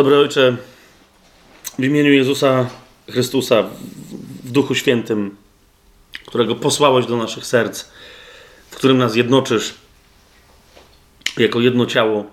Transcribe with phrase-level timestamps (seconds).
[0.00, 0.56] Dobry Ojcze,
[1.78, 2.66] w imieniu Jezusa
[3.10, 3.62] Chrystusa,
[4.44, 5.36] w Duchu Świętym,
[6.26, 7.84] którego posłałeś do naszych serc,
[8.70, 9.74] w którym nas jednoczysz
[11.38, 12.24] jako jedno ciało.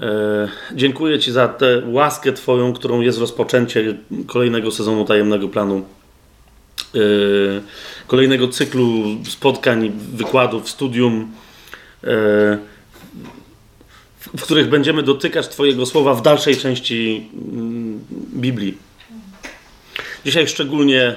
[0.00, 5.84] E, dziękuję Ci za tę łaskę Twoją, którą jest rozpoczęcie kolejnego sezonu tajemnego planu.
[6.94, 6.98] E,
[8.06, 11.32] kolejnego cyklu spotkań, wykładów, studium.
[14.36, 18.00] W których będziemy dotykać Twojego słowa w dalszej części mm,
[18.34, 18.78] Biblii.
[20.24, 21.14] Dzisiaj szczególnie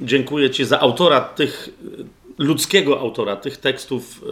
[0.00, 1.68] dziękuję Ci za autora tych,
[2.38, 4.24] ludzkiego autora tych tekstów,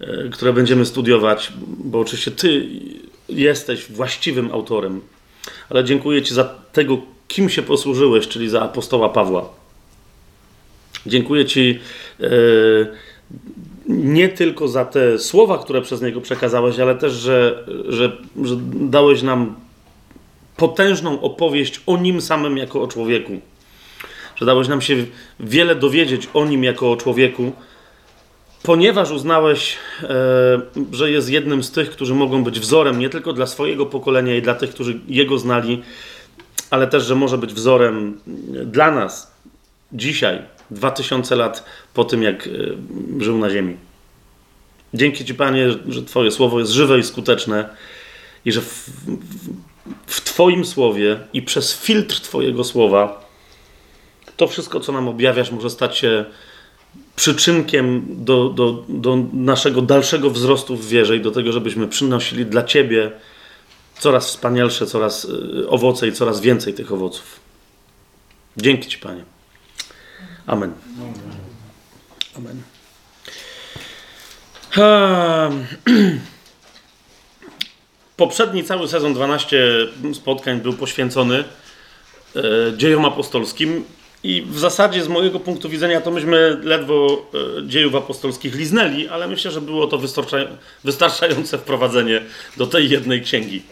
[0.00, 2.68] e, które będziemy studiować, bo oczywiście Ty
[3.28, 5.00] jesteś właściwym autorem,
[5.70, 6.98] ale dziękuję Ci za tego,
[7.28, 9.48] kim się posłużyłeś, czyli za apostoła Pawła.
[11.06, 11.78] Dziękuję Ci
[12.20, 12.26] e,
[13.88, 19.22] nie tylko za te słowa, które przez niego przekazałeś, ale też, że, że, że dałeś
[19.22, 19.54] nam
[20.56, 23.40] potężną opowieść o nim samym jako o człowieku.
[24.36, 24.96] Że dałeś nam się
[25.40, 27.52] wiele dowiedzieć o nim jako o człowieku,
[28.62, 30.60] ponieważ uznałeś, e,
[30.92, 34.42] że jest jednym z tych, którzy mogą być wzorem nie tylko dla swojego pokolenia i
[34.42, 35.82] dla tych, którzy jego znali,
[36.70, 38.20] ale też, że może być wzorem
[38.66, 39.32] dla nas
[39.92, 42.50] dzisiaj, 2000 lat po tym, jak e,
[43.24, 43.76] żył na ziemi.
[44.94, 47.68] Dzięki Ci, Panie, że Twoje słowo jest żywe i skuteczne
[48.44, 49.48] i że w, w,
[50.06, 53.24] w Twoim słowie i przez filtr Twojego słowa
[54.36, 56.24] to wszystko, co nam objawiasz, może stać się
[57.16, 62.62] przyczynkiem do, do, do naszego dalszego wzrostu w wierze i do tego, żebyśmy przynosili dla
[62.62, 63.12] Ciebie
[63.98, 65.26] coraz wspanialsze, coraz
[65.64, 67.40] e, owoce i coraz więcej tych owoców.
[68.56, 69.33] Dzięki Ci, Panie.
[70.46, 70.72] Amen.
[72.36, 72.62] Amen.
[78.16, 79.66] Poprzedni cały sezon 12
[80.14, 81.44] spotkań był poświęcony
[82.36, 82.42] e,
[82.76, 83.84] dziejom apostolskim
[84.22, 87.26] i w zasadzie z mojego punktu widzenia to myśmy ledwo
[87.58, 89.98] e, dziejów apostolskich liznęli, ale myślę, że było to
[90.84, 92.20] wystarczające wprowadzenie
[92.56, 93.62] do tej jednej księgi.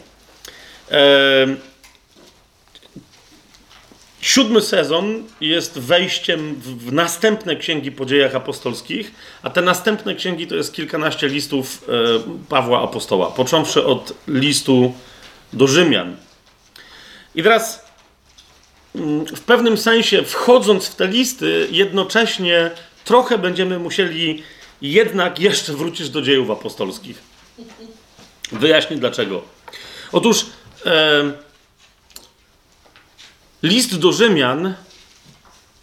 [4.23, 9.11] Siódmy sezon jest wejściem w następne księgi po dziejach apostolskich,
[9.41, 11.93] a te następne księgi to jest kilkanaście listów e,
[12.49, 14.93] Pawła Apostoła, począwszy od listu
[15.53, 16.15] do Rzymian.
[17.35, 17.85] I teraz
[18.95, 22.71] mm, w pewnym sensie, wchodząc w te listy, jednocześnie
[23.05, 24.43] trochę będziemy musieli
[24.81, 27.21] jednak jeszcze wrócić do dziejów apostolskich.
[28.51, 29.41] Wyjaśnię dlaczego.
[30.11, 30.45] Otóż.
[30.85, 31.52] E,
[33.63, 34.73] List do Rzymian,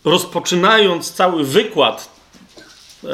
[0.05, 2.11] rozpoczynając cały wykład
[3.05, 3.09] e,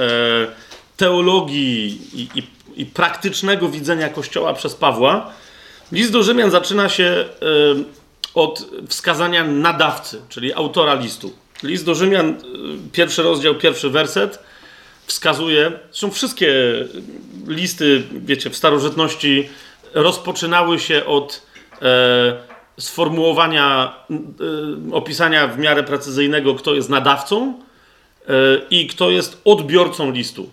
[0.97, 2.43] teologii i, i,
[2.77, 5.33] i, praktycznego widzenia Kościoła przez Pawła,
[5.93, 7.27] list do Rzymian zaczyna się e,
[8.35, 11.33] od wskazania nadawcy, czyli autora listu.
[11.63, 12.35] List do Rzymian, e,
[12.93, 14.39] pierwszy rozdział, pierwszy werset,
[15.07, 16.53] wskazuje, zresztą wszystkie
[17.47, 19.49] listy, wiecie, w starożytności
[19.95, 21.43] rozpoczynały się od
[21.83, 23.95] e, sformułowania,
[24.91, 28.33] y, opisania w miarę precyzyjnego, kto jest nadawcą y,
[28.71, 30.51] i kto jest odbiorcą listu.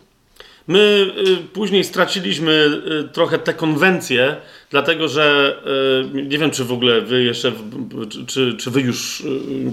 [0.67, 2.81] My y, później straciliśmy
[3.13, 4.35] trochę te konwencje,
[4.69, 5.57] dlatego że
[6.13, 7.51] nie wiem, czy w ogóle wy jeszcze,
[8.27, 9.23] czy, czy wy już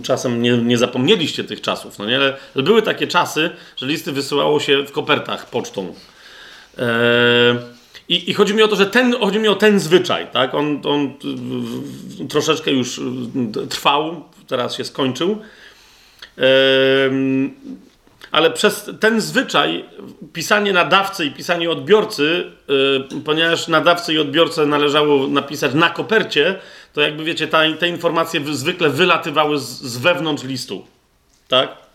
[0.03, 2.17] czasem nie, nie zapomnieliście tych czasów, no nie?
[2.17, 5.95] Ale były takie czasy, że listy wysyłało się w kopertach pocztą.
[6.79, 7.57] Eee,
[8.11, 10.55] i, I, chodzi mi o to, że ten, chodzi mi o ten zwyczaj, tak?
[10.55, 11.15] On, on
[12.29, 13.01] troszeczkę już
[13.69, 15.39] trwał, teraz się skończył.
[18.33, 19.85] ale przez ten zwyczaj,
[20.33, 22.53] pisanie nadawcy i pisanie odbiorcy,
[23.13, 26.59] yy, ponieważ nadawcy i odbiorcę należało napisać na kopercie,
[26.93, 30.87] to jakby wiecie, ta, te informacje zwykle wylatywały z, z wewnątrz listu.
[31.49, 31.90] Tak?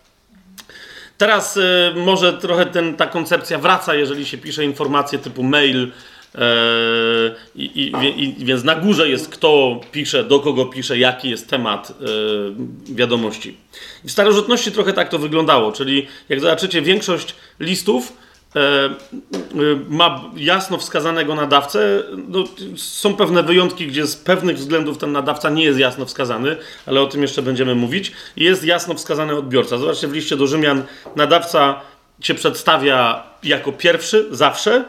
[1.18, 5.92] Teraz y, może trochę ten, ta koncepcja wraca, jeżeli się pisze informacje typu mail.
[6.34, 6.40] E,
[7.54, 11.90] I, i, i, więc na górze jest kto pisze, do kogo pisze, jaki jest temat
[11.90, 13.56] e, wiadomości.
[14.04, 18.12] I w starożytności trochę tak to wyglądało, czyli jak zobaczycie, większość listów
[19.88, 22.02] ma jasno wskazanego nadawcę.
[22.28, 22.44] No,
[22.76, 26.56] są pewne wyjątki, gdzie z pewnych względów ten nadawca nie jest jasno wskazany,
[26.86, 28.12] ale o tym jeszcze będziemy mówić.
[28.36, 29.78] Jest jasno wskazany odbiorca.
[29.78, 30.82] Zobaczcie w liście do Rzymian,
[31.16, 31.80] nadawca
[32.20, 34.84] się przedstawia jako pierwszy zawsze,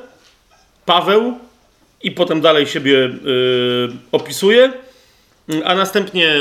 [0.85, 1.37] Paweł,
[2.03, 4.73] i potem dalej siebie yy, opisuje,
[5.65, 6.35] a następnie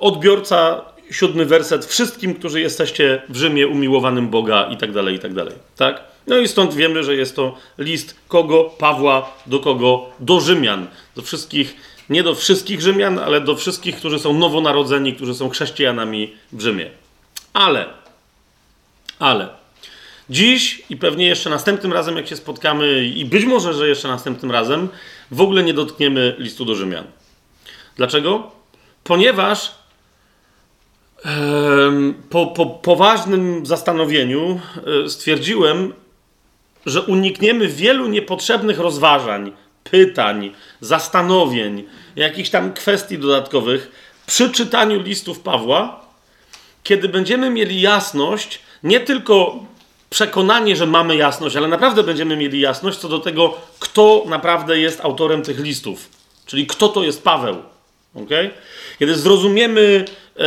[0.00, 5.34] odbiorca, siódmy werset, wszystkim, którzy jesteście w Rzymie umiłowanym Boga i tak dalej, i tak
[5.34, 5.54] dalej.
[5.76, 6.09] Tak?
[6.26, 8.64] No i stąd wiemy, że jest to list kogo?
[8.64, 10.10] Pawła do kogo?
[10.20, 10.86] Do Rzymian.
[11.16, 11.76] Do wszystkich
[12.10, 16.90] Nie do wszystkich Rzymian, ale do wszystkich, którzy są nowonarodzeni, którzy są chrześcijanami w Rzymie.
[17.52, 17.86] Ale,
[19.18, 19.48] ale,
[20.30, 24.50] dziś i pewnie jeszcze następnym razem, jak się spotkamy, i być może, że jeszcze następnym
[24.50, 24.88] razem,
[25.30, 27.04] w ogóle nie dotkniemy listu do Rzymian.
[27.96, 28.50] Dlaczego?
[29.04, 29.74] Ponieważ
[32.30, 34.60] po, po poważnym zastanowieniu
[35.04, 35.92] e, stwierdziłem,
[36.86, 39.52] że unikniemy wielu niepotrzebnych rozważań,
[39.84, 41.84] pytań, zastanowień,
[42.16, 43.90] jakichś tam kwestii dodatkowych
[44.26, 46.00] przy czytaniu listów Pawła,
[46.82, 49.64] kiedy będziemy mieli jasność, nie tylko
[50.10, 55.00] przekonanie, że mamy jasność, ale naprawdę będziemy mieli jasność co do tego, kto naprawdę jest
[55.00, 56.08] autorem tych listów,
[56.46, 57.56] czyli kto to jest Paweł.
[58.14, 58.50] Okay?
[58.98, 60.04] Kiedy zrozumiemy
[60.36, 60.44] e,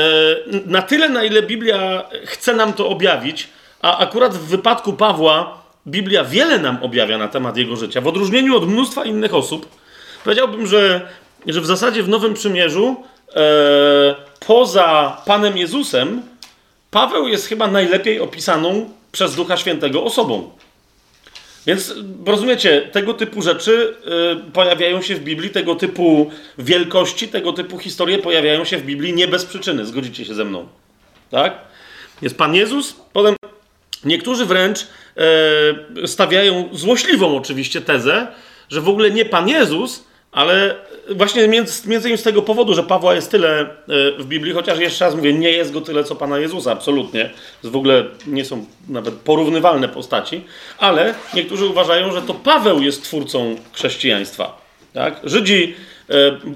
[0.65, 3.47] na tyle, na ile Biblia chce nam to objawić,
[3.81, 8.57] a akurat w wypadku Pawła Biblia wiele nam objawia na temat jego życia, w odróżnieniu
[8.57, 9.68] od mnóstwa innych osób,
[10.24, 11.07] powiedziałbym, że,
[11.47, 12.95] że w zasadzie w Nowym Przymierzu
[13.35, 16.21] e, poza Panem Jezusem
[16.94, 20.51] Paweł jest chyba najlepiej opisaną przez Ducha Świętego osobą.
[21.68, 21.94] Więc
[22.25, 23.95] rozumiecie, tego typu rzeczy
[24.47, 29.13] y, pojawiają się w Biblii, tego typu wielkości, tego typu historie pojawiają się w Biblii
[29.13, 29.85] nie bez przyczyny.
[29.85, 30.68] Zgodzicie się ze mną.
[31.31, 31.57] Tak?
[32.21, 33.35] Jest Pan Jezus, potem
[34.06, 34.88] niektórzy wręcz
[36.04, 38.28] y, stawiają złośliwą oczywiście tezę,
[38.70, 40.76] że w ogóle nie Pan Jezus, ale
[41.10, 43.68] właśnie między, między innymi z tego powodu, że Pawła jest tyle e,
[44.18, 47.30] w Biblii, chociaż jeszcze raz mówię, nie jest go tyle co Pana Jezusa, absolutnie.
[47.64, 50.44] W ogóle nie są nawet porównywalne postaci,
[50.78, 54.62] ale niektórzy uważają, że to Paweł jest twórcą chrześcijaństwa.
[54.94, 55.22] Tak?
[55.24, 55.76] Żydzi,
[56.10, 56.14] e,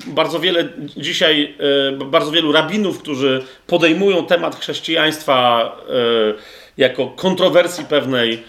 [0.08, 1.56] bardzo wiele dzisiaj,
[2.00, 5.72] e, bardzo wielu rabinów, którzy podejmują temat chrześcijaństwa
[6.78, 8.44] jako kontrowersji pewnej,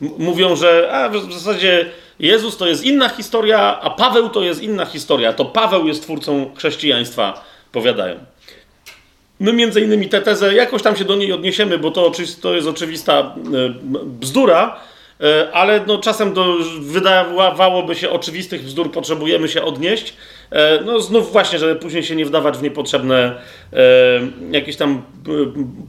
[0.00, 1.86] mówią, że a, w zasadzie
[2.18, 5.32] Jezus to jest inna historia, a Paweł to jest inna historia.
[5.32, 8.16] To Paweł jest twórcą chrześcijaństwa, powiadają.
[9.40, 12.68] My między innymi tę tezę jakoś tam się do niej odniesiemy, bo to, to jest
[12.68, 13.34] oczywista e,
[14.04, 14.80] bzdura,
[15.20, 20.14] e, ale no, czasem do, wydawałoby się oczywistych bzdur potrzebujemy się odnieść.
[20.50, 23.34] E, no znów właśnie, żeby później się nie wdawać w niepotrzebne
[24.50, 25.02] jakieś tam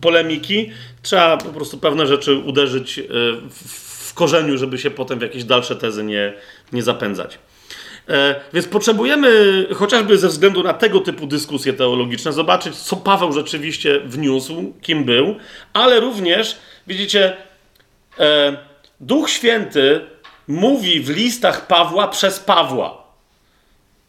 [0.01, 0.71] polemiki,
[1.01, 3.01] trzeba po prostu pewne rzeczy uderzyć
[3.49, 6.33] w korzeniu, żeby się potem w jakieś dalsze tezy nie,
[6.73, 7.39] nie zapędzać.
[8.09, 13.99] E, więc potrzebujemy, chociażby ze względu na tego typu dyskusje teologiczne, zobaczyć, co Paweł rzeczywiście
[13.99, 15.35] wniósł, kim był,
[15.73, 16.57] ale również,
[16.87, 17.37] widzicie,
[18.19, 18.57] e,
[18.99, 20.01] Duch Święty
[20.47, 22.98] mówi w listach Pawła przez Pawła.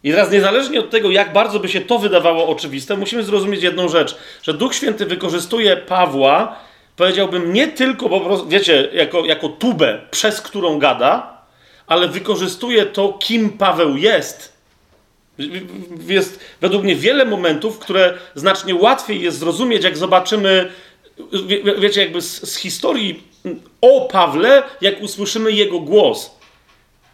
[0.04, 3.88] I teraz, niezależnie od tego, jak bardzo by się to wydawało oczywiste, musimy zrozumieć jedną
[3.88, 6.56] rzecz, że Duch Święty wykorzystuje Pawła
[7.00, 11.42] powiedziałbym, nie tylko po prostu, wiecie, jako, jako tubę, przez którą gada,
[11.86, 14.52] ale wykorzystuje to, kim Paweł jest.
[16.08, 20.72] Jest według mnie wiele momentów, które znacznie łatwiej jest zrozumieć, jak zobaczymy,
[21.46, 23.22] wie, wiecie, jakby z, z historii
[23.80, 26.39] o Pawle, jak usłyszymy jego głos.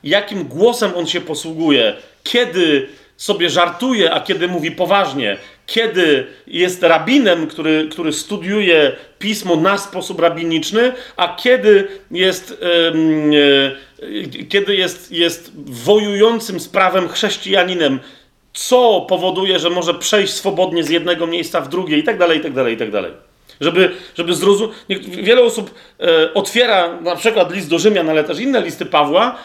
[0.04, 5.36] Jakim głosem on się posługuje, kiedy sobie żartuje, a kiedy mówi poważnie,
[5.66, 12.62] kiedy jest rabinem, który, który studiuje pismo na sposób rabiniczny, a kiedy jest,
[14.00, 18.00] yy, kiedy jest, jest wojującym z prawem chrześcijaninem,
[18.52, 22.42] co powoduje, że może przejść swobodnie z jednego miejsca w drugie i tak dalej, i
[22.42, 23.12] tak dalej, i tak dalej.
[23.60, 24.76] Żeby, żeby zrozumieć.
[25.08, 29.38] Wiele osób e, otwiera na przykład list do Rzymian, ale też inne listy Pawła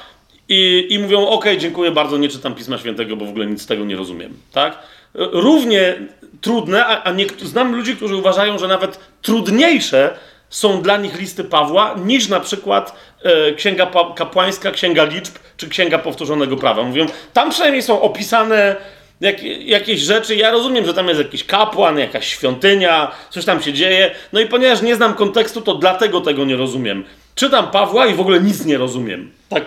[0.51, 3.65] i, i mówią: OK, dziękuję bardzo, nie czytam Pisma Świętego, bo w ogóle nic z
[3.65, 4.33] tego nie rozumiem.
[4.53, 4.77] Tak?
[5.13, 5.95] równie
[6.41, 10.17] trudne, a, a znam ludzi, którzy uważają, że nawet trudniejsze
[10.49, 15.99] są dla nich listy Pawła niż na przykład e, Księga Kapłańska, Księga Liczb czy Księga
[15.99, 16.83] Powtórzonego Prawa.
[16.83, 18.75] Mówią, tam przynajmniej są opisane
[19.21, 20.35] jak, jakieś rzeczy.
[20.35, 24.11] Ja rozumiem, że tam jest jakiś kapłan, jakaś świątynia, coś tam się dzieje.
[24.33, 27.03] No i ponieważ nie znam kontekstu, to dlatego tego nie rozumiem.
[27.35, 29.31] Czytam Pawła i w ogóle nic nie rozumiem.
[29.49, 29.63] Tak,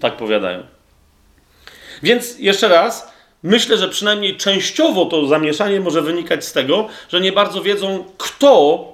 [0.00, 0.62] tak powiadają.
[2.02, 7.32] Więc jeszcze raz, Myślę, że przynajmniej częściowo to zamieszanie może wynikać z tego, że nie
[7.32, 8.86] bardzo wiedzą, kto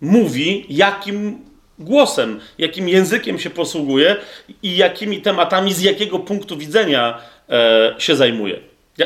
[0.00, 1.38] mówi, jakim
[1.78, 4.16] głosem, jakim językiem się posługuje
[4.62, 7.18] i jakimi tematami, z jakiego punktu widzenia
[7.48, 8.60] e, się zajmuje.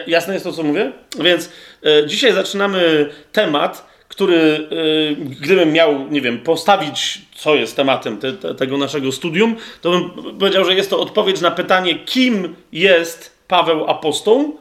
[0.06, 0.92] Jasne jest to, co mówię?
[1.20, 1.52] Więc
[1.84, 8.32] e, dzisiaj zaczynamy temat, który, e, gdybym miał, nie wiem, postawić, co jest tematem te,
[8.32, 13.36] te, tego naszego studium, to bym powiedział, że jest to odpowiedź na pytanie, kim jest
[13.48, 14.58] Paweł apostoł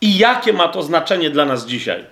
[0.00, 2.04] i jakie ma to znaczenie dla nas dzisiaj.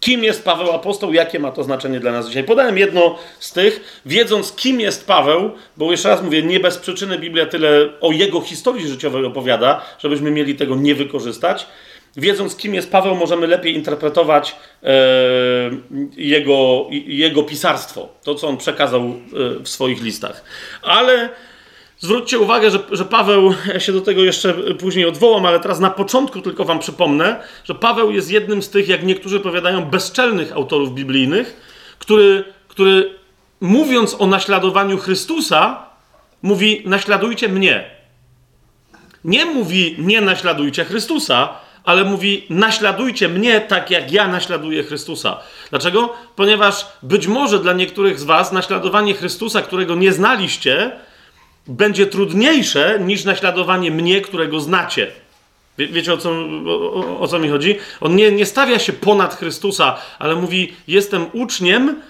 [0.00, 1.12] Kim jest Paweł apostoł?
[1.12, 2.44] Jakie ma to znaczenie dla nas dzisiaj?
[2.44, 7.18] Podałem jedno z tych, wiedząc kim jest Paweł, bo jeszcze raz mówię, nie bez przyczyny
[7.18, 11.66] Biblia tyle o jego historii życiowej opowiada, żebyśmy mieli tego nie wykorzystać.
[12.16, 14.90] Wiedząc kim jest Paweł, możemy lepiej interpretować e,
[16.16, 19.14] jego, jego pisarstwo, to co on przekazał e,
[19.62, 20.44] w swoich listach.
[20.82, 21.28] Ale
[22.00, 25.90] Zwróćcie uwagę, że, że Paweł, ja się do tego jeszcze później odwołam, ale teraz na
[25.90, 30.94] początku tylko wam przypomnę, że Paweł jest jednym z tych, jak niektórzy powiadają, bezczelnych autorów
[30.94, 31.56] biblijnych,
[31.98, 33.14] który, który
[33.60, 35.86] mówiąc o naśladowaniu Chrystusa,
[36.42, 37.90] mówi naśladujcie mnie.
[39.24, 45.40] Nie mówi nie naśladujcie Chrystusa, ale mówi naśladujcie mnie tak, jak ja naśladuję Chrystusa.
[45.70, 46.14] Dlaczego?
[46.36, 50.92] Ponieważ być może dla niektórych z was naśladowanie Chrystusa, którego nie znaliście,
[51.66, 55.10] będzie trudniejsze niż naśladowanie mnie, którego znacie.
[55.78, 56.30] Wie, wiecie o co,
[56.66, 57.76] o, o co, mi chodzi?
[58.00, 62.02] On nie, nie stawia się ponad Chrystusa, ale mówi: Jestem uczniem,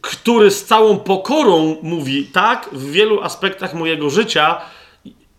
[0.00, 4.60] który z całą pokorą mówi: Tak, w wielu aspektach mojego życia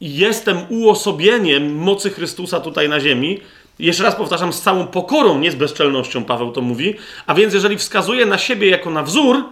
[0.02, 3.40] jestem uosobieniem mocy Chrystusa tutaj na ziemi.
[3.80, 6.96] Jeszcze raz powtarzam, z całą pokorą, nie z bezczelnością, Paweł to mówi.
[7.28, 9.44] A więc, jeżeli wskazuje na siebie jako na wzór,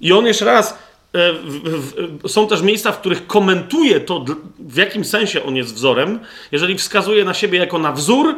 [0.00, 0.78] i on jeszcze raz
[1.12, 1.60] E, w,
[2.22, 4.24] w, są też miejsca, w których komentuje to,
[4.58, 6.20] w jakim sensie on jest wzorem.
[6.52, 8.36] Jeżeli wskazuje na siebie jako na wzór,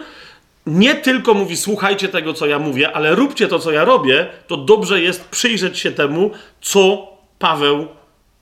[0.67, 4.57] nie tylko mówi słuchajcie tego, co ja mówię, ale róbcie to, co ja robię, to
[4.57, 7.89] dobrze jest przyjrzeć się temu, co Paweł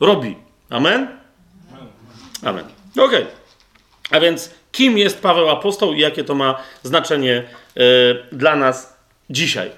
[0.01, 0.37] robi.
[0.71, 1.09] Amen?
[2.43, 2.65] Amen.
[2.93, 3.05] Okej.
[3.05, 3.27] Okay.
[4.11, 7.43] A więc kim jest Paweł apostoł i jakie to ma znaczenie
[7.77, 7.83] y,
[8.33, 8.97] dla nas
[9.31, 9.71] dzisiaj?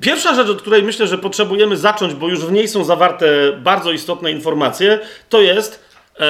[0.00, 3.92] Pierwsza rzecz, od której myślę, że potrzebujemy zacząć, bo już w niej są zawarte bardzo
[3.92, 5.84] istotne informacje, to jest,
[6.20, 6.24] e,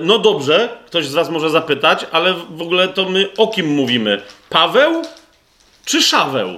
[0.00, 4.22] no dobrze, ktoś z Was może zapytać, ale w ogóle to my o kim mówimy?
[4.48, 5.02] Paweł
[5.84, 6.48] czy Szaweł?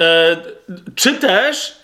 [0.00, 0.36] E,
[0.94, 1.79] czy też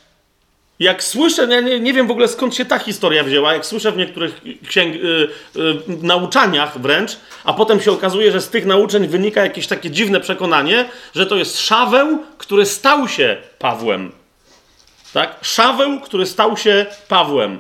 [0.79, 3.93] jak słyszę, ja nie, nie wiem w ogóle skąd się ta historia wzięła, jak słyszę
[3.93, 9.09] w niektórych księg, y, y, nauczaniach wręcz, a potem się okazuje, że z tych nauczeń
[9.09, 14.13] wynika jakieś takie dziwne przekonanie, że to jest Szaweł, który stał się Pawłem.
[15.13, 15.37] Tak?
[15.43, 17.59] Szaweł, który stał się Pawłem.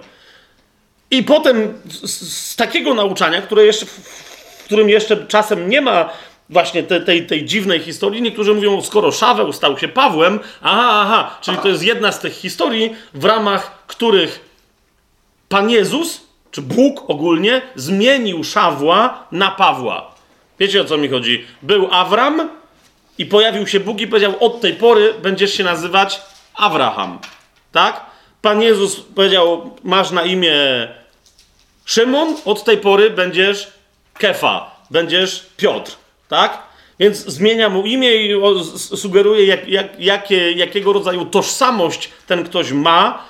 [1.10, 6.12] I potem z, z takiego nauczania, które jeszcze, w którym jeszcze czasem nie ma
[6.50, 8.22] właśnie te, tej, tej dziwnej historii.
[8.22, 12.32] Niektórzy mówią, skoro Szaweł stał się Pawłem, aha, aha, czyli to jest jedna z tych
[12.32, 14.40] historii, w ramach których
[15.48, 20.14] Pan Jezus, czy Bóg ogólnie, zmienił Szawła na Pawła.
[20.58, 21.44] Wiecie o co mi chodzi?
[21.62, 22.50] Był Awram
[23.18, 26.20] i pojawił się Bóg i powiedział, od tej pory będziesz się nazywać
[26.54, 27.18] Abraham.
[27.72, 28.06] Tak?
[28.42, 30.54] Pan Jezus powiedział, masz na imię
[31.84, 33.68] Szymon, od tej pory będziesz
[34.18, 35.96] Kefa, będziesz Piotr
[36.28, 36.62] tak?
[36.98, 38.34] Więc zmienia mu imię i
[38.78, 43.24] sugeruje, jak, jak, jakie, jakiego rodzaju tożsamość ten ktoś ma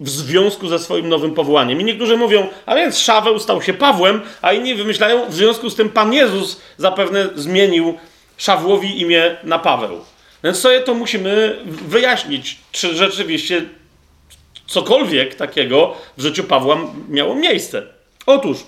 [0.00, 1.80] w związku ze swoim nowym powołaniem.
[1.80, 5.76] I niektórzy mówią, a więc Szaweł stał się Pawłem, a inni wymyślają, w związku z
[5.76, 7.98] tym Pan Jezus zapewne zmienił
[8.36, 10.04] Szawłowi imię na Paweł.
[10.44, 13.64] Więc sobie to musimy wyjaśnić, czy rzeczywiście
[14.66, 16.76] cokolwiek takiego w życiu Pawła
[17.08, 17.82] miało miejsce.
[18.26, 18.58] Otóż,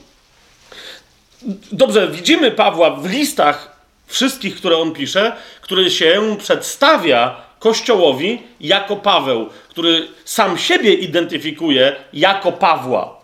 [1.73, 3.70] dobrze, widzimy Pawła w listach
[4.11, 12.53] wszystkich, które on pisze, który się przedstawia Kościołowi jako Paweł, który sam siebie identyfikuje jako
[12.53, 13.21] Pawła.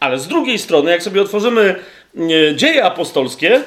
[0.00, 1.74] Ale z drugiej strony, jak sobie otworzymy
[2.16, 3.62] e, dzieje apostolskie,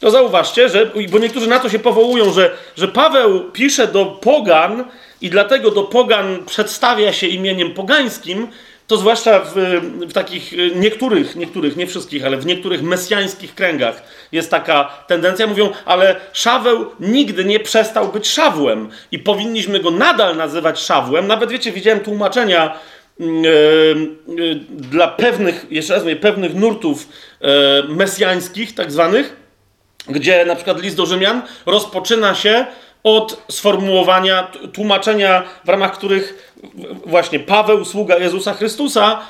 [0.00, 4.84] to zauważcie, że, bo niektórzy na to się powołują, że, że Paweł pisze do pogan
[5.20, 8.48] i dlatego do pogan przedstawia się imieniem pogańskim,
[8.86, 9.52] to zwłaszcza w,
[10.08, 14.02] w, takich y, niektórych, niektórych, nie wszystkich, ale w niektórych mesjańskich kręgach
[14.32, 15.46] jest taka tendencja.
[15.46, 21.26] Mówią, ale Szaweł nigdy nie przestał być Szawłem i powinniśmy go nadal nazywać Szawłem.
[21.26, 22.78] Nawet wiecie, widziałem tłumaczenia
[23.18, 23.26] yy,
[24.28, 27.08] yy, dla pewnych, jeszcze raz mówię, pewnych nurtów
[27.40, 27.48] yy,
[27.94, 29.36] mesjańskich, tak zwanych,
[30.08, 32.66] gdzie na przykład list do Rzymian rozpoczyna się
[33.02, 36.45] od sformułowania, tłumaczenia, w ramach których
[37.06, 39.20] właśnie Paweł, sługa Jezusa Chrystusa,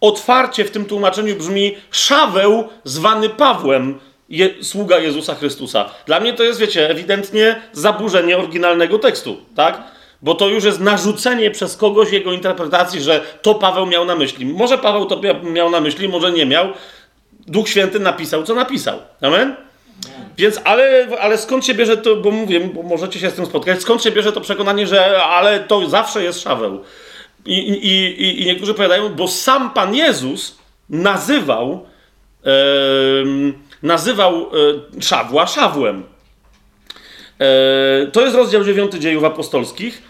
[0.00, 5.90] otwarcie w tym tłumaczeniu brzmi Szaweł zwany Pawłem, je, sługa Jezusa Chrystusa.
[6.06, 9.82] Dla mnie to jest, wiecie, ewidentnie zaburzenie oryginalnego tekstu, tak?
[10.22, 14.46] Bo to już jest narzucenie przez kogoś jego interpretacji, że to Paweł miał na myśli.
[14.46, 16.68] Może Paweł to miał na myśli, może nie miał.
[17.46, 18.98] Duch Święty napisał, co napisał.
[19.20, 19.67] Amen?
[20.38, 23.82] Więc, ale, ale skąd się bierze to, bo mówię, bo możecie się z tym spotkać,
[23.82, 26.82] skąd się bierze to przekonanie, że ale to zawsze jest Szaweł?
[27.46, 30.58] I, i, i, i niektórzy powiadają, bo sam Pan Jezus
[30.90, 31.86] nazywał,
[32.44, 32.50] e,
[33.82, 34.50] nazywał
[34.96, 36.02] e, Szawła Szawłem.
[38.12, 40.02] To jest rozdział 9 dziejów apostolskich.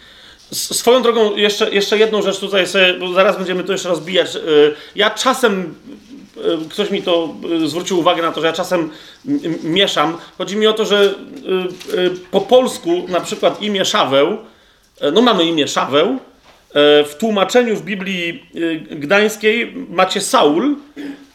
[0.53, 4.39] Swoją drogą, jeszcze, jeszcze jedną rzecz tutaj sobie, bo zaraz będziemy to jeszcze rozbijać.
[4.95, 5.75] Ja czasem
[6.08, 6.08] E,
[6.71, 8.91] ktoś mi to e, zwrócił uwagę na to, że ja czasem
[9.63, 10.17] mieszam.
[10.39, 11.11] Chodzi mi o to, że e,
[12.31, 14.37] po polsku na przykład imię Szaweł,
[15.13, 16.19] no mamy imię Szaweł,
[17.09, 18.47] w tłumaczeniu w Biblii
[18.91, 20.77] Gdańskiej macie Saul,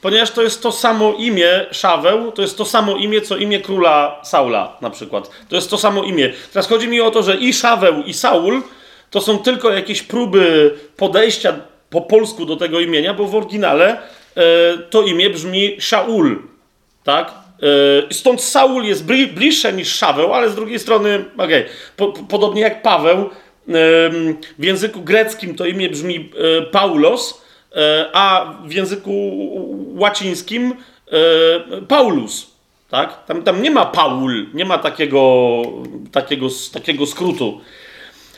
[0.02, 4.22] ponieważ to jest to samo imię Szaweł, to jest to samo imię, co imię króla
[4.24, 5.30] Saula na przykład.
[5.50, 6.34] To jest to samo imię.
[6.54, 8.62] Teraz chodzi mi o to, że i Szaweł, i Saul
[9.10, 11.54] to są tylko jakieś próby podejścia
[11.90, 14.23] po polsku do tego imienia, bo w oryginale E,
[14.90, 16.42] to imię brzmi Shaul,
[17.04, 17.32] tak?
[18.10, 21.66] E, stąd Saul jest bliższe niż Szaweł, ale z drugiej strony, okay,
[21.98, 23.30] po, podobnie jak Paweł,
[24.60, 27.44] w języku greckim to imię brzmi e, Paulos,
[28.14, 29.12] a w języku
[29.96, 30.76] łacińskim
[31.88, 32.52] Paulus.
[32.90, 33.26] Tak?
[33.26, 35.62] Tam, tam nie ma Paul, nie ma takiego,
[36.12, 37.62] takiego, takiego skrótu.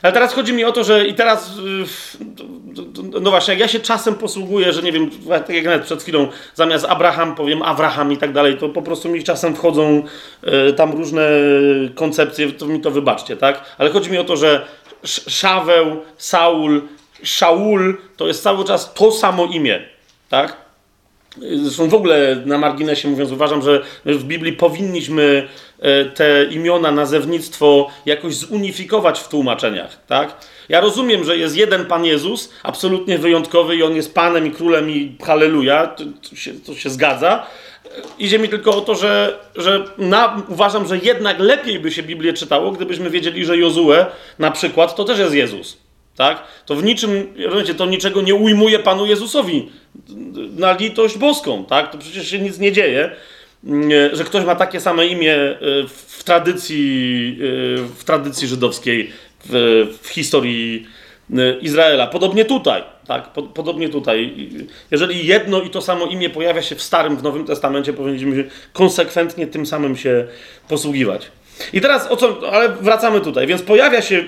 [0.05, 3.79] Ale teraz chodzi mi o to, że i teraz, y, no właśnie, jak ja się
[3.79, 8.17] czasem posługuję, że nie wiem, tak jak nawet przed chwilą, zamiast Abraham powiem Abraham i
[8.17, 10.03] tak dalej, to po prostu mi czasem wchodzą
[10.69, 11.29] y, tam różne
[11.95, 13.75] koncepcje, to mi to wybaczcie, tak?
[13.77, 14.65] Ale chodzi mi o to, że
[15.27, 16.81] Szaweł, Saul,
[17.23, 19.85] Szaul to jest cały czas to samo imię,
[20.29, 20.64] tak?
[21.63, 25.47] Zresztą w ogóle na marginesie mówiąc, uważam, że w Biblii powinniśmy
[25.79, 30.35] e, te imiona, nazewnictwo jakoś zunifikować w tłumaczeniach, tak?
[30.69, 34.89] Ja rozumiem, że jest jeden Pan Jezus, absolutnie wyjątkowy i On jest Panem i Królem
[34.89, 37.45] i halleluja, to, to, się, to się zgadza.
[38.19, 42.33] Idzie mi tylko o to, że, że na, uważam, że jednak lepiej by się Biblię
[42.33, 44.05] czytało, gdybyśmy wiedzieli, że Jozue
[44.39, 45.77] na przykład to też jest Jezus.
[46.15, 46.43] Tak?
[46.65, 49.71] To w niczym, rozumiecie, to niczego nie ujmuje Panu Jezusowi
[50.57, 51.91] na litość boską, tak?
[51.91, 53.11] To przecież się nic nie dzieje,
[54.13, 59.11] że ktoś ma takie same imię e, w tradycji, e, w tradycji żydowskiej,
[59.45, 60.87] w, w historii
[61.37, 62.07] e, Izraela.
[62.07, 63.29] Podobnie tutaj, tak?
[63.53, 64.49] Podobnie tutaj.
[64.91, 69.47] Jeżeli jedno i to samo imię pojawia się w Starym, w Nowym Testamencie, powinniśmy konsekwentnie
[69.47, 70.27] tym samym się
[70.67, 71.31] posługiwać.
[71.73, 73.47] I teraz o co, ale wracamy tutaj.
[73.47, 74.23] Więc pojawia się,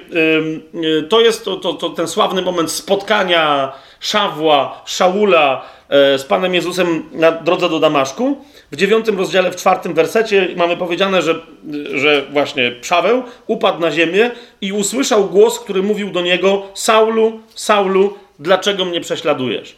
[0.73, 6.56] yy, to jest to, to, to, ten sławny moment spotkania Szawła, Szaula yy, z Panem
[6.56, 8.38] Jezusem na drodze do Damaszku.
[8.72, 11.36] W dziewiątym rozdziale, w czwartym wersecie mamy powiedziane, że,
[11.94, 14.32] że właśnie Szaweł upadł na ziemię
[14.62, 19.76] i usłyszał głos, który mówił do niego: Saulu, Saulu, dlaczego mnie prześladujesz?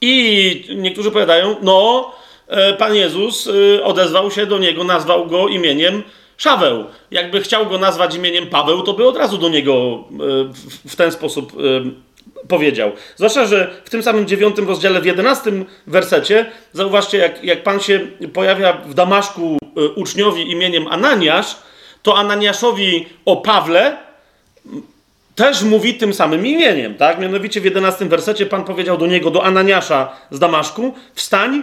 [0.00, 2.10] I niektórzy powiadają, no,
[2.48, 6.02] e, Pan Jezus e, odezwał się do niego, nazwał go imieniem
[6.36, 6.84] Szaweł.
[7.10, 11.12] Jakby chciał go nazwać imieniem Paweł, to by od razu do niego e, w ten
[11.12, 11.56] sposób e,
[12.48, 12.92] powiedział.
[13.16, 18.00] Zwłaszcza, że w tym samym dziewiątym rozdziale, w jedenastym wersecie, zauważcie, jak, jak Pan się
[18.32, 21.56] pojawia w Damaszku e, uczniowi imieniem Ananiasz,
[22.02, 23.96] to Ananiaszowi o Pawle
[25.34, 27.18] też mówi tym samym imieniem, tak?
[27.18, 31.62] Mianowicie w jedenastym wersecie Pan powiedział do niego, do Ananiasza z Damaszku, wstań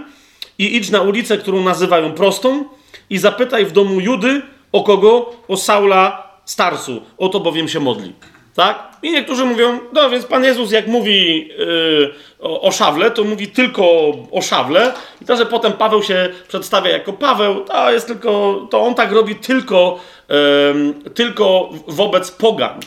[0.60, 2.66] i idź na ulicę, którą nazywają prostą
[3.10, 5.34] i zapytaj w domu Judy, o kogo?
[5.48, 7.02] O Saula Starsu.
[7.18, 8.14] O to bowiem się modli.
[8.58, 8.84] Tak?
[9.04, 13.48] I niektórzy mówią, no więc Pan Jezus jak mówi yy, o, o, szawle, to mówi
[13.48, 13.84] tylko
[14.32, 18.82] o szawle i to, że potem Paweł się przedstawia jako Paweł, to jest tylko, to
[18.82, 22.80] on tak robi tylko, yy, tylko wobec pogan.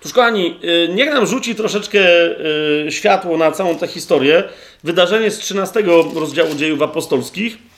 [0.00, 4.44] Tuż kochani, yy, niech nam rzuci troszeczkę yy, światło na całą tę historię.
[4.84, 5.82] Wydarzenie z 13
[6.14, 7.71] rozdziału dziejów apostolskich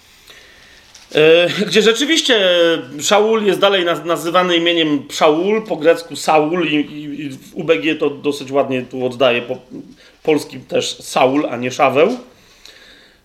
[1.67, 2.49] gdzie rzeczywiście
[3.01, 8.11] Szaul jest dalej nazywany imieniem Szaul, po grecku Saul i, i, i w UBG to
[8.11, 9.57] dosyć ładnie tu oddaje, po
[10.23, 12.19] polskim też Saul, a nie Szaweł.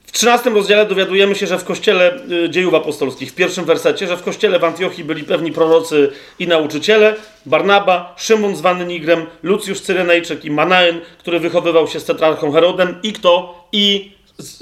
[0.04, 4.18] W 13 rozdziale dowiadujemy się, że w kościele e, dziejów apostolskich, w pierwszym wersecie, że
[4.18, 10.46] w kościele w Antiochii byli pewni prorocy i nauczyciele, Barnaba, Szymon zwany Nigrem, Lucjusz Cyrenejczyk
[10.46, 13.66] i Manaen, który wychowywał się z tetrarchą Herodem i kto?
[13.72, 14.12] I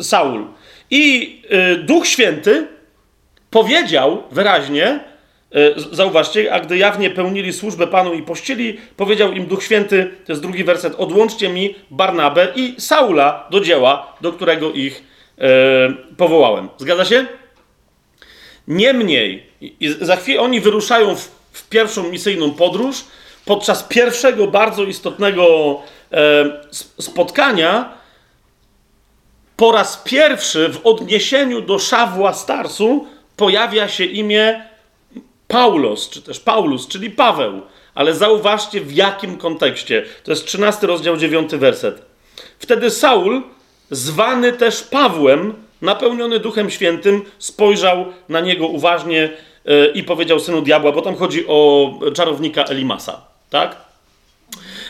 [0.01, 0.45] Saul.
[0.91, 1.35] I
[1.73, 2.76] y, Duch Święty
[3.51, 4.99] powiedział wyraźnie, e,
[5.91, 10.41] zauważcie, a gdy jawnie pełnili służbę Panu i pościli, powiedział im Duch Święty, to jest
[10.41, 15.03] drugi werset, odłączcie mi Barnabę i Saula do dzieła, do którego ich
[15.37, 15.43] e,
[16.17, 16.69] powołałem.
[16.77, 17.25] Zgadza się?
[18.67, 19.45] Niemniej,
[20.01, 23.05] za chwilę oni wyruszają w, w pierwszą misyjną podróż,
[23.45, 25.45] podczas pierwszego bardzo istotnego
[26.11, 26.45] e,
[26.99, 27.97] spotkania,
[29.57, 34.63] po raz pierwszy w odniesieniu do Szawła Starsu pojawia się imię
[35.47, 37.61] Paulos, czy też Paulus, czyli Paweł.
[37.95, 40.05] Ale zauważcie w jakim kontekście.
[40.23, 42.01] To jest 13 rozdział 9 werset.
[42.59, 43.41] Wtedy Saul,
[43.91, 49.29] zwany też Pawłem, napełniony Duchem Świętym, spojrzał na niego uważnie
[49.93, 53.75] i powiedział synu diabła, bo tam chodzi o czarownika Elimasa, tak?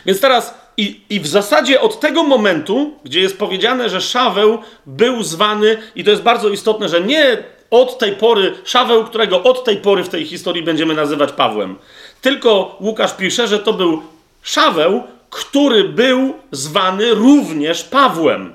[0.06, 5.22] Więc teraz i, I w zasadzie od tego momentu, gdzie jest powiedziane, że Szaweł był
[5.22, 9.76] zwany, i to jest bardzo istotne, że nie od tej pory, Szaweł, którego od tej
[9.76, 11.76] pory w tej historii będziemy nazywać Pawłem,
[12.20, 14.02] tylko Łukasz pisze, że to był
[14.42, 18.52] Szaweł, który był zwany również Pawłem.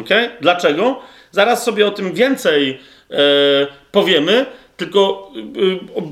[0.00, 0.08] Ok?
[0.40, 1.00] Dlaczego?
[1.30, 3.16] Zaraz sobie o tym więcej e,
[3.92, 5.32] powiemy, tylko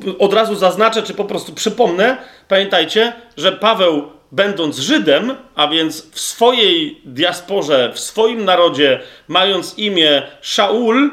[0.09, 2.17] e, od razu zaznaczę, czy po prostu przypomnę.
[2.49, 4.03] Pamiętajcie, że Paweł
[4.33, 11.11] będąc Żydem, a więc w swojej diasporze, w swoim narodzie, mając imię Szaul,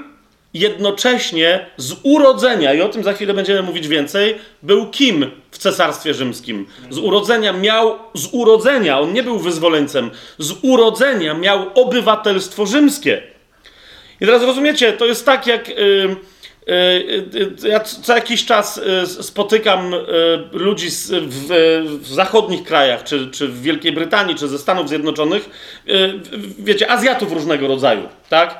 [0.53, 6.13] jednocześnie z urodzenia, i o tym za chwilę będziemy mówić więcej, był kim w cesarstwie
[6.13, 6.65] rzymskim?
[6.89, 13.21] Z urodzenia miał, z urodzenia, on nie był wyzwoleńcem, z urodzenia miał obywatelstwo rzymskie.
[14.21, 15.69] I teraz rozumiecie, to jest tak jak.
[15.69, 16.15] Yy,
[17.63, 19.95] ja co jakiś czas y, spotykam
[20.51, 20.87] ludzi
[21.99, 25.49] w zachodnich krajach, czy, czy w Wielkiej Brytanii, czy ze Stanów Zjednoczonych,
[26.59, 28.59] wiecie, Azjatów różnego rodzaju, tak?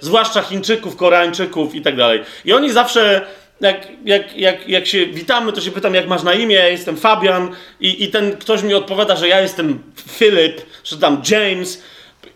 [0.00, 2.22] Zwłaszcza Chińczyków, Koreańczyków i tak dalej.
[2.44, 3.26] I oni zawsze
[3.60, 6.96] jak, jak, jak, jak się witamy, to się pytam, jak masz na imię, ja jestem
[6.96, 11.82] Fabian i, i ten ktoś mi odpowiada, że ja jestem Filip, czy tam James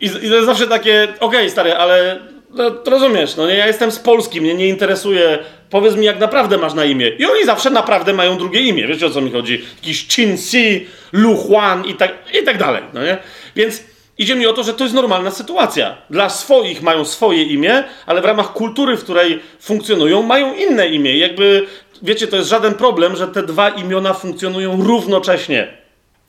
[0.01, 3.67] i, i to jest zawsze takie, okej okay, stary, ale no, rozumiesz, no nie, ja
[3.67, 5.39] jestem z Polski, mnie nie interesuje,
[5.71, 7.09] powiedz mi jak naprawdę masz na imię.
[7.09, 9.65] I oni zawsze naprawdę mają drugie imię, wiecie o co mi chodzi?
[9.77, 13.19] Jakiś Chin Si, Lu Huan i tak, i tak dalej, no nie?
[13.57, 13.83] Więc
[14.19, 15.97] idzie mi o to, że to jest normalna sytuacja.
[16.11, 21.19] Dla swoich mają swoje imię, ale w ramach kultury, w której funkcjonują, mają inne imię.
[21.19, 21.67] Jakby,
[22.03, 25.69] wiecie, to jest żaden problem, że te dwa imiona funkcjonują równocześnie.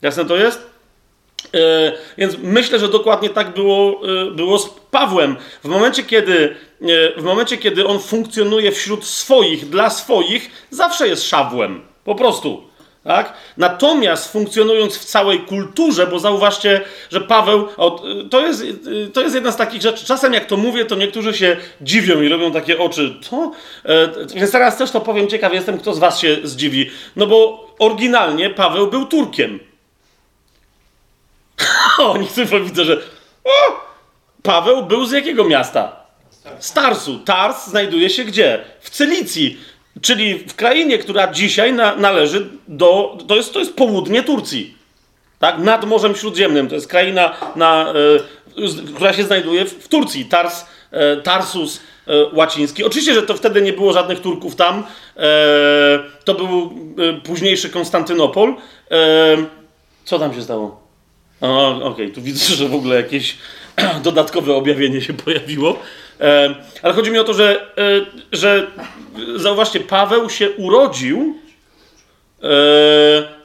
[0.02, 0.70] Jasne to jest?
[1.54, 5.36] E, więc myślę, że dokładnie tak było, e, było z Pawłem.
[5.64, 11.28] W momencie, kiedy, e, w momencie, kiedy on funkcjonuje wśród swoich, dla swoich, zawsze jest
[11.28, 11.80] szawłem.
[12.04, 12.69] Po prostu.
[13.04, 13.32] Tak?
[13.56, 17.68] Natomiast funkcjonując w całej kulturze, bo zauważcie, że Paweł,
[18.30, 18.64] to jest,
[19.12, 20.06] to jest jedna z takich rzeczy.
[20.06, 23.14] Czasem jak to mówię, to niektórzy się dziwią i robią takie oczy.
[23.30, 23.52] To?
[24.34, 26.90] Więc teraz też to powiem ciekawie, jestem, kto z Was się zdziwi.
[27.16, 29.60] No bo oryginalnie Paweł był Turkiem.
[31.98, 32.96] o, niektórzy widzę, że.
[33.44, 33.90] O!
[34.42, 36.00] Paweł był z jakiego miasta?
[36.58, 37.18] Z Tarsu.
[37.18, 38.64] Tars znajduje się gdzie?
[38.80, 39.60] W Cylicji,
[40.02, 43.18] czyli w krainie, która dzisiaj na, należy do.
[43.28, 44.74] To jest, to jest południe Turcji.
[45.38, 45.58] Tak?
[45.58, 46.68] Nad Morzem Śródziemnym.
[46.68, 47.94] To jest kraina, na,
[48.56, 50.24] y, która się znajduje w, w Turcji.
[50.24, 51.80] Tars, y, Tarsus y,
[52.32, 52.84] łaciński.
[52.84, 54.84] Oczywiście, że to wtedy nie było żadnych Turków tam.
[56.24, 56.74] to był
[57.24, 58.54] późniejszy Konstantynopol.
[60.04, 60.80] co tam się stało?
[61.40, 62.10] Okej, okay.
[62.10, 63.36] tu widzę, że w ogóle jakieś
[64.02, 65.78] dodatkowe objawienie się pojawiło.
[66.82, 68.66] Ale chodzi mi o to, że, e, że
[69.36, 71.34] zauważcie, Paweł się urodził
[72.38, 72.42] e,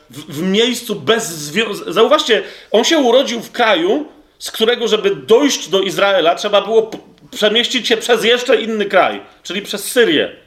[0.09, 1.91] w, miejscu bez związku.
[1.91, 4.05] Zauważcie, on się urodził w kraju,
[4.39, 6.91] z którego, żeby dojść do Izraela, trzeba było
[7.31, 10.44] przemieścić się przez jeszcze inny kraj, czyli przez Syrię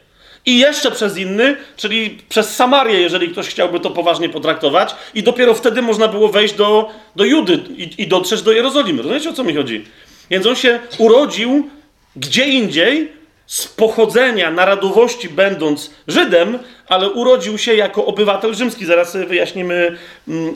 [0.49, 5.55] i jeszcze przez inny, czyli przez Samarię, jeżeli ktoś chciałby to poważnie potraktować, i dopiero
[5.55, 9.03] wtedy można było wejść do, do Judy i, i dotrzeć do Jerozolimy.
[9.03, 9.85] Rozumiecie o co mi chodzi?
[10.31, 11.71] Więc on się urodził
[12.17, 13.13] gdzie indziej,
[13.47, 16.59] z pochodzenia, narodowości będąc Żydem,
[16.89, 18.87] ale urodził się jako obywatel rzymski.
[18.87, 19.97] Zaraz wyjaśnimy,
[20.29, 20.55] mm,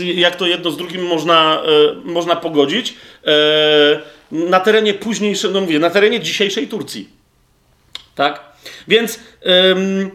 [0.00, 1.62] y, jak to jedno z drugim można,
[2.04, 2.94] y, można pogodzić.
[3.26, 4.00] E,
[4.32, 7.08] na terenie późniejszej, no mówię, na terenie dzisiejszej Turcji.
[8.14, 8.47] Tak?
[8.88, 9.20] Więc
[9.70, 10.10] ym,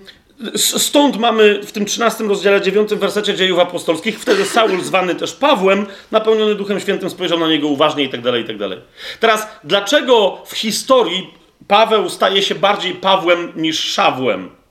[0.55, 5.85] stąd mamy w tym 13 rozdziale 9 wersecie dziejów apostolskich, wtedy Saul zwany też Pawłem,
[6.11, 8.79] napełniony Duchem Świętym, spojrzał na niego uważnie i tak dalej, i tak dalej.
[9.19, 11.33] Teraz, dlaczego w historii
[11.67, 14.62] Paweł staje się bardziej Pawłem niż Szawłem?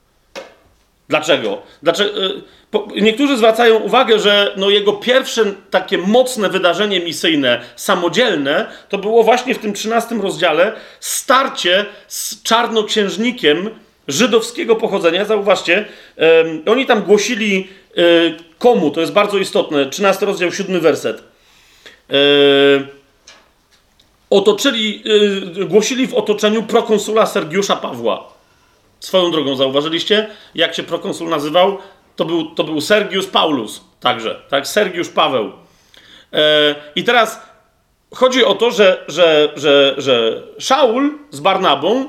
[1.12, 1.62] Dlaczego?
[1.83, 2.25] Dlaczego?
[2.25, 9.22] Y, niektórzy zwracają uwagę, że no jego pierwsze takie mocne wydarzenie misyjne, samodzielne, to było
[9.22, 13.70] właśnie w tym 13 rozdziale starcie z czarnoksiężnikiem
[14.09, 15.25] żydowskiego pochodzenia.
[15.25, 15.85] Zauważcie,
[16.66, 18.07] oni tam głosili um,
[18.59, 21.16] komu, to jest bardzo istotne, 13 rozdział, 7 werset.
[21.16, 22.87] Um,
[24.31, 25.03] otoczyli,
[25.61, 28.32] y, głosili w otoczeniu prokonsula Sergiusza Pawła.
[29.03, 31.79] Swoją drogą zauważyliście, jak się prokonsul nazywał?
[32.17, 34.69] To był, to był Sergiusz Paulus także, tak?
[34.69, 35.53] Sergiusz Paweł.
[36.33, 37.41] E, I teraz
[38.15, 42.07] chodzi o to, że, że, że, że Szaul z Barnabą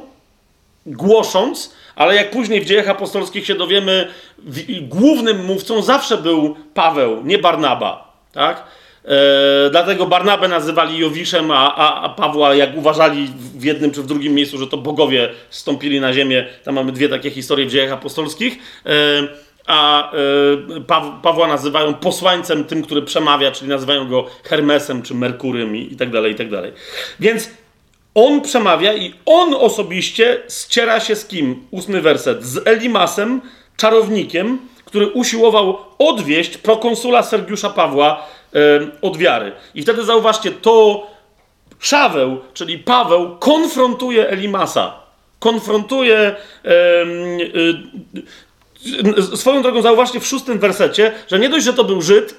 [0.85, 4.07] głosząc, ale jak później w dziejach apostolskich się dowiemy,
[4.81, 8.63] głównym mówcą zawsze był Paweł, nie Barnaba, tak?
[9.05, 14.05] E, dlatego Barnabę nazywali Jowiszem, a, a, a, Pawła, jak uważali w jednym czy w
[14.05, 16.45] drugim miejscu, że to bogowie stąpili na ziemię.
[16.63, 18.57] Tam mamy dwie takie historie w dziejach apostolskich.
[18.85, 18.89] E,
[19.67, 20.15] a e,
[21.21, 26.09] Pawła nazywają posłańcem tym, który przemawia, czyli nazywają go Hermesem czy Merkurym i, i tak
[26.09, 26.71] dalej, i tak dalej.
[27.19, 27.49] Więc
[28.15, 31.67] on przemawia i on osobiście ściera się z kim?
[31.71, 32.43] Ósmy werset.
[32.43, 33.41] Z Elimasem,
[33.77, 38.27] czarownikiem, który usiłował odwieść prokonsula Sergiusza Pawła
[39.01, 39.51] od wiary.
[39.75, 41.07] I wtedy zauważcie, to
[41.83, 44.99] Szaweł, czyli Paweł, konfrontuje Elimasa.
[45.39, 46.17] Konfrontuje.
[46.17, 46.35] E,
[49.31, 52.35] e, swoją drogą, zauważcie w szóstym wersecie, że nie dość, że to był Żyd,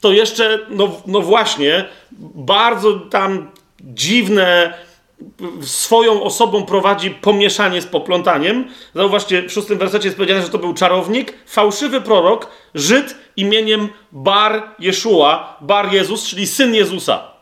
[0.00, 1.84] to jeszcze, no, no właśnie,
[2.34, 4.74] bardzo tam dziwne
[5.62, 8.68] swoją osobą prowadzi pomieszanie z poplątaniem.
[8.94, 14.62] Zauważcie, w szóstym wersecie jest powiedziane, że to był czarownik, fałszywy prorok, Żyd imieniem Bar
[14.78, 17.32] Jeszua, Bar Jezus, czyli syn Jezusa.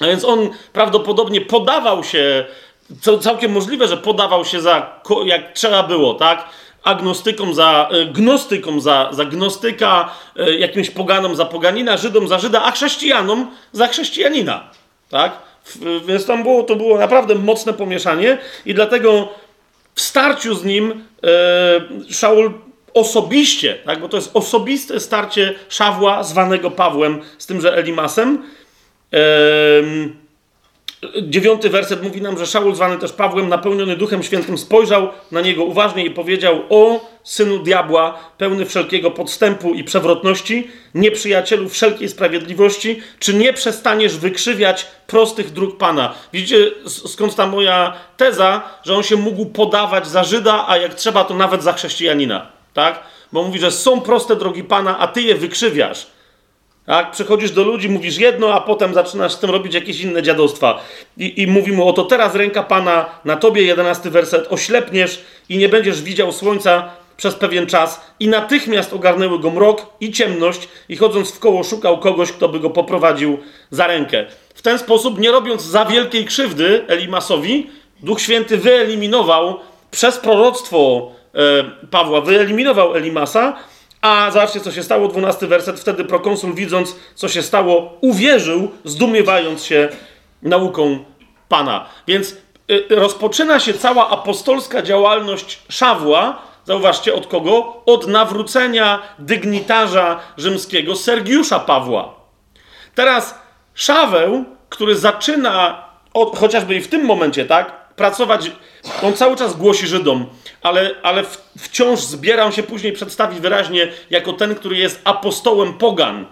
[0.00, 2.44] A więc on prawdopodobnie podawał się,
[3.20, 6.48] całkiem możliwe, że podawał się za, jak trzeba było, tak?
[6.86, 12.62] agnostykom za e, gnostykom za, za gnostyka, e, jakimś poganom za poganina, Żydom za Żyda,
[12.62, 14.70] a chrześcijanom za chrześcijanina.
[15.10, 15.32] Tak?
[16.06, 19.28] Więc tam było, to było naprawdę mocne pomieszanie i dlatego
[19.94, 22.52] w starciu z nim e, Szaul
[22.94, 28.42] osobiście, tak, bo to jest osobiste starcie Szawła zwanego Pawłem z tymże Elimasem.
[29.12, 29.18] E,
[31.22, 35.64] Dziewiąty werset mówi nam, że Szaul, zwany też Pawłem, napełniony Duchem Świętym, spojrzał na niego
[35.64, 43.34] uważnie i powiedział: O synu diabła, pełny wszelkiego podstępu i przewrotności, nieprzyjacielu wszelkiej sprawiedliwości, czy
[43.34, 46.14] nie przestaniesz wykrzywiać prostych dróg Pana?
[46.32, 51.24] Widzicie, skąd ta moja teza, że on się mógł podawać za Żyda, a jak trzeba,
[51.24, 53.02] to nawet za chrześcijanina, tak?
[53.32, 56.06] Bo mówi, że są proste drogi Pana, a ty je wykrzywiasz.
[56.86, 57.10] Tak?
[57.10, 60.80] Przychodzisz do ludzi, mówisz jedno, a potem zaczynasz z tym robić jakieś inne dziadostwa.
[61.16, 65.68] I, I mówi mu, oto teraz ręka Pana na tobie, jedenasty werset, oślepniesz i nie
[65.68, 71.32] będziesz widział słońca przez pewien czas i natychmiast ogarnęły go mrok i ciemność i chodząc
[71.32, 73.38] w koło szukał kogoś, kto by go poprowadził
[73.70, 74.26] za rękę.
[74.54, 77.70] W ten sposób, nie robiąc za wielkiej krzywdy Elimasowi,
[78.00, 81.40] Duch Święty wyeliminował przez proroctwo e,
[81.90, 83.56] Pawła, wyeliminował Elimasa,
[84.00, 85.80] a zobaczcie, co się stało, dwunasty werset.
[85.80, 89.88] Wtedy prokonsul, widząc, co się stało, uwierzył, zdumiewając się
[90.42, 91.04] nauką
[91.48, 91.86] Pana.
[92.06, 92.36] Więc
[92.70, 96.42] y, rozpoczyna się cała apostolska działalność Szawła.
[96.64, 97.82] Zauważcie, od kogo?
[97.86, 102.14] Od nawrócenia dygnitarza rzymskiego Sergiusza Pawła.
[102.94, 103.38] Teraz
[103.74, 108.50] Szaweł, który zaczyna, od, chociażby i w tym momencie, tak, pracować,
[109.02, 110.26] on cały czas głosi Żydom,
[110.66, 111.24] ale, ale
[111.58, 116.26] wciąż zbierał się później przedstawić wyraźnie jako ten, który jest apostołem pogan.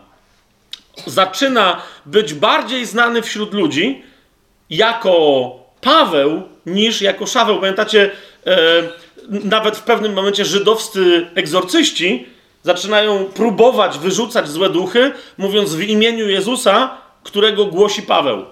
[1.07, 4.03] Zaczyna być bardziej znany wśród ludzi
[4.70, 7.61] jako Paweł niż jako Szaweł.
[7.61, 8.11] Pamiętacie,
[8.47, 8.83] e,
[9.29, 12.27] nawet w pewnym momencie żydowscy egzorcyści
[12.62, 18.44] zaczynają próbować wyrzucać złe duchy, mówiąc w imieniu Jezusa, którego głosi Paweł.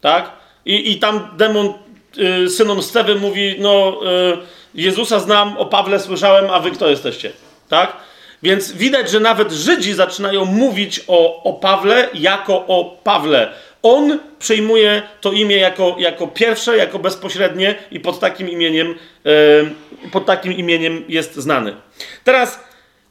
[0.00, 0.32] Tak?
[0.66, 1.74] I, i tam demon
[2.18, 7.32] y, synom Stewy mówi, no y, Jezusa znam, o Pawle słyszałem, a wy kto jesteście?
[7.68, 7.96] Tak?
[8.42, 13.52] Więc widać, że nawet Żydzi zaczynają mówić o, o Pawle jako o Pawle.
[13.82, 20.26] On przyjmuje to imię jako, jako pierwsze, jako bezpośrednie i pod takim imieniem, yy, pod
[20.26, 21.74] takim imieniem jest znany.
[22.24, 22.60] Teraz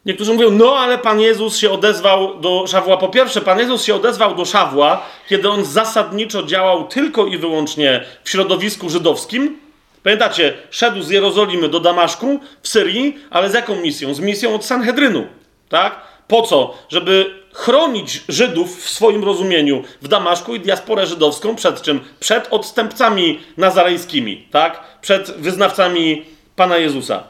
[0.06, 2.98] niektórzy mówią, no ale Pan Jezus się odezwał do Szawła.
[2.98, 8.04] Po pierwsze, Pan Jezus się odezwał do Szawła, kiedy on zasadniczo działał tylko i wyłącznie
[8.24, 9.67] w środowisku żydowskim,
[10.08, 14.14] Pamiętacie, szedł z Jerozolimy do Damaszku w Syrii, ale z jaką misją?
[14.14, 15.28] Z misją od Sanhedrynu.
[15.70, 16.02] Tak?
[16.28, 16.78] Po co?
[16.90, 22.00] Żeby chronić Żydów w swoim rozumieniu w Damaszku i diasporę żydowską przed czym?
[22.20, 24.84] Przed odstępcami nazarejskimi, tak?
[25.02, 27.24] Przed wyznawcami Pana Jezusa.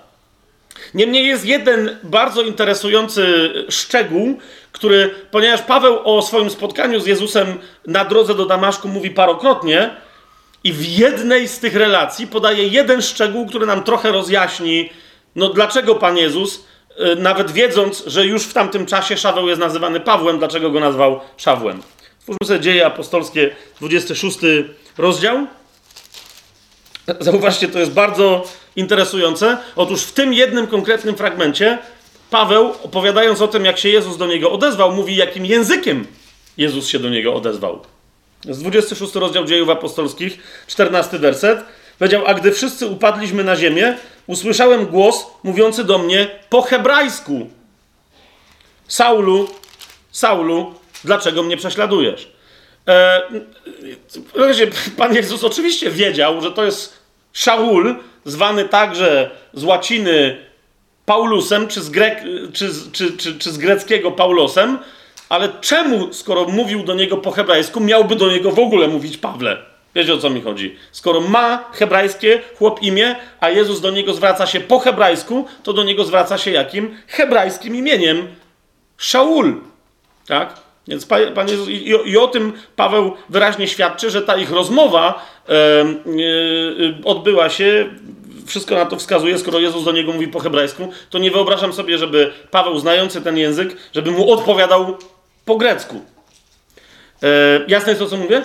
[0.93, 4.37] Niemniej jest jeden bardzo interesujący szczegół,
[4.71, 10.06] który, ponieważ Paweł o swoim spotkaniu z Jezusem na drodze do Damaszku mówi parokrotnie,
[10.63, 14.89] i w jednej z tych relacji podaje jeden szczegół, który nam trochę rozjaśni,
[15.35, 16.65] no dlaczego Pan Jezus,
[16.99, 21.19] y, nawet wiedząc, że już w tamtym czasie Szaweł jest nazywany Pawłem, dlaczego go nazwał
[21.37, 21.81] Szawłem.
[22.19, 24.39] Spójrzmy sobie dzieje apostolskie, 26
[24.97, 25.47] rozdział.
[27.19, 28.43] Zauważcie, to jest bardzo
[28.75, 29.57] interesujące.
[29.75, 31.77] Otóż w tym jednym konkretnym fragmencie
[32.29, 36.07] Paweł, opowiadając o tym, jak się Jezus do niego odezwał, mówi, jakim językiem
[36.57, 37.81] Jezus się do niego odezwał.
[38.49, 41.59] Z 26 rozdział dziejów apostolskich, 14 werset.
[41.99, 47.49] Powiedział, a gdy wszyscy upadliśmy na ziemię, usłyszałem głos mówiący do mnie po hebrajsku.
[48.87, 49.47] Saulu,
[50.11, 52.31] Saulu, dlaczego mnie prześladujesz?
[52.87, 53.21] E,
[54.97, 56.93] Pan Jezus oczywiście wiedział, że to jest
[57.33, 60.37] Szaul, zwany także z łaciny
[61.05, 64.79] Paulusem, czy z, Grek, czy, czy, czy, czy z greckiego Paulosem,
[65.29, 69.57] ale czemu, skoro mówił do niego po hebrajsku, miałby do niego w ogóle mówić Pawle?
[69.95, 70.75] Wiecie o co mi chodzi?
[70.91, 75.83] Skoro ma hebrajskie chłop imię, a Jezus do niego zwraca się po hebrajsku, to do
[75.83, 76.97] niego zwraca się jakim?
[77.07, 78.27] Hebrajskim imieniem
[78.97, 79.55] Szaul.
[80.27, 80.53] Tak?
[80.87, 85.53] Więc Pan Jezus, i, i, o tym Paweł wyraźnie świadczy, że ta ich rozmowa e,
[85.53, 85.95] e,
[87.05, 87.89] odbyła się,
[88.45, 91.97] wszystko na to wskazuje, skoro Jezus do niego mówi po hebrajsku, to nie wyobrażam sobie,
[91.97, 94.97] żeby Paweł, znający ten język, żeby mu odpowiadał
[95.47, 96.01] po grecku.
[97.23, 97.27] E,
[97.67, 98.41] jasne jest to, co mówię?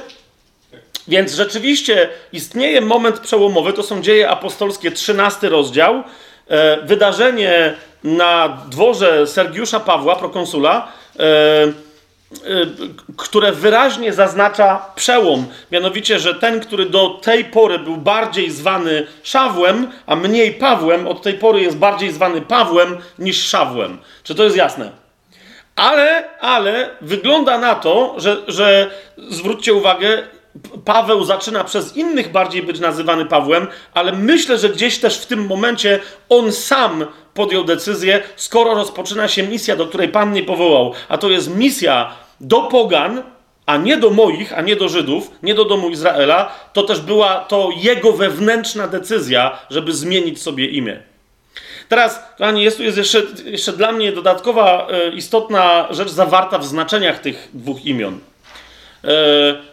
[1.08, 6.02] Więc rzeczywiście istnieje moment przełomowy, to są dzieje apostolskie, 13 rozdział,
[6.48, 10.88] e, wydarzenie na dworze Sergiusza Pawła, prokonsula,
[11.18, 11.72] e, e,
[13.16, 15.46] które wyraźnie zaznacza przełom.
[15.72, 21.22] Mianowicie, że ten, który do tej pory był bardziej zwany Szawłem, a mniej Pawłem, od
[21.22, 23.98] tej pory jest bardziej zwany Pawłem niż Szawłem.
[24.22, 25.01] Czy to jest jasne?
[25.76, 30.22] Ale, ale wygląda na to, że, że zwróćcie uwagę,
[30.85, 35.46] Paweł zaczyna przez innych bardziej być nazywany Pawłem, ale myślę, że gdzieś też w tym
[35.46, 41.18] momencie on sam podjął decyzję, skoro rozpoczyna się misja, do której Pan mnie powołał, a
[41.18, 43.22] to jest misja do Pogan,
[43.66, 47.35] a nie do moich, a nie do Żydów, nie do domu Izraela, to też była
[47.40, 51.12] to jego wewnętrzna decyzja, żeby zmienić sobie imię.
[51.92, 56.64] Teraz, kochani, jest tu jest jeszcze, jeszcze dla mnie dodatkowa e, istotna rzecz zawarta w
[56.64, 58.18] znaczeniach tych dwóch imion.
[59.05, 59.09] E,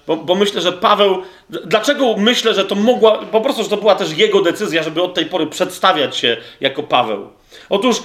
[0.07, 1.21] bo, bo, myślę, że Paweł.
[1.49, 3.17] Dlaczego myślę, że to mogła.
[3.17, 6.83] Po prostu, że to była też jego decyzja, żeby od tej pory przedstawiać się jako
[6.83, 7.27] Paweł.
[7.69, 8.03] Otóż,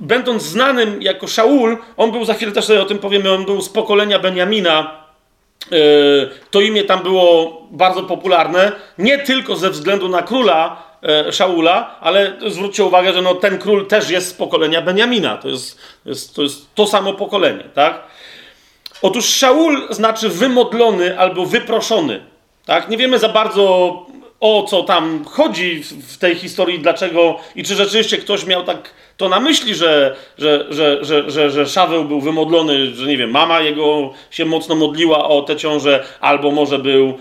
[0.00, 3.62] będąc znanym jako Szaul, on był, za chwilę też sobie o tym powiemy, on był
[3.62, 5.00] z pokolenia Benjamina.
[5.72, 5.76] E,
[6.50, 10.85] to imię tam było bardzo popularne, nie tylko ze względu na króla
[11.32, 15.36] Szaula, ale zwróćcie uwagę, że no, ten król też jest z pokolenia Benjamina.
[15.36, 18.02] To jest, to jest, to, jest to samo pokolenie, tak?
[19.02, 22.24] Otóż Szaul znaczy wymodlony albo wyproszony.
[22.64, 22.88] Tak?
[22.88, 24.06] Nie wiemy za bardzo
[24.40, 29.28] o co tam chodzi w tej historii, dlaczego i czy rzeczywiście ktoś miał tak to
[29.28, 33.60] na myśli, że, że, że, że, że, że Szaweł był wymodlony, że nie wiem, mama
[33.60, 37.14] jego się mocno modliła o tę ciążę, albo może był e,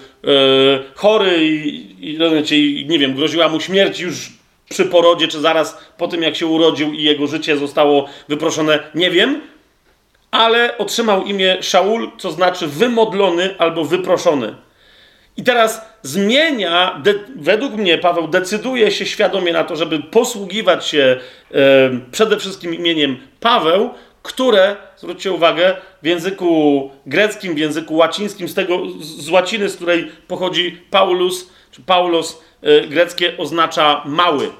[0.95, 2.17] chory i,
[2.51, 4.33] i, i nie wiem, groziła mu śmierć już
[4.69, 9.11] przy porodzie, czy zaraz po tym, jak się urodził i jego życie zostało wyproszone, nie
[9.11, 9.41] wiem
[10.35, 14.55] ale otrzymał imię Szaul, co znaczy wymodlony albo wyproszony.
[15.37, 21.19] I teraz zmienia, de, według mnie Paweł decyduje się świadomie na to, żeby posługiwać się
[21.51, 21.55] e,
[22.11, 23.89] przede wszystkim imieniem Paweł,
[24.23, 30.11] które, zwróćcie uwagę, w języku greckim, w języku łacińskim, z, tego, z łaciny, z której
[30.27, 34.51] pochodzi Paulus, czy Paulos e, greckie oznacza mały.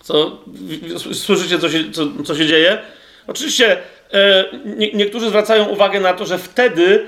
[0.00, 0.38] Co,
[1.12, 2.78] słyszycie, co się, co, co się dzieje?
[3.26, 3.76] Oczywiście
[4.12, 7.06] e, nie, niektórzy zwracają uwagę na to, że wtedy,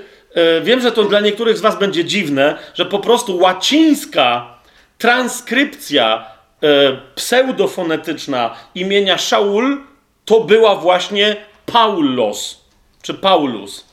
[0.62, 4.56] wiem, że to dla niektórych z Was będzie dziwne, że po prostu łacińska
[4.98, 6.24] transkrypcja
[6.62, 6.66] e,
[7.14, 9.80] pseudofonetyczna imienia Shaul
[10.24, 12.64] to była właśnie Paulos,
[13.02, 13.86] czy Paulus.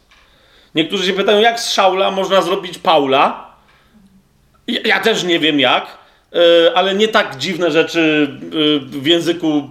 [0.76, 3.54] Niektórzy się pytają, jak z Szaula można zrobić Paula?
[4.68, 5.98] Ja, też nie wiem jak,
[6.34, 9.70] e, ale nie tak dziwne rzeczy e, w języku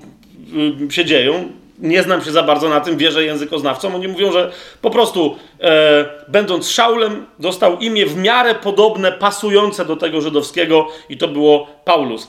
[0.89, 3.95] e, się dzieją nie znam się za bardzo na tym, wierzę językoznawcom.
[3.95, 9.97] Oni mówią, że po prostu e, będąc Szaulem, dostał imię w miarę podobne, pasujące do
[9.97, 12.29] tego żydowskiego i to było Paulus.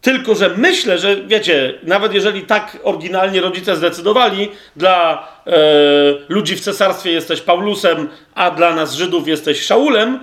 [0.00, 5.52] Tylko, że myślę, że wiecie, nawet jeżeli tak oryginalnie rodzice zdecydowali, dla e,
[6.28, 10.20] ludzi w cesarstwie jesteś Paulusem, a dla nas Żydów jesteś Szaulem,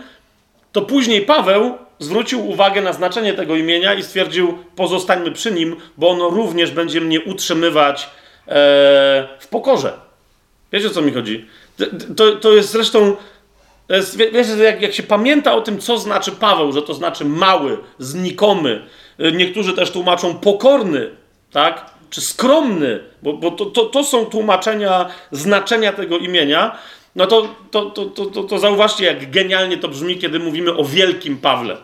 [0.72, 6.10] to później Paweł zwrócił uwagę na znaczenie tego imienia i stwierdził: pozostańmy przy nim, bo
[6.10, 8.10] ono również będzie mnie utrzymywać
[9.40, 9.94] w pokorze.
[10.72, 11.46] Wiecie o co mi chodzi?
[12.18, 13.16] To, to jest zresztą.
[14.18, 18.86] wiecie, jak, jak się pamięta o tym, co znaczy Paweł, że to znaczy mały, znikomy.
[19.20, 21.10] E, niektórzy też tłumaczą pokorny,
[21.52, 21.86] tak?
[22.10, 26.78] Czy skromny, bo, bo to, to, to są tłumaczenia znaczenia tego imienia.
[27.16, 31.38] No to, to, to, to, to zauważcie, jak genialnie to brzmi, kiedy mówimy o wielkim
[31.38, 31.78] Pawle.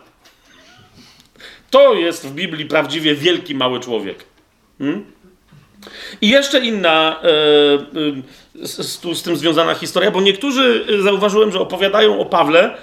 [1.69, 4.25] To jest w Biblii prawdziwie wielki mały człowiek.
[4.77, 5.05] Hmm?
[6.21, 7.27] I jeszcze inna e,
[8.63, 12.77] e, z, z, tym związana historia, bo niektórzy e, zauważyłem, że opowiadają o Pawle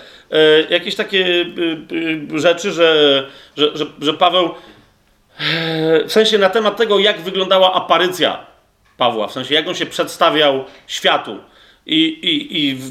[0.70, 1.46] jakieś takie
[2.34, 3.26] rzeczy, że,
[3.57, 4.51] że, że, że Paweł
[6.07, 8.46] w sensie na temat tego, jak wyglądała aparycja
[8.96, 11.36] Pawła, w sensie jak on się przedstawiał światu.
[11.86, 12.82] I, i, i, w,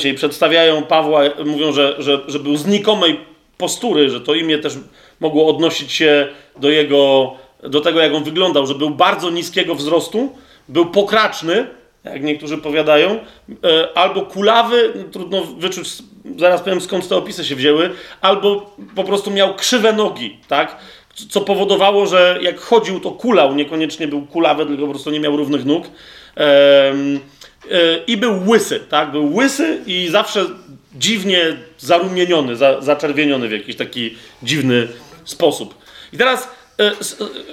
[0.00, 3.20] w, i przedstawiają Pawła, mówią, że, że, że był znikomej
[3.58, 4.74] postury, że to imię też
[5.20, 7.32] mogło odnosić się do jego,
[7.62, 10.32] do tego, jak on wyglądał, że był bardzo niskiego wzrostu,
[10.68, 11.66] był pokraczny,
[12.04, 13.18] jak niektórzy powiadają, e,
[13.98, 15.88] albo kulawy, no, trudno wyczuć,
[16.36, 17.90] zaraz powiem skąd te opisy się wzięły,
[18.20, 20.76] albo po prostu miał krzywe nogi, tak?
[21.30, 25.36] Co powodowało, że jak chodził, to kulał, niekoniecznie był kulawy, tylko po prostu nie miał
[25.36, 25.84] równych nóg.
[26.36, 26.92] E,
[28.06, 29.10] I był łysy, tak?
[29.10, 30.46] Był łysy i zawsze
[30.94, 34.88] dziwnie zarumieniony, zaczerwieniony w jakiś taki dziwny
[35.24, 35.74] sposób.
[36.12, 36.48] I teraz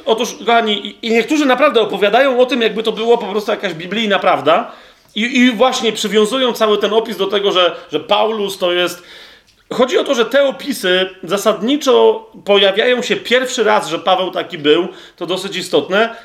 [0.05, 4.19] otóż, kochani, i niektórzy naprawdę opowiadają o tym, jakby to było po prostu jakaś biblijna
[4.19, 4.71] prawda.
[5.15, 9.03] I, I, właśnie przywiązują cały ten opis do tego, że, że Paulus to jest.
[9.73, 14.87] Chodzi o to, że te opisy zasadniczo pojawiają się pierwszy raz, że Paweł taki był,
[15.15, 16.15] to dosyć istotne, e,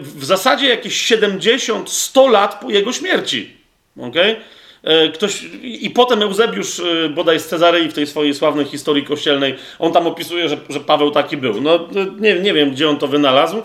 [0.00, 3.56] w zasadzie jakieś 70-100 lat po jego śmierci.
[4.00, 4.36] Okay?
[4.82, 9.54] E, ktoś, I potem Eusebiusz e, bodaj z Cezarei w tej swojej sławnej historii kościelnej,
[9.78, 11.60] on tam opisuje, że, że Paweł taki był.
[11.60, 11.88] No
[12.20, 13.62] nie, nie wiem, gdzie on to wynalazł.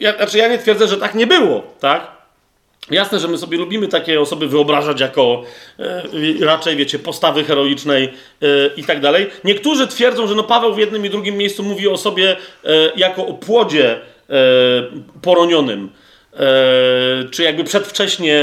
[0.00, 2.16] Ja, znaczy ja nie twierdzę, że tak nie było, tak?
[2.90, 5.42] Jasne, że my sobie lubimy takie osoby wyobrażać jako
[5.78, 6.02] e,
[6.40, 8.46] raczej, wiecie, postawy heroicznej e,
[8.76, 9.26] i tak dalej.
[9.44, 13.26] Niektórzy twierdzą, że no Paweł w jednym i drugim miejscu mówi o sobie e, jako
[13.26, 14.00] o płodzie
[15.22, 16.05] poronionym E,
[17.30, 18.42] czy jakby przedwcześnie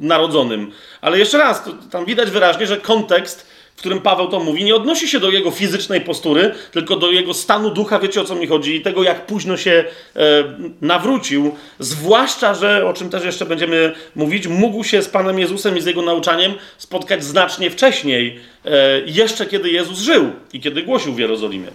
[0.00, 0.72] narodzonym.
[1.00, 5.08] Ale jeszcze raz, tam widać wyraźnie, że kontekst, w którym Paweł to mówi, nie odnosi
[5.08, 8.76] się do jego fizycznej postury, tylko do jego stanu ducha, wiecie o co mi chodzi,
[8.76, 9.84] i tego, jak późno się
[10.16, 10.44] e,
[10.80, 11.54] nawrócił.
[11.78, 15.86] Zwłaszcza, że, o czym też jeszcze będziemy mówić, mógł się z Panem Jezusem i z
[15.86, 21.68] jego nauczaniem spotkać znacznie wcześniej, e, jeszcze kiedy Jezus żył i kiedy głosił w Jerozolimie.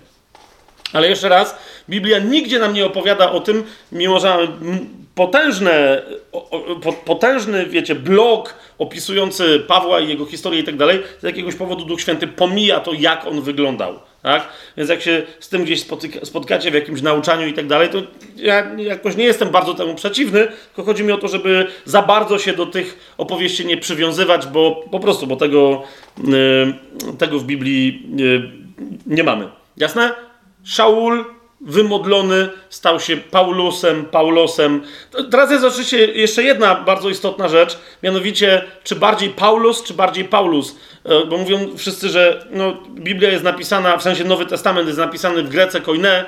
[0.94, 1.56] Ale jeszcze raz,
[1.89, 4.48] Biblia nigdzie nam nie opowiada o tym, mimo że
[5.16, 6.02] potężne,
[7.06, 12.02] potężny, wiecie, blok opisujący Pawła i jego historię i tak dalej, z jakiegoś powodu Duch
[12.02, 14.00] Święty pomija to, jak on wyglądał.
[14.22, 14.48] Tak?
[14.78, 17.98] Więc jak się z tym gdzieś spotyka, spotkacie w jakimś nauczaniu i tak dalej, to
[18.36, 22.39] ja jakoś nie jestem bardzo temu przeciwny, tylko chodzi mi o to, żeby za bardzo
[22.39, 25.84] się do tych opowieści nie przywiązywać, bo po prostu, bo tego,
[26.24, 26.74] yy,
[27.18, 28.52] tego w Biblii yy,
[29.08, 29.48] nie mamy.
[29.78, 30.14] Jasne?
[30.64, 31.26] Szaul
[31.66, 34.84] wymodlony, stał się Paulusem, Paulosem.
[35.32, 40.76] Teraz jest oczywiście jeszcze jedna bardzo istotna rzecz, mianowicie czy bardziej Paulus, czy bardziej Paulus.
[41.05, 45.43] E, bo mówią wszyscy, że no, Biblia jest napisana, w sensie Nowy Testament jest napisany
[45.43, 46.26] w Grece koine,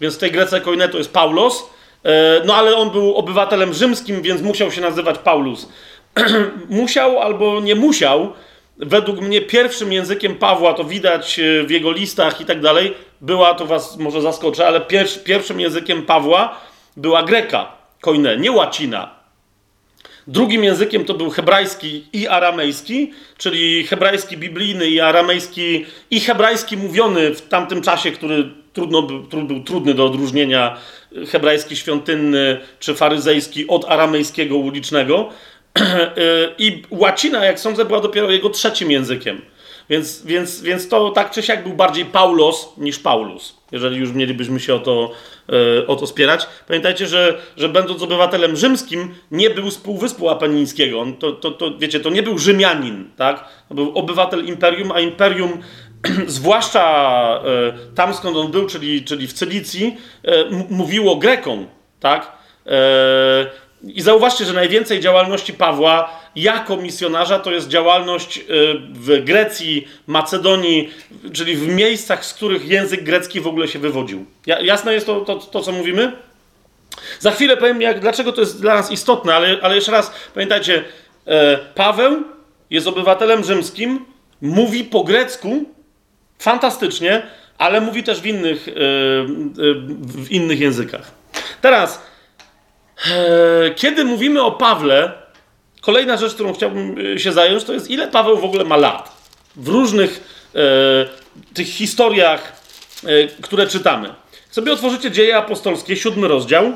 [0.00, 1.70] więc w tej Grece koine to jest Paulos,
[2.04, 5.68] e, no ale on był obywatelem rzymskim, więc musiał się nazywać Paulus.
[6.68, 8.32] musiał albo nie musiał,
[8.78, 13.54] według mnie pierwszym językiem Pawła, to widać e, w jego listach i tak dalej, była,
[13.54, 16.60] to was może zaskoczę, ale pier, pierwszym językiem Pawła
[16.96, 19.18] była greka, koine, nie łacina.
[20.26, 27.34] Drugim językiem to był hebrajski i aramejski, czyli hebrajski biblijny i aramejski, i hebrajski mówiony
[27.34, 30.76] w tamtym czasie, który trudno, był trudny do odróżnienia,
[31.28, 35.28] hebrajski świątynny czy faryzejski od aramejskiego ulicznego.
[36.58, 39.42] I łacina, jak sądzę, była dopiero jego trzecim językiem.
[39.90, 44.60] Więc, więc, więc to tak czy siak był bardziej Paulos niż Paulus, jeżeli już mielibyśmy
[44.60, 45.10] się o to,
[45.82, 46.46] e, o to spierać.
[46.68, 51.00] Pamiętajcie, że, że będąc obywatelem rzymskim, nie był z Półwyspu Apenińskiego.
[51.00, 53.48] On to, to, to, wiecie, to nie był Rzymianin, tak?
[53.68, 55.58] To był obywatel imperium, a imperium
[56.26, 56.84] zwłaszcza
[57.44, 61.66] e, tam skąd on był, czyli, czyli w Cylicji, e, mówiło Grekom,
[62.00, 62.38] tak?
[63.82, 68.42] I zauważcie, że najwięcej działalności Pawła jako misjonarza to jest działalność y,
[68.92, 70.90] w Grecji, Macedonii,
[71.32, 74.26] czyli w miejscach, z których język grecki w ogóle się wywodził.
[74.46, 76.12] Jasne jest to, to, to co mówimy?
[77.20, 80.84] Za chwilę powiem, jak, dlaczego to jest dla nas istotne, ale, ale jeszcze raz pamiętajcie,
[81.26, 82.22] e, Paweł
[82.70, 84.04] jest obywatelem rzymskim,
[84.40, 85.64] mówi po grecku
[86.38, 87.22] fantastycznie,
[87.58, 88.74] ale mówi też w innych, e, e,
[90.00, 91.10] w innych językach.
[91.60, 92.08] Teraz
[93.76, 95.12] kiedy mówimy o Pawle,
[95.80, 99.12] kolejna rzecz, którą chciałbym e, się zająć, to jest ile Paweł w ogóle ma lat.
[99.56, 100.20] W różnych
[100.54, 102.52] e, tych historiach,
[103.04, 104.14] e, które czytamy.
[104.50, 106.72] Sobie otworzycie Dzieje Apostolskie, siódmy rozdział.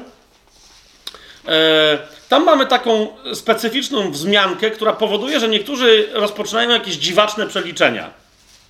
[1.49, 1.99] E,
[2.29, 8.11] tam mamy taką specyficzną wzmiankę, która powoduje, że niektórzy rozpoczynają jakieś dziwaczne przeliczenia.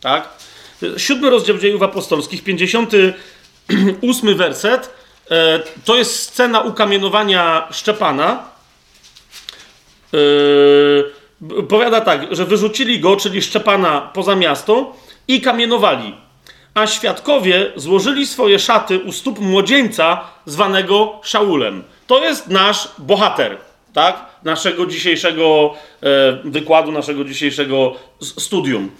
[0.00, 0.28] Tak?
[0.96, 4.90] Siódmy rozdział Dziejów Apostolskich, 58 werset
[5.30, 8.51] E, to jest scena ukamienowania Szczepana.
[10.14, 14.96] E, powiada tak, że wyrzucili go, czyli Szczepana, poza miasto
[15.28, 16.14] i kamienowali.
[16.74, 21.84] a świadkowie złożyli swoje szaty u stóp młodzieńca zwanego Szaulem.
[22.06, 23.58] To jest nasz bohater,
[23.92, 24.26] tak?
[24.44, 26.06] Naszego dzisiejszego e,
[26.44, 28.90] wykładu, naszego dzisiejszego studium.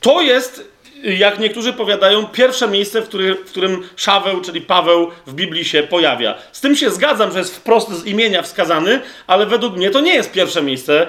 [0.00, 0.68] To jest,
[1.02, 5.82] jak niektórzy powiadają, pierwsze miejsce, w, który, w którym Szaweł, czyli Paweł w Biblii się
[5.82, 6.34] pojawia.
[6.52, 10.14] Z tym się zgadzam, że jest wprost z imienia wskazany, ale według mnie to nie
[10.14, 11.06] jest pierwsze miejsce.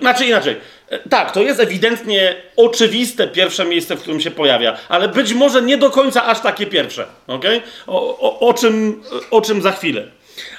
[0.00, 0.56] Znaczy inaczej.
[1.10, 5.76] Tak, to jest ewidentnie oczywiste pierwsze miejsce, w którym się pojawia, ale być może nie
[5.76, 7.06] do końca aż takie pierwsze.
[7.26, 7.62] Okay?
[7.86, 10.04] O, o, o, czym, o czym za chwilę.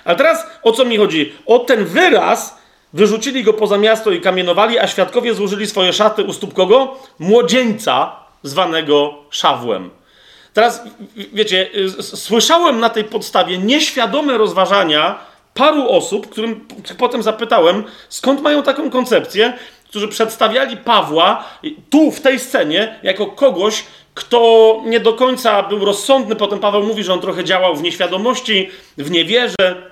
[0.06, 1.34] Ale teraz o co mi chodzi?
[1.46, 2.58] O ten wyraz
[2.94, 7.00] wyrzucili go poza miasto i kamienowali, a świadkowie złożyli swoje szaty u stóp kogo?
[7.20, 9.90] Młodzieńca zwanego Szawłem.
[10.54, 10.84] Teraz,
[11.34, 11.70] wiecie,
[12.02, 15.20] słyszałem na tej podstawie nieświadome rozważania
[15.54, 16.68] paru osób, którym
[16.98, 19.54] potem zapytałem, skąd mają taką koncepcję,
[19.90, 21.44] którzy przedstawiali Pawła
[21.90, 23.84] tu, w tej scenie, jako kogoś,
[24.14, 26.36] kto nie do końca był rozsądny.
[26.36, 29.92] Potem Paweł mówi, że on trochę działał w nieświadomości, w niewierze.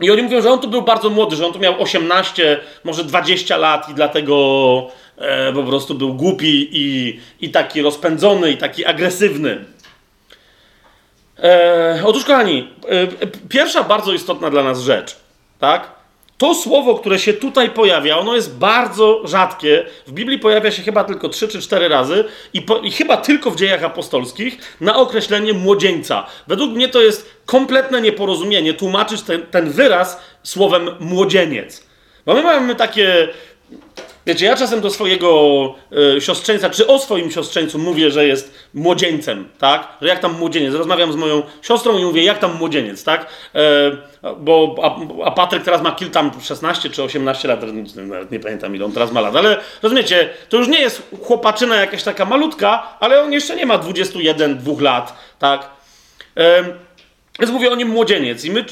[0.00, 3.04] I oni mówią, że on tu był bardzo młody, że on tu miał 18, może
[3.04, 4.34] 20 lat i dlatego
[5.18, 9.64] e, po prostu był głupi i, i taki rozpędzony, i taki agresywny.
[11.42, 13.06] E, otóż, kochani, e,
[13.48, 15.16] pierwsza bardzo istotna dla nas rzecz,
[15.58, 15.94] tak?
[16.38, 19.86] To słowo, które się tutaj pojawia, ono jest bardzo rzadkie.
[20.06, 23.50] W Biblii pojawia się chyba tylko trzy czy cztery razy i, po, i, chyba tylko
[23.50, 26.26] w dziejach apostolskich na określenie młodzieńca.
[26.46, 31.86] Według mnie to jest kompletne nieporozumienie tłumaczyć ten, ten wyraz słowem młodzieniec.
[32.26, 33.28] Bo my mamy takie
[34.26, 35.74] Wiecie, ja czasem do swojego
[36.16, 39.88] y, siostrzeńca, czy o swoim siostrzeńcu mówię, że jest młodzieńcem, tak?
[40.02, 40.74] Że jak tam młodzieniec.
[40.74, 43.26] Rozmawiam z moją siostrą i mówię, jak tam młodzieniec, tak?
[43.54, 43.60] E,
[44.36, 47.60] bo, a, a, Patryk teraz ma kilka tam 16 czy 18 lat,
[47.96, 51.76] nawet nie pamiętam ile on teraz ma lat, ale rozumiecie, to już nie jest chłopaczyna
[51.76, 55.70] jakaś taka malutka, ale on jeszcze nie ma 21, 2 lat, tak?
[56.36, 56.64] E,
[57.40, 58.44] więc mówię o nim młodzieniec.
[58.44, 58.64] I my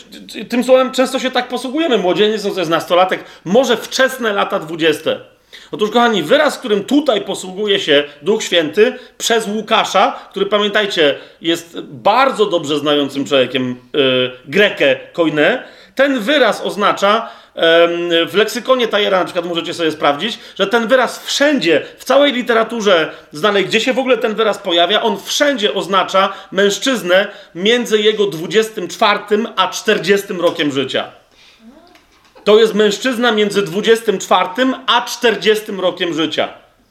[0.49, 1.99] tym słowem często się tak posługujemy.
[1.99, 5.32] Młodzieniec to jest nastolatek, może wczesne lata dwudzieste.
[5.71, 12.47] Otóż, kochani, wyraz, którym tutaj posługuje się Duch Święty przez Łukasza, który pamiętajcie, jest bardzo
[12.47, 15.63] dobrze znającym człowiekiem yy, Grekę Koine,
[15.95, 17.31] ten wyraz oznacza
[18.29, 23.11] w leksykonie Tajera na przykład możecie sobie sprawdzić, że ten wyraz wszędzie, w całej literaturze
[23.33, 29.19] znanej, gdzie się w ogóle ten wyraz pojawia, on wszędzie oznacza mężczyznę między jego 24
[29.57, 31.22] a 40 rokiem życia.
[32.45, 34.49] To jest mężczyzna między 24
[34.87, 36.49] a 40 rokiem życia.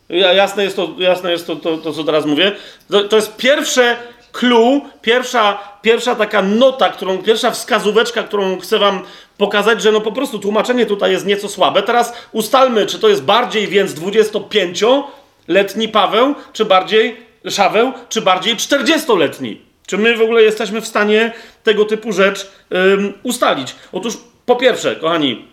[0.10, 2.52] Jasne jest to, jasne jest to, to, to co teraz mówię.
[2.92, 3.98] To, to jest pierwsze
[4.32, 9.02] clue, pierwsza, pierwsza taka nota, którą, pierwsza wskazóweczka, którą chcę wam
[9.38, 11.84] pokazać, że no po prostu tłumaczenie tutaj jest nieco słabe.
[11.84, 19.62] Teraz ustalmy, czy to jest bardziej więc 25-letni Paweł, czy bardziej Szaweł, czy bardziej 40-letni.
[19.88, 21.34] Czy my w ogóle jesteśmy w stanie
[21.64, 23.76] tego typu rzecz ym, ustalić?
[23.92, 24.18] Otóż
[24.52, 25.46] po pierwsze, kochani,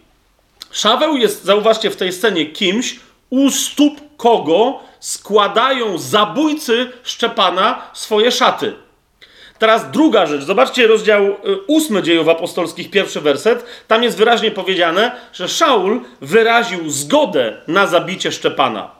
[0.71, 8.75] Szaweł jest, zauważcie, w tej scenie kimś, u stóp kogo składają zabójcy Szczepana swoje szaty.
[9.59, 10.43] Teraz druga rzecz.
[10.43, 11.35] Zobaczcie rozdział y,
[11.67, 13.65] ósmy dziejów apostolskich, pierwszy werset.
[13.89, 18.91] Tam jest wyraźnie powiedziane, że Szaul wyraził zgodę na zabicie Szczepana.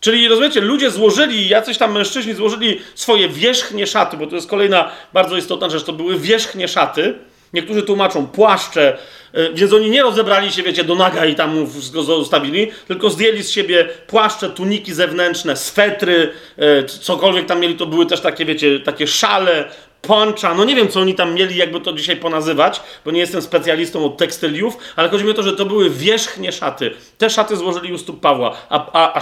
[0.00, 4.90] Czyli rozumiecie, ludzie złożyli, jacyś tam mężczyźni złożyli swoje wierzchnie szaty, bo to jest kolejna
[5.12, 7.18] bardzo istotna rzecz, to były wierzchnie szaty.
[7.52, 8.98] Niektórzy tłumaczą płaszcze,
[9.34, 13.42] y, więc oni nie rozebrali się, wiecie, do naga i tam wszystko zostawili, tylko zdjęli
[13.42, 18.80] z siebie płaszcze, tuniki zewnętrzne, swetry, y, cokolwiek tam mieli, to były też takie, wiecie,
[18.80, 19.64] takie szale,
[20.02, 23.42] poncza, no nie wiem, co oni tam mieli, jakby to dzisiaj ponazywać, bo nie jestem
[23.42, 26.90] specjalistą od tekstyliów, ale chodzi mi o to, że to były wierzchnie szaty.
[27.18, 29.20] Te szaty złożyli u stóp Pawła, a, a, a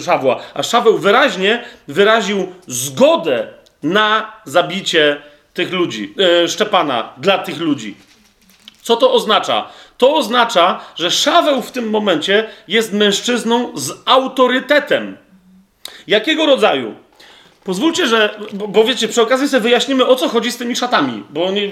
[0.00, 0.40] Szawła.
[0.54, 3.48] A Szaweł wyraźnie wyraził zgodę
[3.82, 5.16] na zabicie
[5.54, 7.94] tych ludzi, e, Szczepana dla tych ludzi.
[8.82, 9.68] Co to oznacza?
[9.98, 15.16] To oznacza, że Szaweł w tym momencie jest mężczyzną z autorytetem.
[16.06, 16.94] Jakiego rodzaju?
[17.64, 21.24] Pozwólcie, że, bo, bo, wiecie, przy okazji sobie wyjaśnimy, o co chodzi z tymi szatami.
[21.30, 21.70] Bo nie,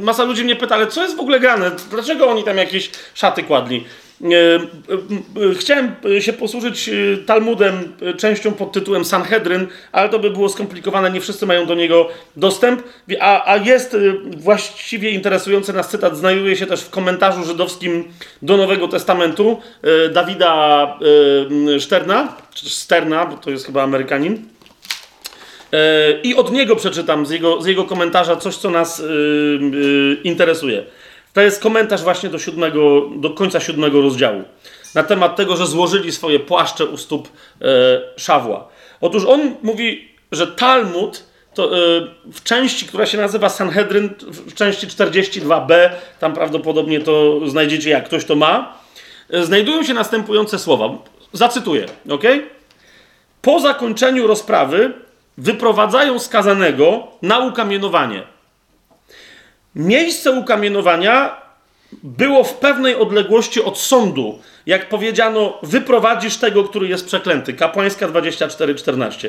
[0.00, 1.70] masa ludzi mnie pyta, ale co jest w ogóle grane?
[1.90, 3.84] Dlaczego oni tam jakieś szaty kładli?
[4.24, 4.54] E,
[5.50, 6.92] e, chciałem się posłużyć e,
[7.26, 12.08] Talmudem, częścią pod tytułem Sanhedryn, ale to by było skomplikowane, nie wszyscy mają do niego
[12.36, 12.82] dostęp.
[13.20, 13.96] A, a jest
[14.36, 18.04] właściwie interesujący nas cytat, znajduje się też w komentarzu żydowskim
[18.42, 19.60] do Nowego Testamentu
[20.12, 20.98] Dawida
[21.78, 24.44] Szterna, czy Sterna, bo to jest chyba Amerykanin.
[26.22, 29.02] I od niego przeczytam z jego, z jego komentarza coś, co nas
[30.24, 30.84] interesuje.
[31.32, 34.44] To jest komentarz właśnie do, siódmego, do końca siódmego rozdziału.
[34.94, 37.66] Na temat tego, że złożyli swoje płaszcze u stóp e,
[38.16, 38.68] Szawła.
[39.00, 44.86] Otóż on mówi, że Talmud to, yy, w części, która się nazywa Sanhedryn, w części
[44.86, 48.74] 42b, tam prawdopodobnie to znajdziecie, jak ktoś to ma,
[49.30, 50.88] yy, znajdują się następujące słowa.
[51.32, 52.24] Zacytuję, ok?
[53.42, 54.92] Po zakończeniu rozprawy
[55.38, 58.22] wyprowadzają skazanego na ukamienowanie.
[59.74, 61.40] Miejsce ukamienowania
[61.92, 64.38] było w pewnej odległości od sądu.
[64.66, 67.54] Jak powiedziano, wyprowadzisz tego, który jest przeklęty.
[67.54, 69.28] Kapłańska 24:14.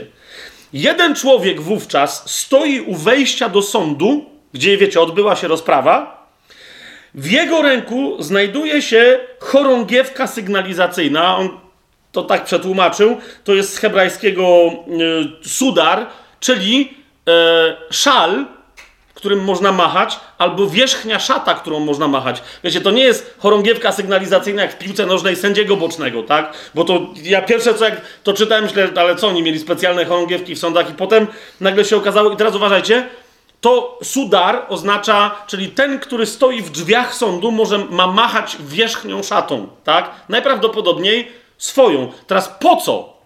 [0.73, 6.21] Jeden człowiek wówczas stoi u wejścia do sądu, gdzie, wiecie, odbyła się rozprawa.
[7.13, 11.37] W jego ręku znajduje się chorągiewka sygnalizacyjna.
[11.37, 11.49] On
[12.11, 13.17] to tak przetłumaczył.
[13.43, 14.71] To jest z hebrajskiego
[15.43, 16.07] y, sudar,
[16.39, 16.93] czyli
[17.27, 18.45] e, szal,
[19.21, 22.43] którym można machać, albo wierzchnia szata, którą można machać.
[22.63, 26.53] Wiecie, to nie jest chorągiewka sygnalizacyjna jak w piłce nożnej sędziego bocznego, tak?
[26.75, 30.55] Bo to ja pierwsze co jak to czytałem, myślę, ale co, oni mieli specjalne chorągiewki
[30.55, 31.27] w sądach i potem
[31.59, 33.07] nagle się okazało, i teraz uważajcie,
[33.61, 39.67] to sudar oznacza, czyli ten, który stoi w drzwiach sądu, może ma machać wierzchnią szatą,
[39.83, 40.11] tak?
[40.29, 42.11] Najprawdopodobniej swoją.
[42.27, 43.20] Teraz po co?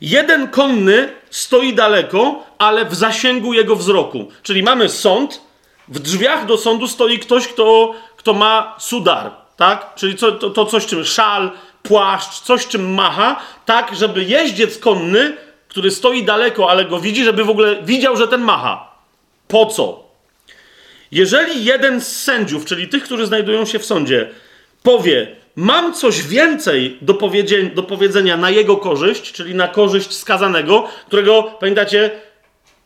[0.00, 4.28] Jeden konny stoi daleko, ale w zasięgu jego wzroku.
[4.42, 5.40] Czyli mamy sąd,
[5.88, 9.94] w drzwiach do sądu stoi ktoś, kto, kto ma sudar, tak?
[9.94, 11.50] Czyli co, to, to coś czym szal,
[11.82, 15.36] płaszcz, coś czym macha, tak, żeby jeździec konny,
[15.68, 18.90] który stoi daleko, ale go widzi, żeby w ogóle widział, że ten macha.
[19.48, 20.04] Po co?
[21.12, 24.30] Jeżeli jeden z sędziów, czyli tych, którzy znajdują się w sądzie,
[24.82, 27.18] powie, mam coś więcej do,
[27.74, 32.10] do powiedzenia na jego korzyść, czyli na korzyść skazanego, którego, pamiętacie,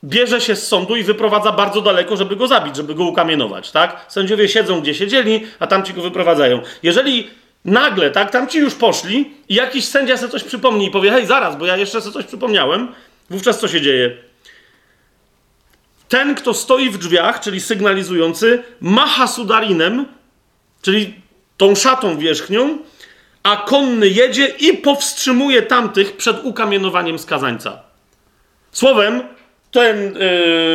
[0.05, 4.07] bierze się z sądu i wyprowadza bardzo daleko, żeby go zabić, żeby go ukamienować, tak?
[4.09, 6.61] Sędziowie siedzą, gdzie siedzieli, a tamci go wyprowadzają.
[6.83, 7.31] Jeżeli
[7.65, 11.57] nagle, tak, tamci już poszli i jakiś sędzia sobie coś przypomni i powie, hej, zaraz,
[11.57, 12.89] bo ja jeszcze sobie coś przypomniałem,
[13.31, 14.17] wówczas co się dzieje?
[16.09, 20.07] Ten, kto stoi w drzwiach, czyli sygnalizujący, macha sudarinem,
[20.83, 21.24] czyli
[21.57, 22.79] tą szatą wierzchnią,
[23.43, 27.83] a konny jedzie i powstrzymuje tamtych przed ukamienowaniem skazańca.
[28.73, 29.23] Słowem,
[29.71, 30.19] ten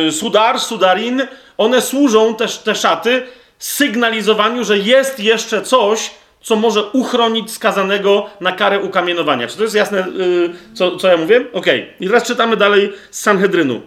[0.04, 1.22] yy, sudar, sudarin,
[1.58, 3.22] one służą też, te szaty
[3.58, 6.10] sygnalizowaniu, że jest jeszcze coś,
[6.42, 9.48] co może uchronić skazanego na karę ukamienowania.
[9.48, 11.44] Czy to jest jasne, yy, co, co ja mówię?
[11.52, 11.66] Ok.
[12.00, 13.80] I teraz czytamy dalej z Sanhedrynu.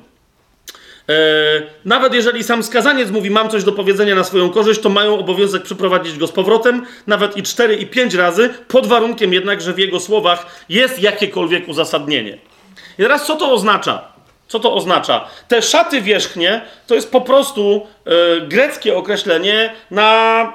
[1.10, 1.14] E,
[1.86, 5.64] nawet jeżeli sam skazaniec mówi, mam coś do powiedzenia na swoją korzyść, to mają obowiązek
[5.64, 9.78] przyprowadzić go z powrotem, nawet i cztery i pięć razy, pod warunkiem jednak, że w
[9.80, 12.38] jego słowach jest jakiekolwiek uzasadnienie.
[13.00, 14.14] I teraz co to oznacza?
[14.48, 15.28] Co to oznacza?
[15.48, 20.54] Te szaty wierzchnie to jest po prostu e, greckie określenie na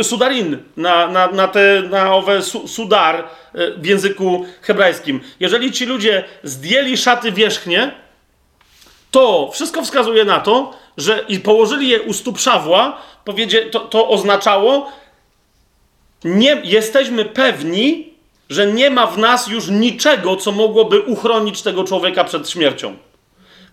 [0.00, 3.24] e, sudarin, na, na, na, te, na owe su, sudar e,
[3.76, 5.20] w języku hebrajskim.
[5.40, 7.92] Jeżeli ci ludzie zdjęli szaty wierzchnie,
[9.10, 14.08] to wszystko wskazuje na to, że i położyli je u stóp Szawła, powiedzie, to, to
[14.08, 14.92] oznaczało,
[16.24, 18.14] nie jesteśmy pewni,
[18.50, 22.96] że nie ma w nas już niczego, co mogłoby uchronić tego człowieka przed śmiercią.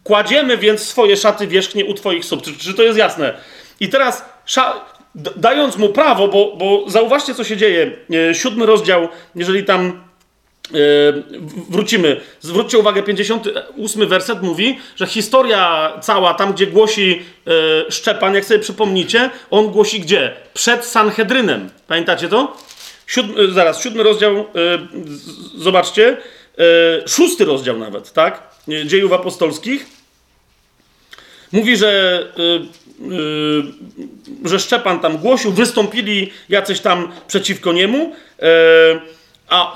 [0.03, 2.41] Kładziemy więc swoje szaty wierzchnie u Twoich stóp.
[2.41, 3.33] Czy, czy to jest jasne?
[3.79, 4.25] I teraz,
[5.35, 7.91] dając mu prawo, bo, bo zauważcie, co się dzieje.
[8.29, 10.06] E, siódmy rozdział, jeżeli tam
[11.69, 12.21] wrócimy.
[12.39, 18.59] Zwróćcie uwagę, 58 werset mówi, że historia cała, tam gdzie głosi e, Szczepan, jak sobie
[18.59, 20.33] przypomnicie, on głosi gdzie?
[20.53, 21.69] Przed Sanhedrynem.
[21.87, 22.57] Pamiętacie to?
[23.07, 24.45] Siódmy, zaraz, siódmy rozdział,
[25.57, 26.17] zobaczcie,
[27.07, 28.43] szósty rozdział nawet, tak?
[28.85, 29.85] Dziejów apostolskich.
[31.51, 33.63] Mówi, że, yy, yy,
[34.45, 37.97] że Szczepan tam głosił, wystąpili jacyś tam przeciwko niemu,
[38.41, 38.47] yy,
[39.49, 39.75] a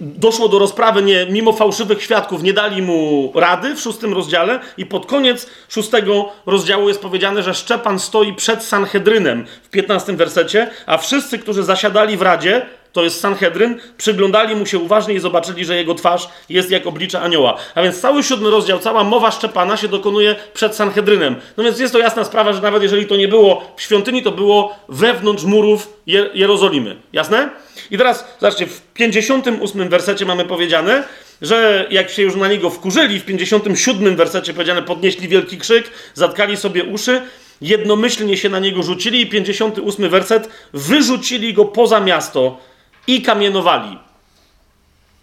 [0.00, 4.86] doszło do rozprawy, nie, mimo fałszywych świadków, nie dali mu rady w szóstym rozdziale i
[4.86, 10.98] pod koniec szóstego rozdziału jest powiedziane, że Szczepan stoi przed Sanhedrynem w piętnastym wersecie, a
[10.98, 12.66] wszyscy, którzy zasiadali w Radzie,
[12.98, 17.20] to jest Sanhedryn, przyglądali mu się uważnie i zobaczyli, że jego twarz jest jak oblicze
[17.20, 17.56] anioła.
[17.74, 21.36] A więc cały siódmy rozdział, cała mowa Szczepana się dokonuje przed Sanhedrynem.
[21.56, 24.32] No więc jest to jasna sprawa, że nawet jeżeli to nie było w świątyni, to
[24.32, 25.92] było wewnątrz murów
[26.34, 26.96] Jerozolimy.
[27.12, 27.50] Jasne?
[27.90, 31.04] I teraz, zobaczcie, w 58 wersecie mamy powiedziane,
[31.42, 36.56] że jak się już na niego wkurzyli, w 57 wersecie powiedziane, podnieśli wielki krzyk, zatkali
[36.56, 37.22] sobie uszy,
[37.60, 42.67] jednomyślnie się na niego rzucili i 58 werset, wyrzucili go poza miasto
[43.08, 43.98] i kamienowali.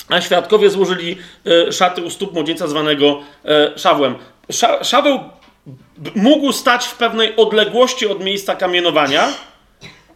[0.10, 1.18] A świadkowie złożyli
[1.68, 4.16] e, szaty u stóp młodzieńca zwanego e, Szawłem.
[4.82, 5.20] Szaweł
[6.16, 9.28] mógł stać w pewnej odległości od miejsca kamienowania.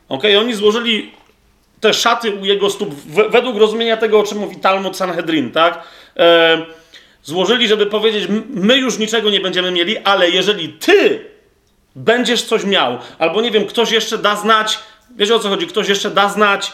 [0.09, 1.11] Ok, oni złożyli
[1.79, 2.93] te szaty u jego stóp,
[3.29, 5.83] według rozumienia tego, o czym mówi Talmud Sanhedrin, tak?
[6.17, 6.65] E,
[7.23, 11.25] złożyli, żeby powiedzieć, my już niczego nie będziemy mieli, ale jeżeli ty
[11.95, 14.79] będziesz coś miał, albo nie wiem, ktoś jeszcze da znać,
[15.15, 16.71] wiecie o co chodzi, ktoś jeszcze da znać,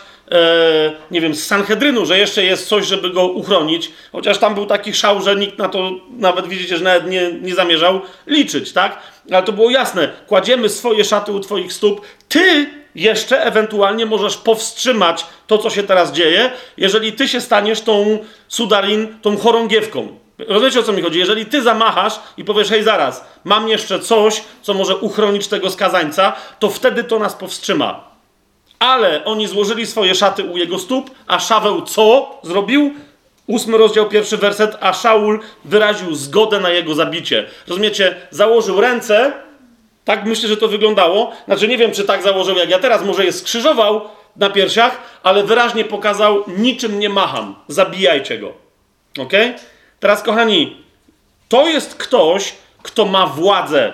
[1.12, 4.94] nie wiem, z Sanhedrynu, że jeszcze jest coś, żeby go uchronić, chociaż tam był taki
[4.94, 9.00] szał, że nikt na to nawet widzicie, że nawet nie, nie zamierzał liczyć, tak?
[9.32, 15.26] Ale to było jasne, kładziemy swoje szaty u twoich stóp, ty jeszcze ewentualnie możesz powstrzymać
[15.48, 20.20] to, co się teraz dzieje, jeżeli ty się staniesz tą sudarin, tą chorągiewką.
[20.48, 21.20] Rozumiecie o co mi chodzi?
[21.20, 26.34] Jeżeli ty zamachasz i powiesz, hej, zaraz, mam jeszcze coś, co może uchronić tego skazańca,
[26.60, 28.15] to wtedy to nas powstrzyma.
[28.86, 32.94] Ale oni złożyli swoje szaty u jego stóp, a Szaweł co zrobił?
[33.48, 37.48] Ósmy rozdział, pierwszy werset, a Szaul wyraził zgodę na jego zabicie.
[37.68, 38.16] Rozumiecie?
[38.32, 39.34] Założył ręce,
[40.06, 41.32] tak myślę, że to wyglądało.
[41.46, 44.02] Znaczy nie wiem, czy tak założył jak ja teraz, może je skrzyżował
[44.36, 48.54] na piersiach, ale wyraźnie pokazał, niczym nie macham, zabijajcie go.
[49.20, 49.34] Ok?
[50.00, 50.78] Teraz, kochani,
[51.50, 53.94] to jest ktoś, kto ma władzę.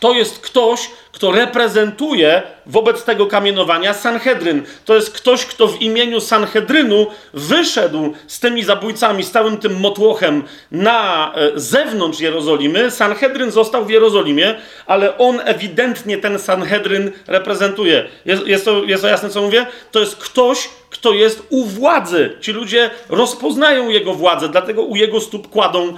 [0.00, 4.62] To jest ktoś, kto reprezentuje wobec tego kamienowania Sanhedryn.
[4.84, 10.42] To jest ktoś, kto w imieniu Sanhedrynu wyszedł z tymi zabójcami, z całym tym motłochem
[10.70, 12.90] na e, zewnątrz Jerozolimy.
[12.90, 14.54] Sanhedryn został w Jerozolimie,
[14.86, 18.08] ale on ewidentnie ten Sanhedryn reprezentuje.
[18.24, 19.66] Jest, jest, to, jest to jasne, co mówię?
[19.90, 22.36] To jest ktoś, kto jest u władzy.
[22.40, 25.94] Ci ludzie rozpoznają jego władzę, dlatego u jego stóp kładą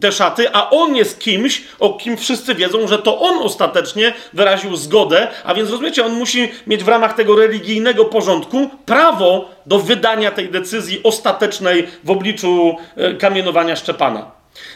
[0.00, 4.76] te szaty, a on jest kimś, o kim wszyscy wiedzą, że to on ostatecznie wyraził
[4.76, 10.30] zgodę, a więc rozumiecie, on musi mieć w ramach tego religijnego porządku prawo do wydania
[10.30, 14.30] tej decyzji ostatecznej w obliczu e, kamienowania Szczepana.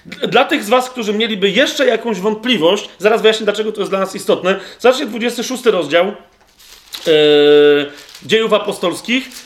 [0.06, 4.00] Dla tych z Was, którzy mieliby jeszcze jakąś wątpliwość, zaraz wyjaśnię, dlaczego to jest dla
[4.00, 4.60] nas istotne.
[4.78, 7.12] Zobaczcie 26 rozdział yy,
[8.22, 9.45] Dziejów Apostolskich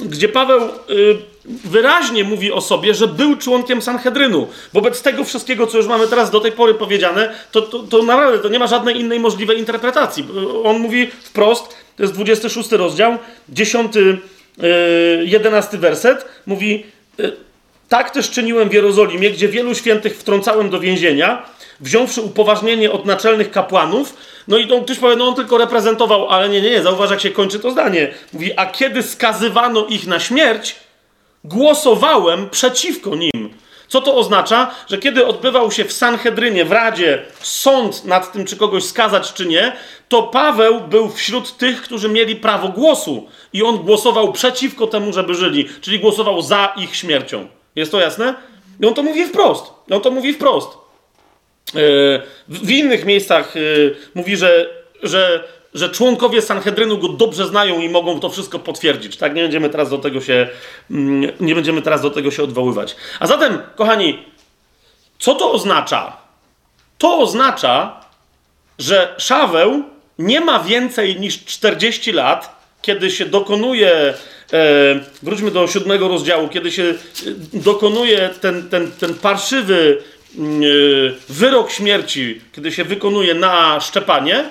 [0.00, 4.48] gdzie Paweł y, wyraźnie mówi o sobie, że był członkiem Sanhedrynu.
[4.72, 8.38] Wobec tego wszystkiego, co już mamy teraz do tej pory powiedziane, to, to, to naprawdę
[8.38, 10.26] to nie ma żadnej innej możliwej interpretacji.
[10.64, 13.18] On mówi wprost, to jest 26 rozdział,
[13.48, 14.18] 10, y,
[15.24, 16.84] 11 werset, mówi
[17.20, 17.36] y,
[17.88, 21.42] tak też czyniłem w Jerozolimie, gdzie wielu świętych wtrącałem do więzienia,
[21.80, 24.14] wziąwszy upoważnienie od naczelnych kapłanów,
[24.48, 27.20] no i on, ktoś powie, no on tylko reprezentował, ale nie, nie, nie, zauważ jak
[27.20, 28.14] się kończy to zdanie.
[28.32, 30.76] Mówi, a kiedy skazywano ich na śmierć,
[31.44, 33.54] głosowałem przeciwko nim.
[33.88, 34.70] Co to oznacza?
[34.88, 39.46] Że kiedy odbywał się w Sanhedrynie, w Radzie, sąd nad tym, czy kogoś skazać, czy
[39.46, 39.72] nie,
[40.08, 43.28] to Paweł był wśród tych, którzy mieli prawo głosu.
[43.52, 47.55] I on głosował przeciwko temu, żeby żyli, czyli głosował za ich śmiercią.
[47.76, 48.34] Jest to jasne?
[48.80, 49.64] I on to mówi wprost.
[49.90, 50.68] On to mówi wprost.
[50.68, 51.78] E,
[52.48, 53.60] w innych miejscach e,
[54.14, 54.66] mówi, że,
[55.02, 59.16] że, że członkowie Sanhedrynu go dobrze znają i mogą to wszystko potwierdzić.
[59.16, 60.48] Tak, nie będziemy teraz do tego się,
[60.90, 62.96] mm, nie będziemy teraz do tego się odwoływać.
[63.20, 64.24] A zatem, kochani,
[65.18, 66.16] co to oznacza?
[66.98, 68.00] To oznacza,
[68.78, 69.82] że Szaweł
[70.18, 74.14] nie ma więcej niż 40 lat, kiedy się dokonuje,
[74.52, 76.94] e, wróćmy do siódmego rozdziału, kiedy się
[77.52, 80.02] dokonuje ten, ten, ten parszywy
[80.38, 80.66] Mm, e,
[81.28, 84.50] wyrok śmierci, kiedy się wykonuje na szczepanie,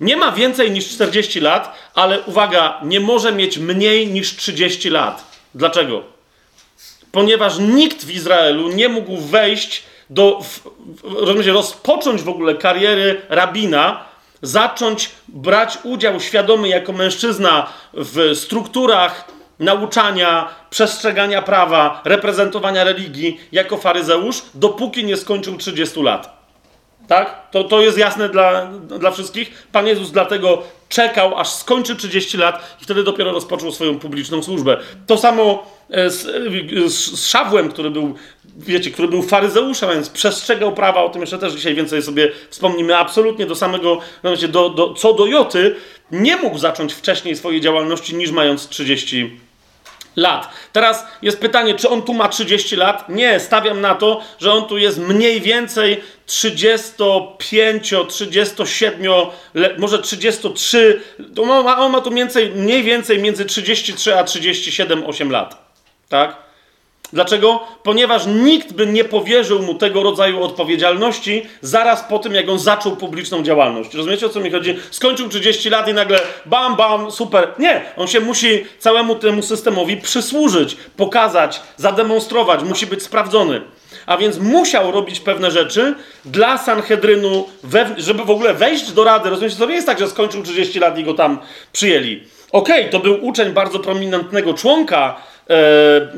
[0.00, 5.24] nie ma więcej niż 40 lat, ale uwaga, nie może mieć mniej niż 30 lat.
[5.54, 6.02] Dlaczego?
[7.12, 10.40] Ponieważ nikt w Izraelu nie mógł wejść do,
[11.04, 14.05] rozumiecie, rozpocząć w ogóle kariery rabina,
[14.42, 19.24] zacząć brać udział świadomy jako mężczyzna w strukturach
[19.58, 26.36] nauczania, przestrzegania prawa, reprezentowania religii jako faryzeusz, dopóki nie skończył 30 lat.
[27.08, 27.50] Tak?
[27.50, 28.66] To, to jest jasne dla,
[28.98, 29.66] dla wszystkich.
[29.72, 34.76] Pan Jezus dlatego czekał, aż skończy 30 lat i wtedy dopiero rozpoczął swoją publiczną służbę.
[35.06, 38.14] To samo e, e, z, z Szawłem, który był,
[38.56, 42.96] wiecie, który był faryzeuszem, więc przestrzegał prawa, o tym jeszcze też dzisiaj więcej sobie wspomnimy,
[42.96, 45.74] absolutnie do samego, no wiecie, do, do, co do Joty,
[46.10, 49.40] nie mógł zacząć wcześniej swojej działalności niż mając 30
[50.16, 50.48] lat.
[50.72, 53.08] Teraz jest pytanie, czy on tu ma 30 lat?
[53.08, 59.02] Nie, stawiam na to, że on tu jest mniej więcej 35, 37,
[59.78, 61.00] może 33.
[61.42, 65.66] On ma, on ma tu więcej, mniej więcej między 33 a 37, 8 lat.
[66.08, 66.45] Tak?
[67.12, 67.60] Dlaczego?
[67.82, 72.96] Ponieważ nikt by nie powierzył mu tego rodzaju odpowiedzialności zaraz po tym, jak on zaczął
[72.96, 73.94] publiczną działalność.
[73.94, 74.76] Rozumiecie o co mi chodzi?
[74.90, 77.48] Skończył 30 lat i nagle bam, bam, super.
[77.58, 83.60] Nie, on się musi całemu temu systemowi przysłużyć, pokazać, zademonstrować, musi być sprawdzony.
[84.06, 85.94] A więc musiał robić pewne rzeczy
[86.24, 87.48] dla Sanhedrynu,
[87.96, 89.30] żeby w ogóle wejść do rady.
[89.30, 91.38] Rozumiecie, to nie jest tak, że skończył 30 lat i go tam
[91.72, 92.22] przyjęli.
[92.52, 95.16] Okej, okay, to był uczeń bardzo prominentnego członka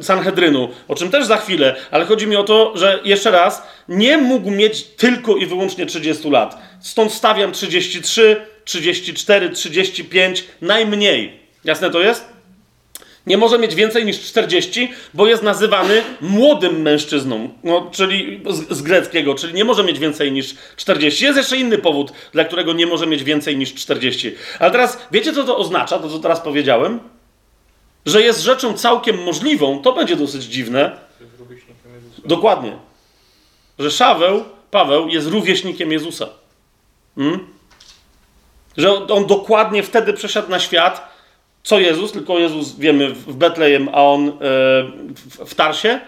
[0.02, 4.18] Sanhedrynu, o czym też za chwilę, ale chodzi mi o to, że jeszcze raz, nie
[4.18, 6.58] mógł mieć tylko i wyłącznie 30 lat.
[6.80, 11.40] Stąd stawiam 33, 34, 35, najmniej.
[11.64, 12.38] Jasne to jest?
[13.26, 18.82] Nie może mieć więcej niż 40, bo jest nazywany młodym mężczyzną, no, czyli z, z,
[18.82, 21.24] greckiego, czyli nie może mieć więcej niż 40.
[21.24, 24.34] Jest jeszcze inny powód, dla którego nie może mieć więcej niż 40.
[24.58, 27.00] Ale teraz wiecie, co to oznacza, to co teraz powiedziałem?
[28.08, 30.98] Że jest rzeczą całkiem możliwą, to będzie dosyć dziwne.
[32.24, 32.76] Dokładnie.
[33.78, 36.28] Że Szaweł, Paweł jest rówieśnikiem Jezusa.
[37.16, 37.46] Hmm?
[38.76, 41.08] Że on dokładnie wtedy przeszedł na świat,
[41.62, 44.32] co Jezus, tylko Jezus wiemy w Betlejem, a on e,
[45.46, 46.00] w Tarsie,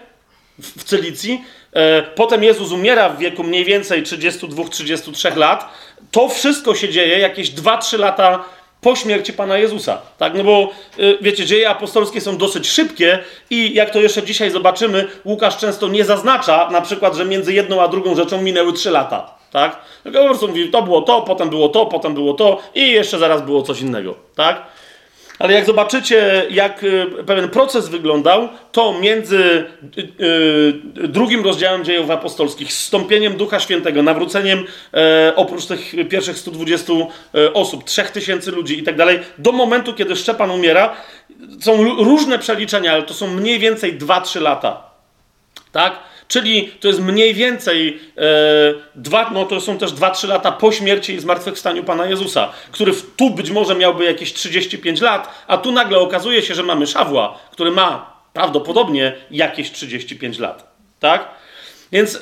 [0.59, 1.43] w Cylicji.
[1.73, 5.69] E, potem Jezus umiera w wieku mniej więcej 32-33 lat.
[6.11, 8.43] To wszystko się dzieje jakieś 2-3 lata
[8.81, 10.01] po śmierci Pana Jezusa.
[10.17, 10.33] Tak?
[10.33, 10.69] No bo
[10.99, 13.19] e, wiecie, dzieje apostolskie są dosyć szybkie
[13.49, 17.81] i jak to jeszcze dzisiaj zobaczymy, Łukasz często nie zaznacza na przykład, że między jedną
[17.81, 19.41] a drugą rzeczą minęły 3 lata.
[19.51, 19.81] Tak?
[20.03, 23.19] Tylko po prostu mówi, to było to, potem było to, potem było to i jeszcze
[23.19, 24.15] zaraz było coś innego.
[24.35, 24.65] Tak?
[25.41, 29.65] Ale jak zobaczycie, jak y, pewien proces wyglądał, to między
[29.97, 30.23] y,
[31.03, 37.53] y, drugim rozdziałem dziejów apostolskich, zstąpieniem Ducha Świętego, nawróceniem e, oprócz tych pierwszych 120 e,
[37.53, 40.95] osób, 3000 ludzi i tak dalej, do momentu, kiedy Szczepan umiera,
[41.59, 44.83] są różne przeliczenia, ale to są mniej więcej 2-3 lata.
[45.71, 45.99] Tak?
[46.31, 48.21] Czyli to jest mniej więcej e,
[48.95, 53.29] dwa, no to są też 2-3 lata po śmierci i zmartwychwstaniu Pana Jezusa, który tu
[53.29, 57.71] być może miałby jakieś 35 lat, a tu nagle okazuje się, że mamy Szawła, który
[57.71, 60.73] ma prawdopodobnie jakieś 35 lat.
[60.99, 61.27] Tak?
[61.91, 62.19] Więc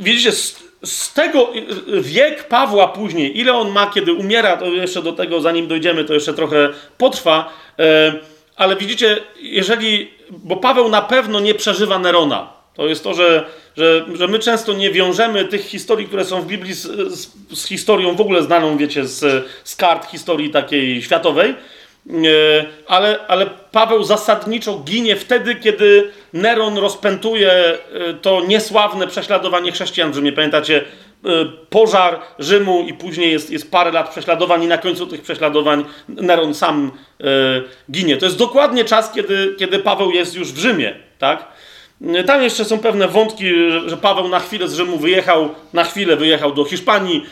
[0.00, 1.52] widzicie, z, z, tego
[2.00, 6.14] wiek Pawła później, ile on ma, kiedy umiera, to jeszcze do tego, zanim dojdziemy, to
[6.14, 6.68] jeszcze trochę
[6.98, 7.52] potrwa.
[7.78, 7.84] Yy,
[8.56, 14.04] ale widzicie, jeżeli, bo Paweł na pewno nie przeżywa Nerona, to jest to, że, że,
[14.14, 17.28] że my często nie wiążemy tych historii, które są w Biblii, z, z,
[17.58, 21.54] z historią w ogóle znaną, wiecie, z, z kart historii takiej światowej.
[22.10, 27.78] E, ale, ale Paweł zasadniczo ginie wtedy, kiedy Neron rozpętuje e,
[28.22, 30.32] to niesławne prześladowanie chrześcijan w Rzymie.
[30.32, 30.84] Pamiętacie,
[31.24, 31.28] e,
[31.70, 36.54] pożar Rzymu i później jest, jest parę lat prześladowań i na końcu tych prześladowań Neron
[36.54, 36.90] sam
[37.90, 38.16] ginie.
[38.16, 41.59] To jest dokładnie czas, kiedy, kiedy Paweł jest już w Rzymie, tak?
[42.26, 43.44] Tam jeszcze są pewne wątki,
[43.86, 47.26] że Paweł na chwilę z Rzymu wyjechał, na chwilę wyjechał do Hiszpanii,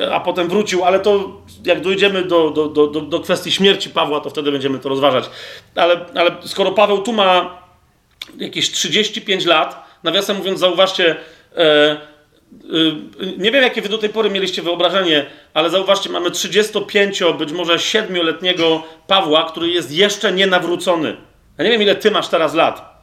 [0.00, 4.20] e, a potem wrócił, ale to jak dojdziemy do, do, do, do kwestii śmierci Pawła,
[4.20, 5.24] to wtedy będziemy to rozważać.
[5.74, 7.58] Ale, ale skoro Paweł tu ma
[8.38, 11.16] jakieś 35 lat, nawiasem mówiąc, zauważcie,
[11.56, 11.96] e, e,
[13.38, 17.76] nie wiem, jakie wy do tej pory mieliście wyobrażenie, ale zauważcie, mamy 35, być może
[17.76, 21.16] 7-letniego Pawła, który jest jeszcze nienawrócony.
[21.58, 22.93] Ja nie wiem, ile ty masz teraz lat.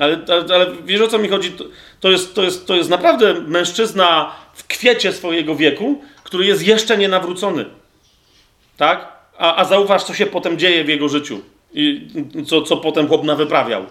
[0.00, 1.52] Ale, ale, ale wiesz o co mi chodzi?
[2.00, 6.98] To, jest, to, jest, to jest naprawdę mężczyzna w kwiecie swojego wieku, który jest jeszcze
[6.98, 7.64] nienawrócony.
[8.76, 9.12] Tak?
[9.38, 11.40] A, a zauważ, co się potem dzieje w jego życiu.
[11.72, 12.06] I
[12.46, 13.86] co, co potem chłop wyprawiał.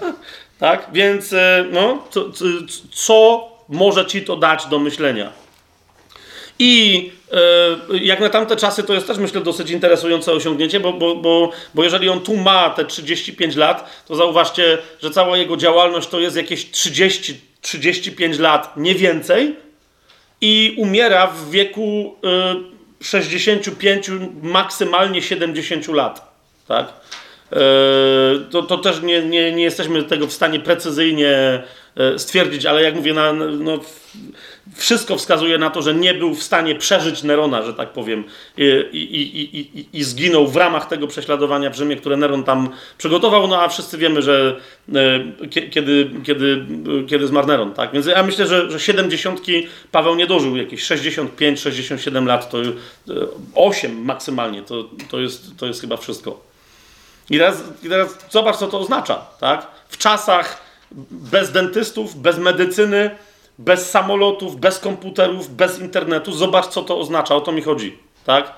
[0.58, 0.88] tak?
[0.92, 2.44] Więc e, no, co, co,
[2.90, 5.32] co może ci to dać do myślenia?
[6.62, 11.16] I e, jak na tamte czasy, to jest też myślę dosyć interesujące osiągnięcie, bo, bo,
[11.16, 16.08] bo, bo jeżeli on tu ma te 35 lat, to zauważcie, że cała jego działalność
[16.08, 19.56] to jest jakieś 30, 35 lat, nie więcej,
[20.40, 22.16] i umiera w wieku
[23.02, 26.34] 65, e, maksymalnie 70 lat.
[26.68, 26.92] Tak?
[27.52, 27.56] E,
[28.50, 31.62] to, to też nie, nie, nie jesteśmy tego w stanie precyzyjnie
[32.16, 33.80] stwierdzić, ale jak mówię, na, no,
[34.74, 38.24] wszystko wskazuje na to, że nie był w stanie przeżyć Nerona, że tak powiem,
[38.56, 42.68] i, i, i, i, zginął w ramach tego prześladowania w Rzymie, które Neron tam
[42.98, 44.56] przygotował, no a wszyscy wiemy, że
[44.94, 46.66] e, kiedy, kiedy,
[47.08, 47.92] kiedy zmarł Neron, tak?
[47.92, 49.40] Więc ja myślę, że, że 70
[49.92, 52.58] Paweł nie dożył, jakieś 65-67 lat, to
[53.54, 56.40] 8 e, maksymalnie, to, to, jest, to jest chyba wszystko.
[57.30, 59.66] I teraz, I teraz zobacz, co to oznacza, tak?
[59.88, 60.70] W czasach
[61.10, 63.10] bez dentystów, bez medycyny,
[63.60, 66.32] bez samolotów, bez komputerów, bez internetu.
[66.32, 67.34] Zobacz, co to oznacza.
[67.34, 67.98] O to mi chodzi.
[68.24, 68.52] Tak?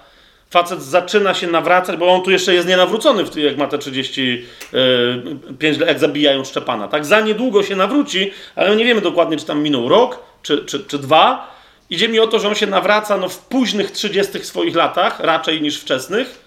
[0.50, 5.88] Facet zaczyna się nawracać, bo on tu jeszcze jest nienawrócony, jak ma te 35 lat,
[5.88, 6.88] jak zabijają Szczepana.
[6.88, 7.04] Tak?
[7.04, 10.98] Za niedługo się nawróci, ale nie wiemy dokładnie, czy tam minął rok, czy, czy, czy
[10.98, 11.52] dwa.
[11.90, 15.62] Idzie mi o to, że on się nawraca no, w późnych 30 swoich latach, raczej
[15.62, 16.41] niż wczesnych.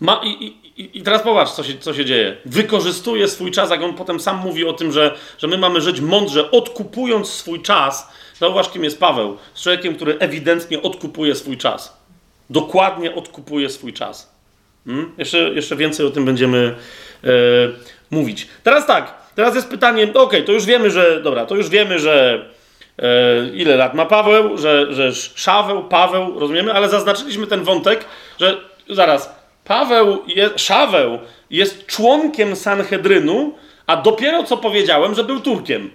[0.00, 0.28] Ma, i,
[0.76, 2.36] i, I, teraz popatrz, co się, co się dzieje.
[2.44, 6.00] Wykorzystuje swój czas, jak on potem sam mówi o tym, że, że my mamy żyć
[6.00, 8.12] mądrze, odkupując swój czas.
[8.40, 9.36] Zauważ, kim jest Paweł.
[9.54, 11.96] Z człowiekiem, który ewidentnie odkupuje swój czas.
[12.50, 14.36] Dokładnie odkupuje swój czas.
[14.86, 15.12] Hmm?
[15.18, 16.74] Jeszcze, jeszcze więcej o tym będziemy
[17.24, 17.28] e,
[18.10, 18.48] mówić.
[18.62, 21.68] Teraz tak, teraz jest pytanie, no okej, okay, to już wiemy, że, dobra, to już
[21.68, 22.44] wiemy, że
[22.98, 23.04] e,
[23.54, 28.04] ile lat ma Paweł, że, że Szaweł, Paweł, rozumiemy, ale zaznaczyliśmy ten wątek,
[28.40, 28.56] że
[28.90, 29.35] zaraz,
[29.66, 31.18] Paweł, je, Szaweł
[31.50, 33.54] jest członkiem Sanhedrynu,
[33.86, 35.90] a dopiero co powiedziałem, że był Turkiem.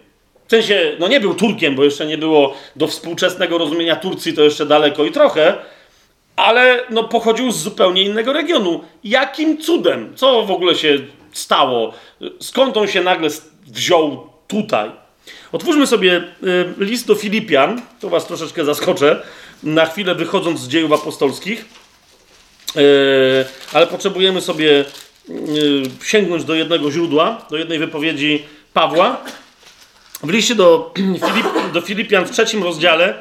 [0.48, 4.42] W sensie, no nie był Turkiem, bo jeszcze nie było do współczesnego rozumienia Turcji, to
[4.42, 5.56] jeszcze daleko i trochę,
[6.36, 8.84] ale no pochodził z zupełnie innego regionu.
[9.04, 10.14] Jakim cudem?
[10.16, 10.98] Co w ogóle się
[11.32, 11.94] stało?
[12.40, 13.30] Skąd on się nagle
[13.68, 14.92] wziął tutaj?
[15.52, 16.24] Otwórzmy sobie y,
[16.78, 19.22] list do Filipian, to was troszeczkę zaskoczę,
[19.64, 21.66] na chwilę wychodząc z dziejów apostolskich,
[23.74, 24.86] ale potrzebujemy sobie
[25.30, 28.44] y, sięgnąć do jednego źródła, do jednej wypowiedzi
[28.74, 29.18] Pawła.
[30.24, 30.94] W liście do,
[31.28, 33.14] Filip, do Filipian w trzecim rozdziale,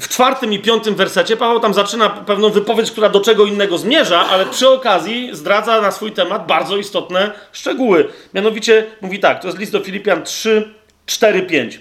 [0.00, 4.20] w czwartym i piątym wersecie Paweł tam zaczyna pewną wypowiedź, która do czego innego zmierza,
[4.20, 8.08] ale przy okazji zdradza na swój temat bardzo istotne szczegóły.
[8.34, 10.74] Mianowicie mówi tak, to jest list do Filipian 3,
[11.06, 11.80] 4, 5.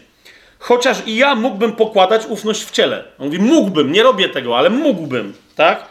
[0.59, 3.03] Chociaż i ja mógłbym pokładać ufność w ciele.
[3.19, 5.85] On mówi, mógłbym, nie robię tego, ale mógłbym, tak?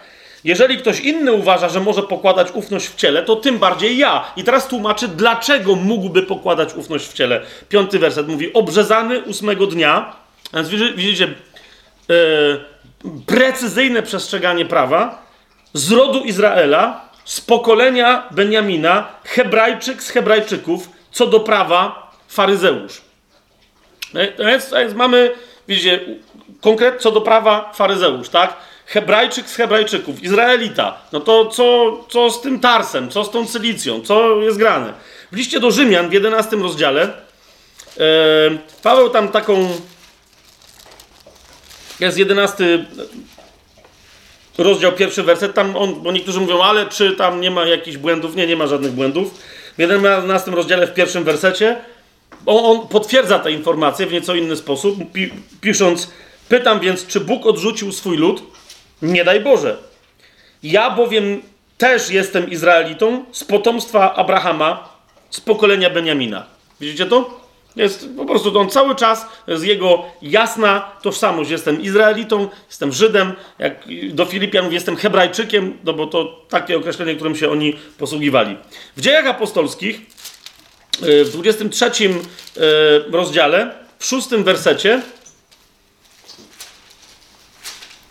[0.47, 4.33] Jeżeli ktoś inny uważa, że może pokładać ufność w ciele, to tym bardziej ja.
[4.37, 7.41] I teraz tłumaczy, dlaczego mógłby pokładać ufność w ciele.
[7.69, 10.17] Piąty werset mówi, obrzezany ósmego dnia,
[10.53, 11.35] a więc widzicie,
[12.11, 12.15] E,
[13.27, 15.23] precyzyjne przestrzeganie prawa
[15.73, 23.01] z rodu Izraela, z pokolenia Beniamina, Hebrajczyk z Hebrajczyków, co do prawa faryzeusz.
[24.37, 25.31] To jest, to jest, mamy,
[25.69, 26.01] widzicie,
[26.61, 28.57] konkret co do prawa faryzeusz, tak?
[28.87, 30.99] Hebrajczyk z Hebrajczyków, Izraelita.
[31.13, 34.93] No to co, co z tym Tarsem, co z tą Cylicją, co jest grane?
[35.33, 38.03] W liście do Rzymian w 11 rozdziale e,
[38.83, 39.69] Paweł tam taką
[42.01, 42.85] jest jedenasty
[44.59, 45.55] rozdział, pierwszy werset.
[45.55, 48.37] Tam on, bo niektórzy mówią, ale czy tam nie ma jakichś błędów?
[48.37, 49.35] Nie, nie ma żadnych błędów.
[49.77, 51.77] W jedenastym rozdziale, w pierwszym wersecie,
[52.47, 55.31] on, on potwierdza te informacje w nieco inny sposób, pi,
[55.61, 56.11] pisząc:
[56.49, 58.43] Pytam więc, czy Bóg odrzucił swój lud?
[59.03, 59.79] Nie daj Boże.
[60.63, 61.43] Ja bowiem
[61.79, 64.89] też jestem Izraelitą z potomstwa Abrahama,
[65.31, 66.47] z pokolenia Beniamina.
[66.81, 67.47] Widzicie to?
[67.77, 71.51] Jest po prostu on cały czas, jest jego jasna tożsamość.
[71.51, 77.37] Jestem Izraelitą, jestem Żydem, jak do Filipian jestem Hebrajczykiem, no bo to takie określenie, którym
[77.37, 78.57] się oni posługiwali.
[78.97, 80.01] W dziejach apostolskich,
[81.03, 81.91] e, w 23
[82.57, 82.61] e,
[83.11, 85.03] rozdziale, w szóstym wersecie,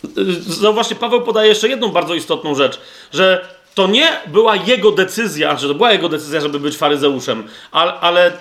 [0.03, 0.04] e,
[0.47, 2.79] zauważcie, Paweł podaje jeszcze jedną bardzo istotną rzecz,
[3.13, 7.93] że to nie była jego decyzja, że to była jego decyzja, żeby być faryzeuszem, ale,
[7.93, 8.31] ale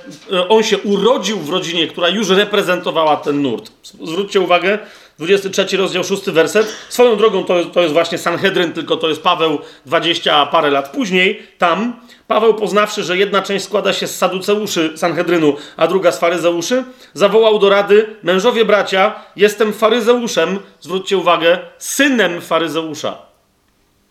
[0.48, 3.72] on się urodził w rodzinie, która już reprezentowała ten nurt.
[4.02, 4.78] Zwróćcie uwagę,
[5.18, 6.74] 23 rozdział, 6 werset.
[6.88, 11.42] Swoją drogą to, to jest właśnie Sanhedryn, tylko to jest Paweł 20 parę lat później.
[11.58, 16.84] Tam Paweł poznawszy, że jedna część składa się z saduceuszy Sanhedrynu, a druga z faryzeuszy,
[17.14, 23.33] zawołał do rady, mężowie bracia, jestem faryzeuszem, zwróćcie uwagę, synem faryzeusza.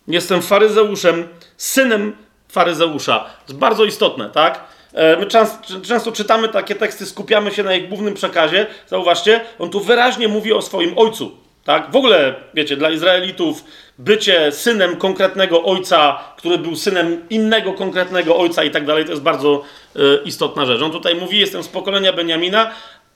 [0.08, 1.28] Jestem faryzeuszem,
[1.58, 2.16] synem
[2.49, 3.20] faryzeusza.
[3.20, 4.64] To jest bardzo istotne, tak?
[4.93, 8.68] E, my często, często czytamy takie teksty, skupiamy się na ich głównym przekazie.
[8.88, 11.32] Zauważcie, on tu wyraźnie mówi o swoim ojcu.
[11.64, 11.91] Tak?
[11.91, 13.64] W ogóle, wiecie, dla Izraelitów
[13.97, 19.24] bycie synem konkretnego ojca, który był synem innego konkretnego ojca i tak dalej, to jest
[19.24, 19.64] bardzo
[19.95, 20.82] y, istotna rzecz.
[20.82, 22.72] On tutaj mówi, jestem z pokolenia Beniamina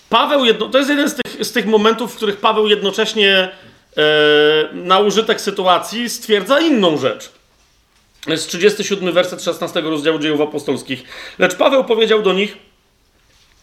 [0.09, 3.49] Paweł, jedno, to jest jeden z tych, z tych momentów, w których Paweł jednocześnie
[3.97, 4.03] e,
[4.73, 7.31] na użytek sytuacji stwierdza inną rzecz.
[8.27, 11.03] Jest 37 werset 16 rozdziału dziejów apostolskich.
[11.39, 12.57] Lecz Paweł powiedział do nich,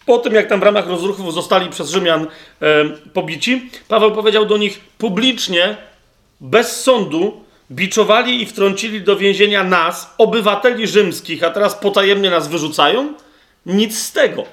[0.06, 2.26] po tym, jak tam w ramach rozruchów zostali przez Rzymian
[2.60, 5.76] e, pobici, Paweł powiedział do nich publicznie,
[6.40, 13.14] bez sądu, biczowali i wtrącili do więzienia nas, obywateli rzymskich, a teraz potajemnie nas wyrzucają?
[13.66, 14.44] Nic z tego.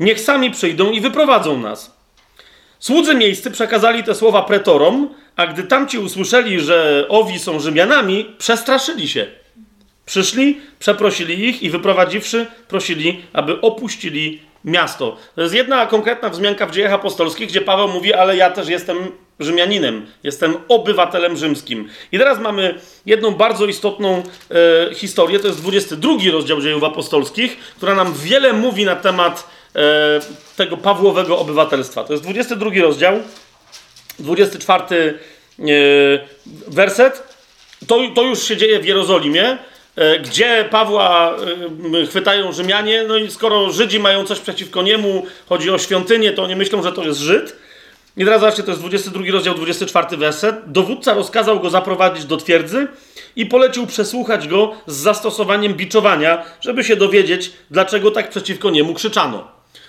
[0.00, 1.96] Niech sami przyjdą i wyprowadzą nas.
[2.78, 9.08] Słudzy miejscy przekazali te słowa pretorom, a gdy tamci usłyszeli, że owi są Rzymianami, przestraszyli
[9.08, 9.26] się
[10.06, 15.16] Przyszli, przeprosili ich i wyprowadziwszy, prosili, aby opuścili miasto.
[15.34, 18.98] To jest jedna konkretna wzmianka w dziejach apostolskich, gdzie Paweł mówi, ale ja też jestem
[19.40, 21.88] Rzymianinem, jestem obywatelem rzymskim.
[22.12, 24.22] I teraz mamy jedną bardzo istotną
[24.90, 29.80] e, historię, to jest 22 rozdział dziejów apostolskich, która nam wiele mówi na temat e,
[30.56, 32.04] tego Pawłowego obywatelstwa.
[32.04, 33.22] To jest 22 rozdział,
[34.18, 35.18] 24
[36.66, 37.22] werset.
[37.86, 39.58] To, to już się dzieje w Jerozolimie,
[40.22, 41.36] gdzie Pawła
[42.08, 43.04] chwytają Rzymianie.
[43.08, 46.92] No i skoro Żydzi mają coś przeciwko niemu, chodzi o świątynię, to oni myślą, że
[46.92, 47.56] to jest Żyd.
[48.16, 50.56] I teraz zobaczcie, to jest 22 rozdział, 24 werset.
[50.66, 52.86] Dowódca rozkazał go zaprowadzić do twierdzy
[53.36, 59.48] i polecił przesłuchać go z zastosowaniem biczowania, żeby się dowiedzieć, dlaczego tak przeciwko niemu krzyczano.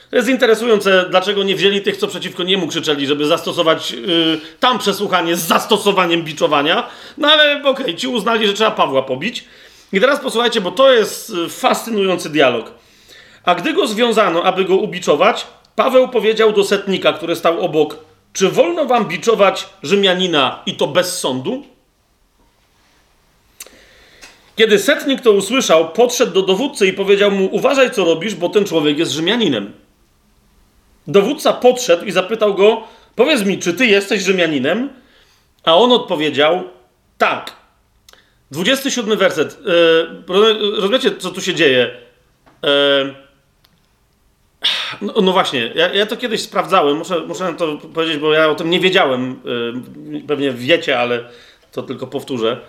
[0.09, 4.79] To jest interesujące, dlaczego nie wzięli tych, co przeciwko niemu krzyczeli, żeby zastosować yy, tam
[4.79, 6.89] przesłuchanie z zastosowaniem biczowania.
[7.17, 9.45] No ale okej, okay, ci uznali, że trzeba Pawła pobić.
[9.93, 12.71] I teraz posłuchajcie, bo to jest y, fascynujący dialog.
[13.43, 17.97] A gdy go związano, aby go ubiczować, Paweł powiedział do setnika, który stał obok:
[18.33, 21.63] Czy wolno wam biczować Rzymianina i to bez sądu?
[24.55, 28.65] Kiedy setnik to usłyszał, podszedł do dowódcy i powiedział mu: Uważaj, co robisz, bo ten
[28.65, 29.73] człowiek jest Rzymianinem.
[31.07, 32.83] Dowódca podszedł i zapytał go:
[33.15, 34.89] Powiedz mi, czy ty jesteś Rzymianinem?
[35.63, 36.63] A on odpowiedział:
[37.17, 37.64] Tak.
[38.55, 39.59] 27 werset.
[40.27, 41.91] Yy, rozumiecie, co tu się dzieje?
[42.63, 43.15] Yy,
[45.01, 48.55] no, no, właśnie, ja, ja, to kiedyś sprawdzałem, muszę, muszę to powiedzieć, bo ja o
[48.55, 49.39] tym nie wiedziałem.
[50.11, 51.23] Yy, pewnie wiecie, ale
[51.71, 52.61] to tylko powtórzę.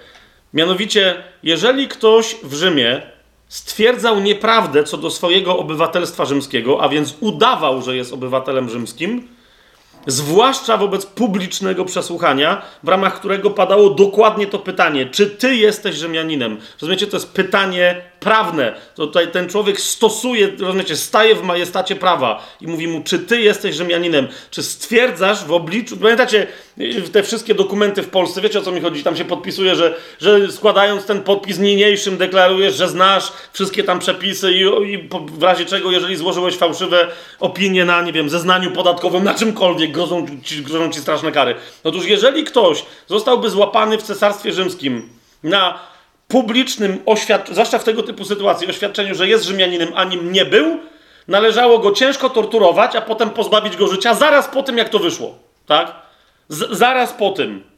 [0.54, 3.02] Mianowicie, jeżeli ktoś w Rzymie
[3.48, 9.28] stwierdzał nieprawdę co do swojego obywatelstwa rzymskiego, a więc udawał, że jest obywatelem rzymskim,
[10.06, 16.58] zwłaszcza wobec publicznego przesłuchania, w ramach którego padało dokładnie to pytanie: czy ty jesteś Rzymianinem?
[16.80, 18.74] Rozumiecie, to jest pytanie prawne.
[18.94, 23.40] To tutaj ten człowiek stosuje, rozumiecie, staje w majestacie prawa i mówi mu, czy ty
[23.40, 24.28] jesteś Rzymianinem?
[24.50, 26.46] Czy stwierdzasz w obliczu, pamiętacie
[27.12, 29.02] te wszystkie dokumenty w Polsce, wiecie o co mi chodzi?
[29.02, 34.52] Tam się podpisuje, że, że składając ten podpis niniejszym deklarujesz, że znasz wszystkie tam przepisy
[34.52, 34.60] i,
[34.92, 37.08] i w razie czego, jeżeli złożyłeś fałszywe
[37.40, 39.90] opinie na, nie wiem, zeznaniu podatkowym, na czymkolwiek,
[40.42, 41.54] ci, grozą ci straszne kary.
[41.84, 45.08] Otóż jeżeli ktoś zostałby złapany w Cesarstwie Rzymskim
[45.42, 45.95] na
[46.28, 50.78] publicznym oświadczeniu, zwłaszcza w tego typu sytuacji, oświadczeniu, że jest Rzymianinem, a nim nie był,
[51.28, 55.38] należało go ciężko torturować, a potem pozbawić go życia zaraz po tym, jak to wyszło.
[55.66, 55.92] Tak?
[56.48, 57.76] Z zaraz po tym.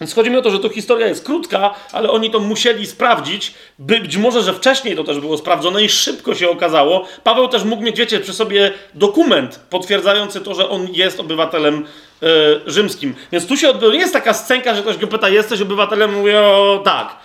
[0.00, 3.54] Więc chodzi mi o to, że to historia jest krótka, ale oni to musieli sprawdzić.
[3.78, 7.06] Być może, że wcześniej to też było sprawdzone i szybko się okazało.
[7.24, 11.86] Paweł też mógł mieć, wiecie, przy sobie dokument potwierdzający to, że on jest obywatelem
[12.22, 12.26] e,
[12.66, 13.14] rzymskim.
[13.32, 16.14] Więc tu się odbywa, nie jest taka scenka, że ktoś go pyta, jesteś obywatelem?
[16.14, 17.16] Mówi, o tak.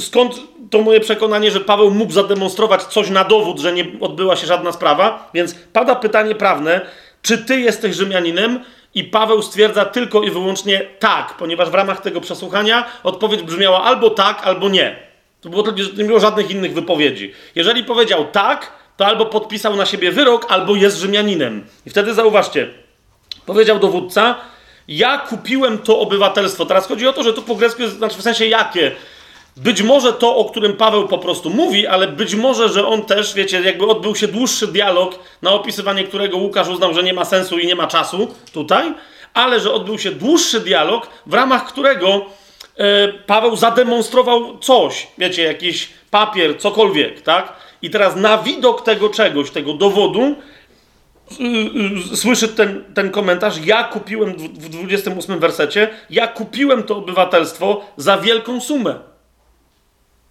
[0.00, 0.34] Skąd
[0.70, 4.72] to moje przekonanie, że Paweł mógł zademonstrować coś na dowód, że nie odbyła się żadna
[4.72, 5.30] sprawa?
[5.34, 6.80] Więc pada pytanie prawne,
[7.22, 8.64] czy ty jesteś Rzymianinem?
[8.94, 14.10] I Paweł stwierdza tylko i wyłącznie tak, ponieważ w ramach tego przesłuchania odpowiedź brzmiała albo
[14.10, 14.96] tak, albo nie.
[15.40, 15.64] To było,
[15.96, 17.32] nie było żadnych innych wypowiedzi.
[17.54, 21.66] Jeżeli powiedział tak, to albo podpisał na siebie wyrok, albo jest Rzymianinem.
[21.86, 22.68] I wtedy zauważcie,
[23.46, 24.36] powiedział dowódca,
[24.90, 26.66] ja kupiłem to obywatelstwo.
[26.66, 28.92] Teraz chodzi o to, że tu po grecku jest, znaczy w sensie jakie.
[29.56, 33.34] Być może to, o którym Paweł po prostu mówi, ale być może, że on też,
[33.34, 37.58] wiecie, jakby odbył się dłuższy dialog, na opisywanie którego Łukasz uznał, że nie ma sensu
[37.58, 38.94] i nie ma czasu tutaj,
[39.34, 42.26] ale że odbył się dłuższy dialog, w ramach którego
[42.76, 47.52] e, Paweł zademonstrował coś, wiecie, jakiś papier, cokolwiek, tak?
[47.82, 50.36] I teraz na widok tego czegoś, tego dowodu,
[52.14, 58.60] słyszy ten, ten komentarz, ja kupiłem w 28 wersecie, ja kupiłem to obywatelstwo za wielką
[58.60, 58.94] sumę.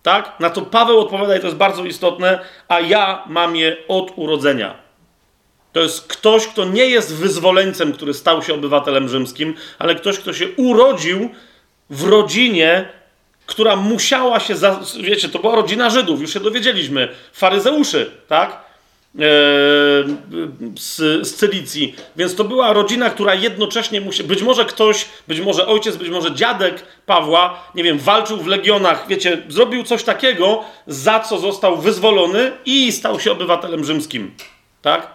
[0.04, 0.40] Tak?
[0.40, 4.76] Na to Paweł odpowiada i to jest bardzo istotne, a ja mam je od urodzenia.
[5.74, 10.34] To jest ktoś, kto nie jest wyzwoleńcem, który stał się obywatelem rzymskim, ale ktoś, kto
[10.34, 11.30] się urodził
[11.90, 12.90] w rodzinie,
[13.46, 18.69] która musiała się, za, wiecie, to była rodzina Żydów, już się dowiedzieliśmy, faryzeuszy, tak?
[19.16, 19.22] E,
[20.80, 21.96] z, z Cylicji.
[22.16, 24.24] Więc to była rodzina, która jednocześnie musi.
[24.24, 29.06] Być może ktoś, być może ojciec, być może dziadek Pawła, nie wiem, walczył w legionach,
[29.08, 34.32] wiecie, zrobił coś takiego, za co został wyzwolony i stał się obywatelem rzymskim.
[34.82, 35.08] Tak?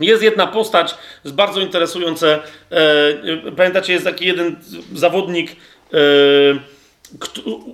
[0.00, 0.94] Jest jedna postać,
[1.24, 2.38] jest bardzo interesujące.
[2.70, 4.56] E, pamiętacie, jest taki jeden
[4.94, 5.56] zawodnik.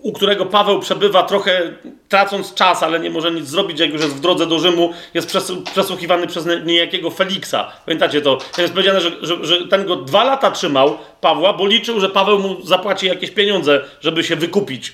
[0.02, 1.73] U którego Paweł przebywa trochę
[2.09, 5.36] tracąc czas, ale nie może nic zrobić, jak już jest w drodze do Rzymu, jest
[5.73, 7.73] przesłuchiwany przez niejakiego Feliksa.
[7.86, 8.39] Pamiętacie to?
[8.59, 12.39] Jest powiedziane, że, że, że, ten go dwa lata trzymał, Pawła, bo liczył, że Paweł
[12.39, 14.93] mu zapłaci jakieś pieniądze, żeby się wykupić.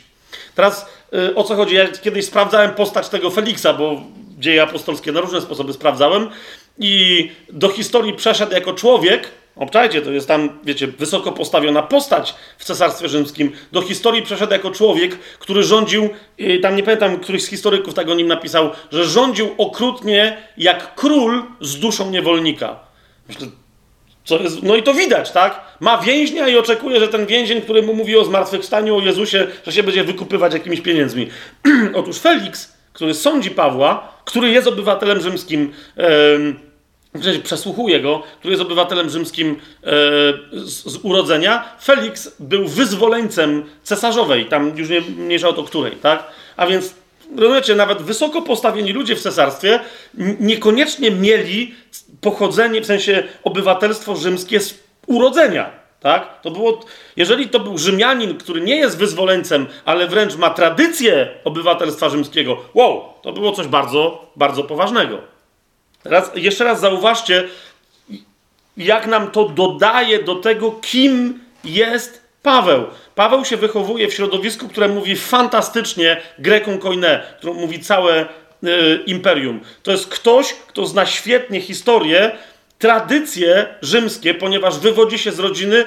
[0.54, 1.74] Teraz yy, o co chodzi?
[1.74, 4.00] Ja kiedyś sprawdzałem postać tego Feliksa, bo
[4.38, 6.30] dzieje apostolskie na różne sposoby sprawdzałem
[6.78, 12.64] i do historii przeszedł jako człowiek, Obczajcie, to jest tam, wiecie, wysoko postawiona postać w
[12.64, 13.52] Cesarstwie Rzymskim.
[13.72, 16.08] Do historii przeszedł jako człowiek, który rządził,
[16.62, 21.42] tam nie pamiętam, któryś z historyków tak o nim napisał, że rządził okrutnie jak król
[21.60, 22.80] z duszą niewolnika.
[23.28, 23.46] Myślę,
[24.24, 25.60] Co jest, no i to widać, tak?
[25.80, 29.72] Ma więźnia i oczekuje, że ten więzień, który mu mówi o zmartwychwstaniu, o Jezusie, że
[29.72, 31.28] się będzie wykupywać jakimiś pieniędzmi.
[31.94, 36.04] Otóż Felix, który sądzi Pawła, który jest obywatelem rzymskim, e,
[37.42, 39.86] przesłuchuje go, który jest obywatelem rzymskim e,
[40.52, 46.24] z, z, urodzenia, Felix był wyzwoleńcem cesarzowej, tam już nie mniejsza o to której, tak?
[46.56, 46.94] A więc
[47.36, 49.80] rozumiecie, nawet wysoko postawieni ludzie w cesarstwie
[50.40, 51.74] niekoniecznie mieli
[52.20, 55.70] pochodzenie, w sensie obywatelstwo rzymskie z urodzenia.
[56.00, 56.40] Tak?
[56.42, 56.80] To było,
[57.16, 63.02] jeżeli to był Rzymianin, który nie jest wyzwoleńcem, ale wręcz ma tradycję obywatelstwa rzymskiego, wow,
[63.22, 65.33] to było coś bardzo, bardzo poważnego.
[66.04, 67.48] Teraz, jeszcze raz zauważcie,
[68.76, 72.84] jak nam to dodaje do tego, kim jest Paweł.
[73.14, 78.26] Paweł się wychowuje w środowisku, które mówi fantastycznie greką koine, które mówi całe y,
[79.06, 79.60] imperium.
[79.82, 82.32] To jest ktoś, kto zna świetnie historię,
[82.78, 85.84] tradycje rzymskie, ponieważ wywodzi się z rodziny,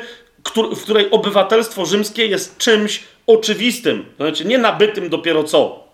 [0.56, 5.87] w której obywatelstwo rzymskie jest czymś oczywistym, to znaczy nie nabytym dopiero co.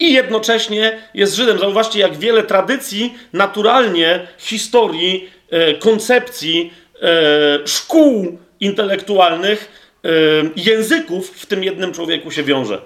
[0.00, 1.58] I jednocześnie jest Żydem.
[1.58, 10.08] Zauważcie, jak wiele tradycji, naturalnie historii, e, koncepcji, e, szkół intelektualnych, e,
[10.56, 12.78] języków w tym jednym człowieku się wiąże.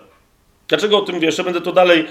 [0.68, 1.26] Dlaczego o tym mówię?
[1.26, 2.06] Jeszcze będę to dalej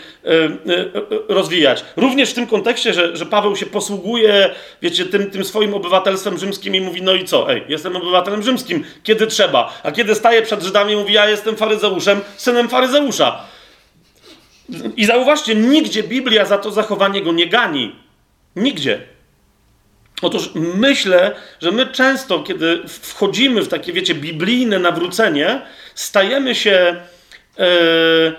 [1.30, 1.86] rozwijać.
[1.96, 4.50] Również w tym kontekście, że, że Paweł się posługuje,
[4.82, 7.54] wiecie, tym, tym swoim obywatelstwem rzymskim i mówi, no i co?
[7.54, 9.74] Ej, jestem obywatelem rzymskim, kiedy trzeba.
[9.84, 13.46] A kiedy staje przed Żydami, mówi, ja jestem faryzeuszem, synem faryzeusza.
[14.98, 17.96] I zauważcie, nigdzie Biblia za to zachowanie go nie gani.
[18.56, 19.02] Nigdzie.
[20.22, 25.62] Otóż myślę, że my często, kiedy wchodzimy w takie, wiecie, biblijne nawrócenie,
[25.96, 26.96] stajemy się.
[27.58, 28.36] Yy,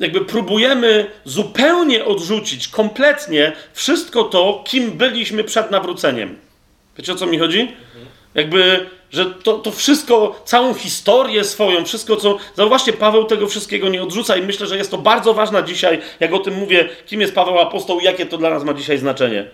[0.00, 6.38] jakby próbujemy zupełnie odrzucić, kompletnie wszystko to, kim byliśmy przed nawróceniem.
[6.98, 7.72] Wiecie o co mi chodzi?
[8.34, 12.38] Jakby, że to, to wszystko, całą historię swoją, wszystko co.
[12.56, 16.32] Zauważcie, Paweł tego wszystkiego nie odrzuca i myślę, że jest to bardzo ważne dzisiaj, jak
[16.32, 19.50] o tym mówię, kim jest Paweł apostoł i jakie to dla nas ma dzisiaj znaczenie.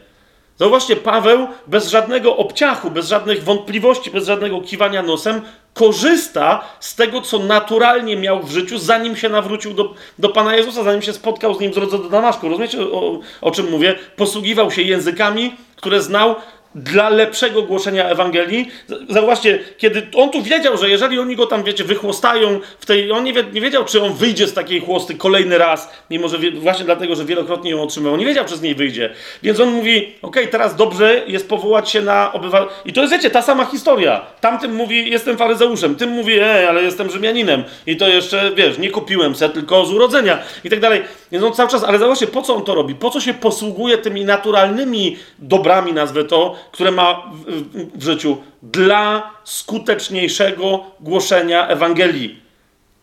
[0.59, 5.41] Zauważcie, Paweł bez żadnego obciachu, bez żadnych wątpliwości, bez żadnego kiwania nosem
[5.75, 10.83] korzysta z tego, co naturalnie miał w życiu, zanim się nawrócił do, do Pana Jezusa,
[10.83, 12.49] zanim się spotkał z Nim w drodze do Damaszku.
[12.49, 13.95] Rozumiecie, o, o czym mówię?
[14.17, 16.35] Posługiwał się językami, które znał,
[16.77, 18.69] dla lepszego głoszenia Ewangelii.
[19.09, 23.13] Zauważcie, kiedy on tu wiedział, że jeżeli oni go tam, wiecie, wychłostają w tej...
[23.13, 26.39] On nie, wie, nie wiedział, czy on wyjdzie z takiej chłosty kolejny raz, mimo że
[26.39, 28.17] wie, właśnie dlatego, że wielokrotnie ją otrzymał.
[28.17, 29.11] Nie wiedział, czy z niej wyjdzie.
[29.43, 32.69] Więc on mówi, ok, teraz dobrze jest powołać się na obywatel...
[32.85, 34.27] I to jest, wiecie, ta sama historia.
[34.41, 35.95] Tamtym mówi, jestem faryzeuszem.
[35.95, 37.65] Tym mówi, ej, ale jestem Rzymianinem.
[37.87, 40.39] I to jeszcze, wiesz, nie kupiłem se, tylko z urodzenia.
[40.65, 41.03] I tak dalej.
[41.33, 41.85] Więc on cały czas...
[41.85, 42.95] Ale zauważcie, po co on to robi?
[42.95, 49.31] Po co się posługuje tymi naturalnymi dobrami, nazwę to, które ma w, w życiu dla
[49.45, 52.41] skuteczniejszego głoszenia Ewangelii.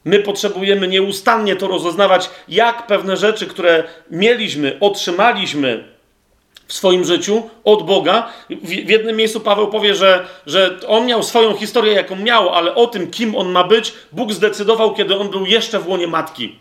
[0.05, 5.93] My potrzebujemy nieustannie to rozeznawać, jak pewne rzeczy, które mieliśmy, otrzymaliśmy
[6.67, 8.29] w swoim życiu od Boga.
[8.49, 12.75] W, w jednym miejscu Paweł powie, że, że on miał swoją historię, jaką miał, ale
[12.75, 16.55] o tym, kim on ma być, Bóg zdecydował, kiedy on był jeszcze w łonie matki.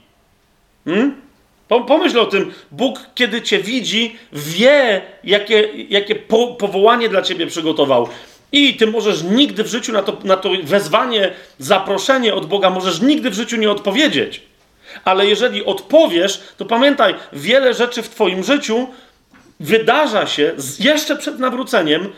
[0.85, 1.32] Hmm?
[1.81, 8.09] Pomyśl o tym, Bóg, kiedy cię widzi, wie, jakie, jakie po, powołanie dla ciebie przygotował.
[8.53, 13.01] I ty możesz nigdy w życiu na to, na to wezwanie, zaproszenie od Boga, możesz
[13.01, 14.43] nigdy w życiu nie odpowiedzieć.
[15.05, 18.89] Ale jeżeli odpowiesz, to pamiętaj, wiele rzeczy w Twoim życiu
[19.61, 22.12] wydarza się jeszcze przed nawróceniem,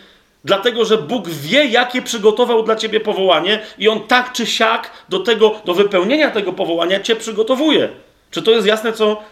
[0.45, 5.21] dlatego że Bóg wie, jakie przygotował dla Ciebie powołanie, i On tak czy siak do
[5.21, 7.89] tego, do wypełnienia tego powołania Cię przygotowuje.
[8.31, 9.23] Czy to jest jasne, co,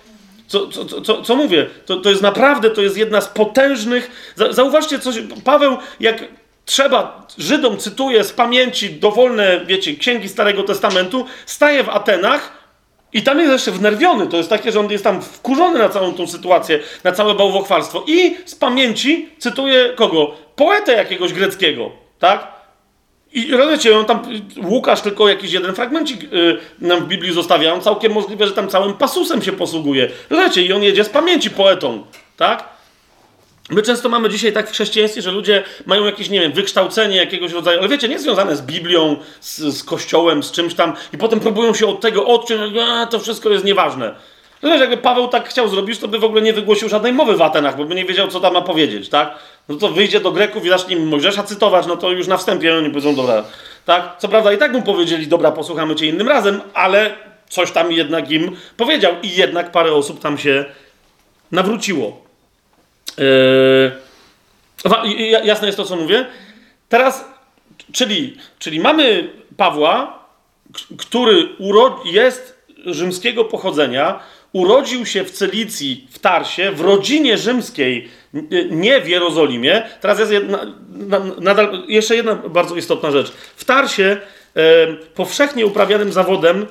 [0.52, 1.66] co, co, co, co mówię?
[1.86, 4.32] To, to jest naprawdę, to jest jedna z potężnych.
[4.50, 6.24] Zauważcie coś, Paweł, jak
[6.64, 12.52] trzeba, Żydom cytuje z pamięci dowolne, wiecie, księgi Starego Testamentu, staje w Atenach
[13.12, 14.26] i tam jest jeszcze wnerwiony.
[14.26, 18.04] To jest takie, że on jest tam wkurzony na całą tą sytuację, na całe bałwochwalstwo.
[18.06, 20.34] I z pamięci cytuje kogo?
[20.56, 22.52] Poetę jakiegoś greckiego, tak?
[23.32, 24.22] I rozumiecie, on tam,
[24.64, 28.68] Łukasz tylko jakiś jeden fragmencik yy, nam w Biblii zostawia, on całkiem możliwe, że tam
[28.68, 30.10] całym pasusem się posługuje.
[30.30, 32.04] Rozumiecie, i on jedzie z pamięci poetą,
[32.36, 32.68] tak?
[33.70, 37.52] My często mamy dzisiaj tak w chrześcijaństwie, że ludzie mają jakieś, nie wiem, wykształcenie jakiegoś
[37.52, 41.40] rodzaju, ale wiecie, nie związane z Biblią, z, z Kościołem, z czymś tam i potem
[41.40, 44.14] próbują się od tego odciąć, a to wszystko jest nieważne.
[44.62, 47.42] Rozumiesz, jakby Paweł tak chciał zrobić, to by w ogóle nie wygłosił żadnej mowy w
[47.42, 49.38] Atenach, bo by nie wiedział, co tam ma powiedzieć, tak?
[49.68, 52.88] No to wyjdzie do Greków i zacznie Mojżesza cytować, no to już na wstępie oni
[52.88, 53.44] powiedzą, dobra,
[53.84, 54.16] tak?
[54.18, 57.14] Co prawda i tak mu powiedzieli, dobra, posłuchamy cię innym razem, ale
[57.48, 60.64] coś tam jednak im powiedział i jednak parę osób tam się
[61.52, 62.22] nawróciło.
[63.18, 63.92] Yy...
[65.44, 66.26] Jasne jest to, co mówię?
[66.92, 67.24] teraz,
[67.92, 70.18] czyli, czyli mamy Pawła,
[70.98, 71.48] który
[72.04, 74.20] jest rzymskiego pochodzenia,
[74.52, 78.08] urodził się w Cylicji, w Tarsie, w rodzinie rzymskiej,
[78.70, 79.82] nie w Jerozolimie.
[80.00, 80.66] Teraz jest jedna,
[81.40, 83.32] nadal, jeszcze jedna bardzo istotna rzecz.
[83.56, 84.16] W Tarsie
[85.14, 86.66] powszechnie uprawianym zawodem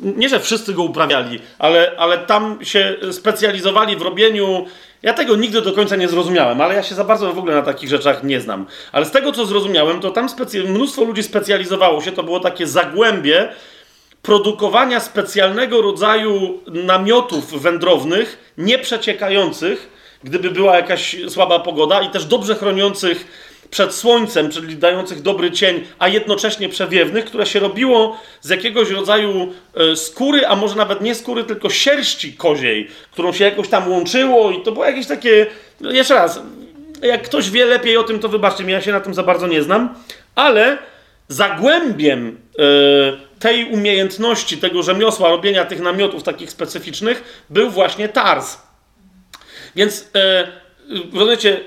[0.00, 4.66] nie, że wszyscy go uprawiali, ale, ale tam się specjalizowali w robieniu.
[5.02, 7.62] Ja tego nigdy do końca nie zrozumiałem, ale ja się za bardzo w ogóle na
[7.62, 8.66] takich rzeczach nie znam.
[8.92, 10.26] Ale z tego, co zrozumiałem, to tam
[10.68, 13.48] mnóstwo ludzi specjalizowało się, to było takie zagłębie
[14.22, 23.48] produkowania specjalnego rodzaju namiotów wędrownych, nieprzeciekających, gdyby była jakaś słaba pogoda, i też dobrze chroniących
[23.70, 29.52] przed słońcem, czyli dających dobry cień, a jednocześnie przewiewnych, które się robiło z jakiegoś rodzaju
[29.74, 34.50] e, skóry, a może nawet nie skóry, tylko sierści koziej, którą się jakoś tam łączyło
[34.50, 35.46] i to było jakieś takie,
[35.80, 36.40] no jeszcze raz,
[37.02, 39.46] jak ktoś wie lepiej o tym, to wybaczcie mi, ja się na tym za bardzo
[39.46, 39.94] nie znam,
[40.34, 40.78] ale
[41.28, 42.62] zagłębiem e,
[43.38, 48.67] tej umiejętności, tego rzemiosła, robienia tych namiotów takich specyficznych, był właśnie Tars.
[49.76, 50.48] Więc e,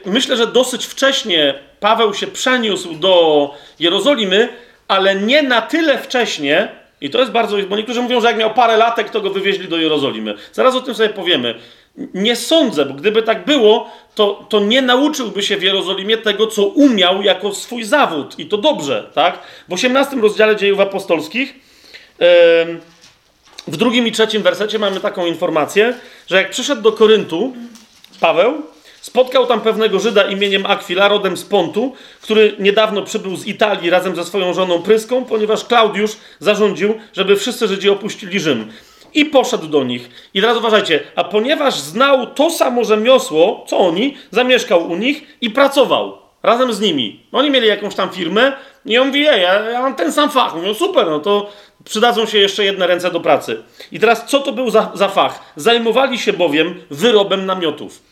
[0.06, 4.50] myślę, że dosyć wcześnie Paweł się przeniósł do Jerozolimy,
[4.88, 6.70] ale nie na tyle wcześnie,
[7.02, 9.68] i to jest bardzo, bo niektórzy mówią, że jak miał parę latek, to go wywieźli
[9.68, 10.36] do Jerozolimy.
[10.54, 11.56] Zaraz o tym sobie powiemy.
[12.14, 16.66] Nie sądzę, bo gdyby tak było, to, to nie nauczyłby się w Jerozolimie tego, co
[16.66, 18.40] umiał jako swój zawód.
[18.40, 19.40] I to dobrze, tak?
[19.68, 21.56] W 18 rozdziale dziejów apostolskich,
[23.68, 25.94] w drugim i trzecim wersecie mamy taką informację,
[26.28, 27.54] że jak przyszedł do Koryntu
[28.22, 28.64] Paweł,
[29.02, 34.16] Spotkał tam pewnego Żyda imieniem Aquila, rodem z Pontu, który niedawno przybył z Italii razem
[34.16, 38.72] ze swoją żoną Pryską, ponieważ Klaudiusz zarządził, żeby wszyscy Żydzi opuścili Rzym.
[39.14, 40.10] I poszedł do nich.
[40.34, 45.50] I teraz uważajcie, a ponieważ znał to samo rzemiosło, co oni, zamieszkał u nich i
[45.50, 47.24] pracował razem z nimi.
[47.32, 48.52] Oni mieli jakąś tam firmę
[48.86, 50.56] i on mówi, ej, ja, ja mam ten sam fach.
[50.56, 51.50] Mówią, super, no to
[51.84, 53.64] przydadzą się jeszcze jedne ręce do pracy.
[53.92, 55.54] I teraz co to był za, za fach?
[55.56, 58.11] Zajmowali się bowiem wyrobem namiotów.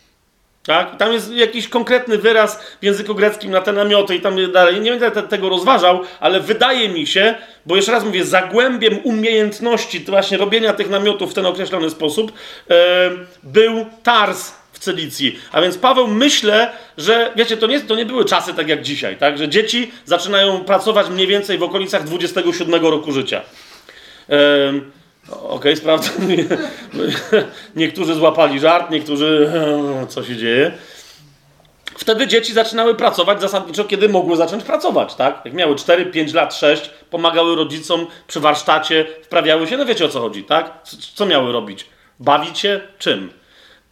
[0.63, 0.97] Tak?
[0.97, 4.81] Tam jest jakiś konkretny wyraz w języku greckim na te namioty i tam dalej.
[4.81, 9.99] Nie będę te, tego rozważał, ale wydaje mi się, bo jeszcze raz mówię, zagłębiem umiejętności
[9.99, 12.31] właśnie robienia tych namiotów w ten określony sposób
[12.69, 12.75] yy,
[13.43, 15.39] był Tars w Cylicji.
[15.51, 19.17] A więc Paweł myślę, że wiecie, to nie, to nie były czasy tak jak dzisiaj,
[19.17, 19.37] tak?
[19.37, 23.41] że dzieci zaczynają pracować mniej więcej w okolicach 27 roku życia.
[24.29, 24.35] Yy,
[25.31, 26.13] Okej, okay, sprawdzam.
[27.75, 29.51] niektórzy złapali żart, niektórzy.
[30.09, 30.71] Co się dzieje?
[31.97, 35.41] Wtedy dzieci zaczynały pracować zasadniczo, kiedy mogły zacząć pracować, tak?
[35.45, 40.09] Jak miały 4, 5 lat, 6, pomagały rodzicom przy warsztacie, wprawiały się, no wiecie o
[40.09, 40.71] co chodzi, tak?
[41.15, 41.85] Co miały robić?
[42.19, 43.29] Bawić się czym?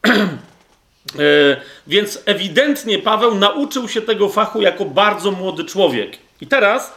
[1.16, 1.58] E,
[1.88, 6.18] więc ewidentnie Paweł nauczył się tego fachu jako bardzo młody człowiek.
[6.42, 6.94] I teraz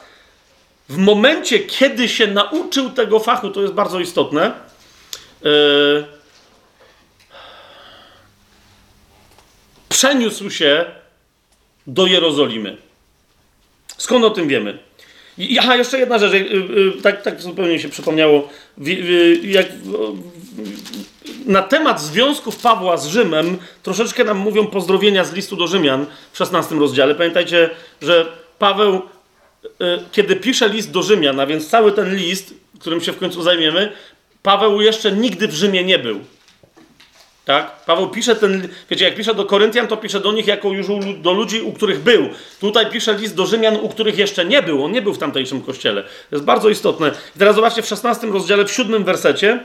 [0.91, 4.53] w momencie, kiedy się nauczył tego fachu, to jest bardzo istotne,
[5.43, 6.05] yy,
[9.89, 10.85] przeniósł się
[11.87, 12.77] do Jerozolimy.
[13.97, 14.79] Skąd o tym wiemy?
[15.39, 18.49] I, aha, jeszcze jedna rzecz, yy, yy, tak, tak zupełnie się przypomniało.
[19.43, 19.67] Jak,
[21.47, 26.37] na temat związków Pawła z Rzymem troszeczkę nam mówią pozdrowienia z listu do Rzymian w
[26.39, 27.15] 16 rozdziale.
[27.15, 27.71] Pamiętajcie,
[28.03, 28.27] że
[28.59, 29.03] Paweł
[30.13, 33.93] kiedy pisze list do Rzymian, a więc cały ten list, którym się w końcu zajmiemy,
[34.43, 36.21] Paweł jeszcze nigdy w Rzymie nie był.
[37.45, 37.85] Tak?
[37.85, 40.87] Paweł pisze ten, wiecie, jak pisze do Koryntian, to pisze do nich jako już
[41.19, 42.29] do ludzi, u których był.
[42.61, 44.85] Tutaj pisze list do Rzymian, u których jeszcze nie był.
[44.85, 46.03] On nie był w tamtejszym kościele.
[46.03, 47.13] To jest bardzo istotne.
[47.37, 49.65] I teraz zobaczcie w 16 rozdziale, w 7 wersecie.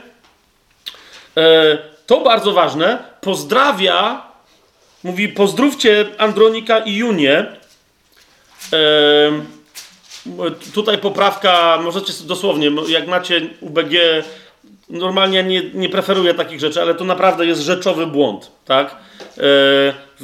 [1.36, 2.98] E, to bardzo ważne.
[3.20, 4.22] Pozdrawia,
[5.04, 7.46] mówi, pozdrówcie Andronika i Junię.
[8.72, 9.55] E,
[10.74, 13.92] Tutaj poprawka, możecie dosłownie, jak macie UBG,
[14.90, 18.96] normalnie nie, nie preferuję takich rzeczy, ale to naprawdę jest rzeczowy błąd, tak?
[19.38, 19.42] E,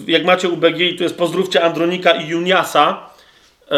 [0.06, 3.10] jak macie UBG i tu jest pozdrówcie Andronika i Juniasa,
[3.70, 3.76] e,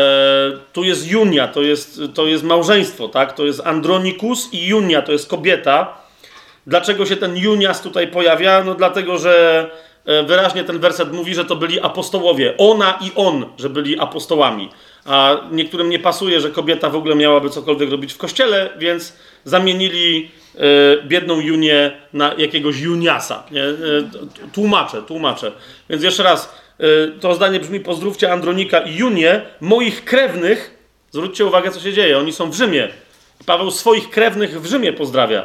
[0.72, 3.32] tu jest Junia, to jest, to jest małżeństwo, tak?
[3.32, 5.96] To jest Andronikus i Junia, to jest kobieta.
[6.66, 8.64] Dlaczego się ten Junias tutaj pojawia?
[8.64, 9.66] No dlatego, że
[10.04, 12.54] e, wyraźnie ten werset mówi, że to byli apostołowie.
[12.58, 14.70] Ona i on, że byli apostołami
[15.04, 20.30] a niektórym nie pasuje, że kobieta w ogóle miałaby cokolwiek robić w kościele, więc zamienili
[20.54, 20.58] y,
[21.02, 23.42] biedną Junię na jakiegoś Juniasa.
[23.50, 23.64] Nie?
[23.64, 24.04] Y,
[24.52, 25.52] tłumaczę, tłumaczę.
[25.90, 30.78] Więc jeszcze raz, y, to zdanie brzmi: Pozdrówcie Andronika i Junię, moich krewnych.
[31.10, 32.18] Zwróćcie uwagę, co się dzieje.
[32.18, 32.88] Oni są w Rzymie.
[33.46, 35.44] Paweł swoich krewnych w Rzymie pozdrawia.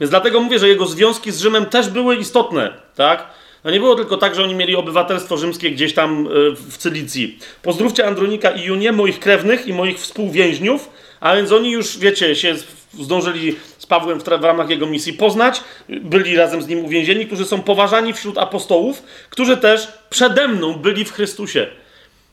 [0.00, 3.26] Więc dlatego mówię, że jego związki z Rzymem też były istotne, tak?
[3.64, 7.38] No nie było tylko tak, że oni mieli obywatelstwo rzymskie gdzieś tam e, w Cylicji.
[7.62, 12.54] Pozdrówcie Andronika i Junię, moich krewnych i moich współwięźniów, a więc oni już, wiecie, się
[13.00, 17.44] zdążyli z Pawłem w, w ramach jego misji poznać, byli razem z nim uwięzieni, którzy
[17.44, 21.66] są poważani wśród apostołów, którzy też przede mną byli w Chrystusie.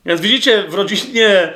[0.06, 1.54] Więc widzicie, w rodzinie, e,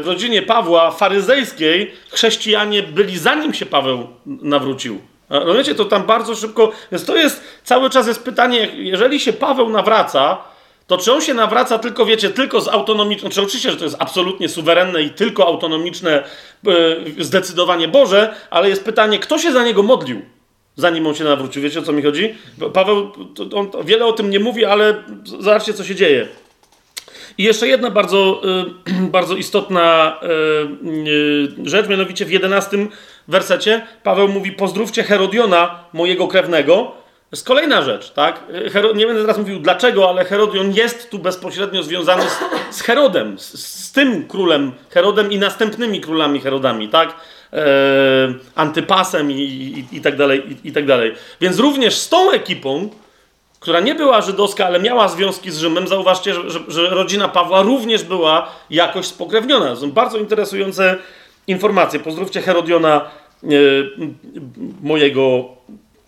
[0.00, 5.00] w rodzinie Pawła faryzejskiej chrześcijanie byli zanim się Paweł nawrócił.
[5.30, 6.72] No wiecie, to tam bardzo szybko.
[6.92, 10.38] Więc to jest cały czas jest pytanie, jeżeli się Paweł nawraca,
[10.86, 13.96] to czy on się nawraca tylko, wiecie, tylko z autonomiczną, czy oczywiście, że to jest
[13.98, 16.22] absolutnie suwerenne i tylko autonomiczne,
[16.64, 20.22] yy, zdecydowanie Boże, ale jest pytanie, kto się za niego modlił,
[20.76, 21.62] zanim on się nawrócił.
[21.62, 22.34] Wiecie, o co mi chodzi?
[22.72, 23.12] Paweł
[23.54, 26.28] on wiele o tym nie mówi, ale zobaczcie, co się dzieje.
[27.38, 28.40] I jeszcze jedna bardzo,
[28.86, 30.18] yy, bardzo istotna
[31.04, 32.88] yy, rzecz, mianowicie w jedenastym
[33.28, 36.92] wersecie Paweł mówi: Pozdrówcie Herodiona, mojego krewnego.
[37.30, 38.44] To jest kolejna rzecz, tak?
[38.72, 43.38] Hero, nie będę teraz mówił dlaczego, ale Herodion jest tu bezpośrednio związany z, z Herodem,
[43.38, 47.14] z, z, tym królem Herodem i następnymi królami Herodami, tak?
[47.52, 47.64] E,
[48.54, 51.14] Antypasem i, i, i, tak dalej, i, i tak dalej.
[51.40, 52.90] Więc również z tą ekipą,
[53.60, 57.62] która nie była żydowska, ale miała związki z Rzymem, zauważcie, że, że, że rodzina Pawła
[57.62, 59.68] również była jakoś spokrewniona.
[59.68, 60.96] To są bardzo interesujące
[61.48, 62.00] informacje.
[62.00, 63.10] Pozdrówcie Herodiona,
[63.44, 63.48] e,
[64.82, 65.48] mojego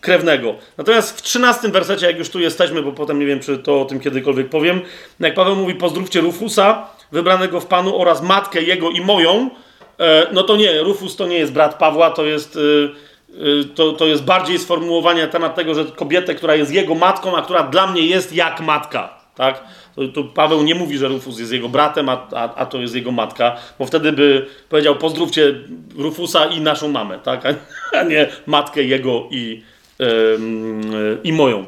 [0.01, 0.55] krewnego.
[0.79, 3.85] Natomiast w 13 wersecie, jak już tu jesteśmy, bo potem nie wiem, czy to o
[3.85, 4.81] tym kiedykolwiek powiem,
[5.21, 9.51] jak Paweł mówi, pozdrówcie Rufusa, wybranego w Panu oraz matkę jego i moją,
[9.99, 14.07] e, no to nie, Rufus to nie jest brat Pawła, to jest, e, to, to
[14.07, 17.87] jest bardziej sformułowanie na temat tego, że kobietę, która jest jego matką, a która dla
[17.87, 19.65] mnie jest jak matka, tak?
[19.97, 22.95] To, to, Paweł nie mówi, że Rufus jest jego bratem, a, a, a, to jest
[22.95, 25.55] jego matka, bo wtedy by powiedział: Pozdrówcie
[25.97, 27.43] Rufusa i naszą mamę, tak?
[28.01, 29.63] a nie matkę jego i,
[29.99, 31.65] yy, i moją.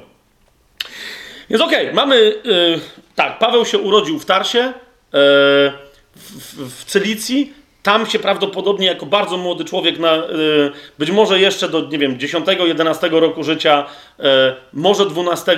[1.50, 2.16] Więc okej, okay, mamy.
[2.44, 2.80] Yy,
[3.14, 4.72] tak, Paweł się urodził w Tarsie, yy,
[6.14, 7.62] w, w Cylicji.
[7.82, 10.20] Tam się prawdopodobnie jako bardzo młody człowiek, na, y,
[10.98, 13.86] być może jeszcze do, nie wiem, 10-11 roku życia,
[14.20, 14.22] y,
[14.72, 15.56] może 12 E,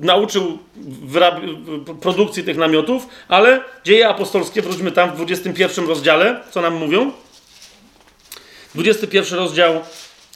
[0.00, 0.58] nauczył
[2.00, 7.12] produkcji tych namiotów, ale dzieje apostolskie, wróćmy tam w 21 rozdziale, co nam mówią?
[8.74, 9.80] 21 rozdział,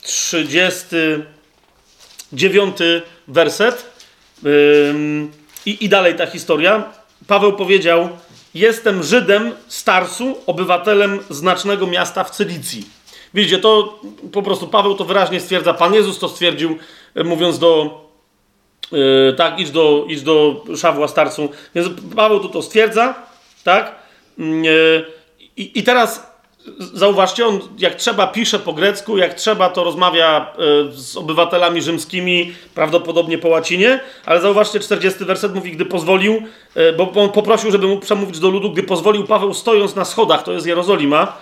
[0.02, 2.76] 39
[3.28, 3.98] werset.
[5.66, 6.92] I, dalej ta historia.
[7.26, 8.08] Paweł powiedział:
[8.54, 12.84] Jestem Żydem z Tarsu, obywatelem znacznego miasta w Cylicji.
[13.34, 14.00] Widzicie, to
[14.32, 15.74] po prostu Paweł to wyraźnie stwierdza.
[15.74, 16.78] Pan Jezus to stwierdził,
[17.24, 18.07] mówiąc do
[18.92, 21.48] Yy, tak, idź do, idź do Szawła starcu.
[21.74, 23.14] Więc Paweł tu to stwierdza,
[23.64, 23.94] tak?
[24.38, 25.04] Yy,
[25.56, 26.28] i, I teraz
[26.78, 32.52] zauważcie, on jak trzeba pisze po grecku, jak trzeba to rozmawia yy, z obywatelami rzymskimi,
[32.74, 36.42] prawdopodobnie po łacinie, ale zauważcie, 40 werset mówi, gdy pozwolił,
[36.76, 40.42] yy, bo on poprosił, żeby mu przemówić do ludu, gdy pozwolił Paweł stojąc na schodach,
[40.42, 41.38] to jest Jerozolima,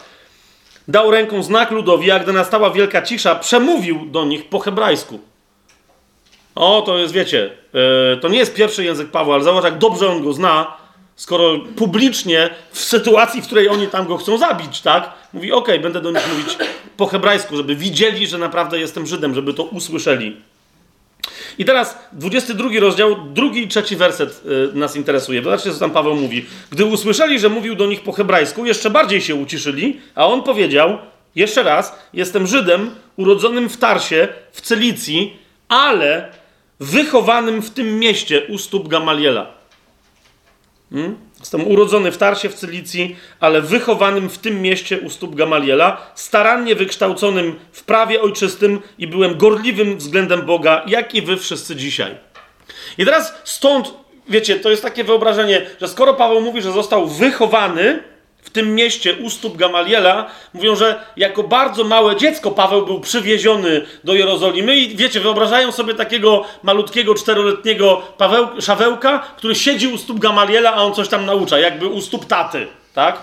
[0.88, 5.20] dał ręką znak ludowi, a gdy nastała wielka cisza, przemówił do nich po hebrajsku.
[6.56, 10.08] O, to jest, wiecie, yy, to nie jest pierwszy język Pawła, ale zobacz, jak dobrze
[10.08, 10.76] on go zna,
[11.16, 15.12] skoro publicznie w sytuacji, w której oni tam go chcą zabić, tak?
[15.32, 16.58] Mówi, okej, okay, będę do nich mówić
[16.96, 20.36] po hebrajsku, żeby widzieli, że naprawdę jestem Żydem, żeby to usłyszeli.
[21.58, 25.42] I teraz 22 rozdział, drugi i trzeci werset yy, nas interesuje.
[25.42, 26.46] Zobaczcie, co tam Paweł mówi.
[26.70, 30.98] Gdy usłyszeli, że mówił do nich po hebrajsku, jeszcze bardziej się uciszyli, a on powiedział,
[31.34, 35.36] jeszcze raz, jestem Żydem urodzonym w Tarsie, w Celicji,
[35.68, 36.28] ale
[36.80, 39.46] wychowanym w tym mieście u stóp Gamaliela.
[40.90, 41.16] Hmm?
[41.40, 46.74] Jestem urodzony w Tarsie w Cylicji, ale wychowanym w tym mieście u stóp Gamaliela, starannie
[46.74, 52.16] wykształconym w prawie ojczystym i byłem gorliwym względem Boga, jak i wy wszyscy dzisiaj.
[52.98, 53.94] I teraz stąd,
[54.28, 58.02] wiecie, to jest takie wyobrażenie, że skoro Paweł mówi, że został wychowany,
[58.46, 63.82] w tym mieście u stóp Gamaliela, mówią, że jako bardzo małe dziecko Paweł był przywieziony
[64.04, 70.18] do Jerozolimy i wiecie, wyobrażają sobie takiego malutkiego, czteroletniego Paweł, Szawełka, który siedzi u stóp
[70.18, 73.22] Gamaliela, a on coś tam naucza, jakby u stóp taty, tak?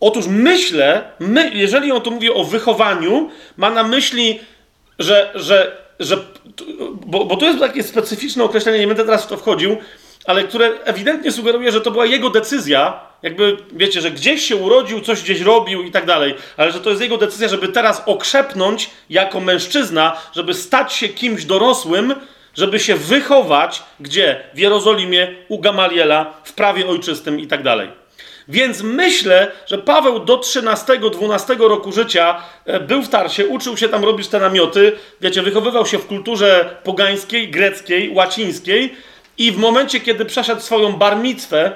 [0.00, 4.40] Otóż myślę, my, jeżeli on tu mówi o wychowaniu, ma na myśli,
[4.98, 6.16] że, że, że
[7.06, 9.76] bo, bo to jest takie specyficzne określenie, nie będę teraz w to wchodził,
[10.28, 15.00] ale które ewidentnie sugeruje, że to była jego decyzja, jakby, wiecie, że gdzieś się urodził,
[15.00, 18.90] coś gdzieś robił i tak dalej, ale że to jest jego decyzja, żeby teraz okrzepnąć
[19.10, 22.14] jako mężczyzna, żeby stać się kimś dorosłym,
[22.54, 24.40] żeby się wychować, gdzie?
[24.54, 27.88] W Jerozolimie, u Gamaliela, w prawie ojczystym i tak dalej.
[28.48, 34.04] Więc myślę, że Paweł do 13-12 roku życia e, był w Tarsie, uczył się tam
[34.04, 38.94] robić te namioty, wiecie, wychowywał się w kulturze pogańskiej, greckiej, łacińskiej
[39.38, 41.72] i w momencie, kiedy przeszedł swoją barmitwę,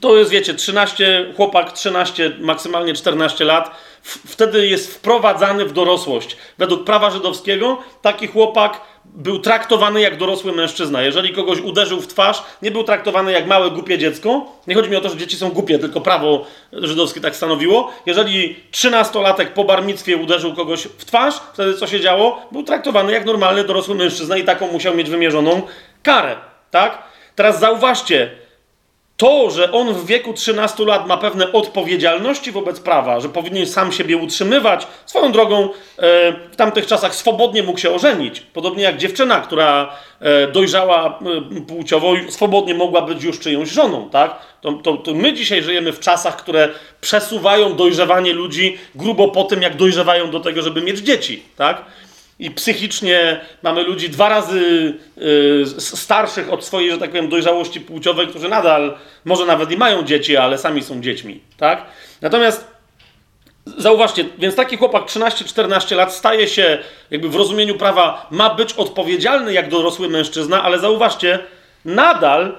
[0.00, 3.70] to jest, wiecie, 13, chłopak 13, maksymalnie 14 lat,
[4.02, 6.36] wtedy jest wprowadzany w dorosłość.
[6.58, 11.02] Według prawa żydowskiego taki chłopak był traktowany jak dorosły mężczyzna.
[11.02, 14.46] Jeżeli kogoś uderzył w twarz, nie był traktowany jak małe, głupie dziecko.
[14.66, 17.92] Nie chodzi mi o to, że dzieci są głupie, tylko prawo żydowskie tak stanowiło.
[18.06, 22.42] Jeżeli trzynastolatek po barmictwie uderzył kogoś w twarz, wtedy co się działo?
[22.52, 25.62] Był traktowany jak normalny, dorosły mężczyzna i taką musiał mieć wymierzoną
[26.04, 26.36] karę.
[26.70, 27.02] Tak?
[27.36, 28.30] Teraz zauważcie,
[29.16, 33.92] to, że on w wieku 13 lat ma pewne odpowiedzialności wobec prawa, że powinien sam
[33.92, 35.68] siebie utrzymywać, swoją drogą e,
[36.52, 38.40] w tamtych czasach swobodnie mógł się ożenić.
[38.40, 41.18] Podobnie jak dziewczyna, która e, dojrzała
[41.58, 44.38] e, płciowo, swobodnie mogła być już czyjąś żoną, tak?
[44.60, 46.68] To, to, to my dzisiaj żyjemy w czasach, które
[47.00, 51.84] przesuwają dojrzewanie ludzi grubo po tym, jak dojrzewają do tego, żeby mieć dzieci, tak?
[52.44, 58.26] I psychicznie mamy ludzi dwa razy y, starszych od swojej, że tak powiem, dojrzałości płciowej,
[58.26, 61.86] którzy nadal, może nawet i mają dzieci, ale sami są dziećmi, tak?
[62.20, 62.66] Natomiast
[63.66, 66.78] zauważcie, więc taki chłopak 13-14 lat staje się,
[67.10, 71.38] jakby w rozumieniu prawa, ma być odpowiedzialny jak dorosły mężczyzna, ale zauważcie,
[71.84, 72.56] nadal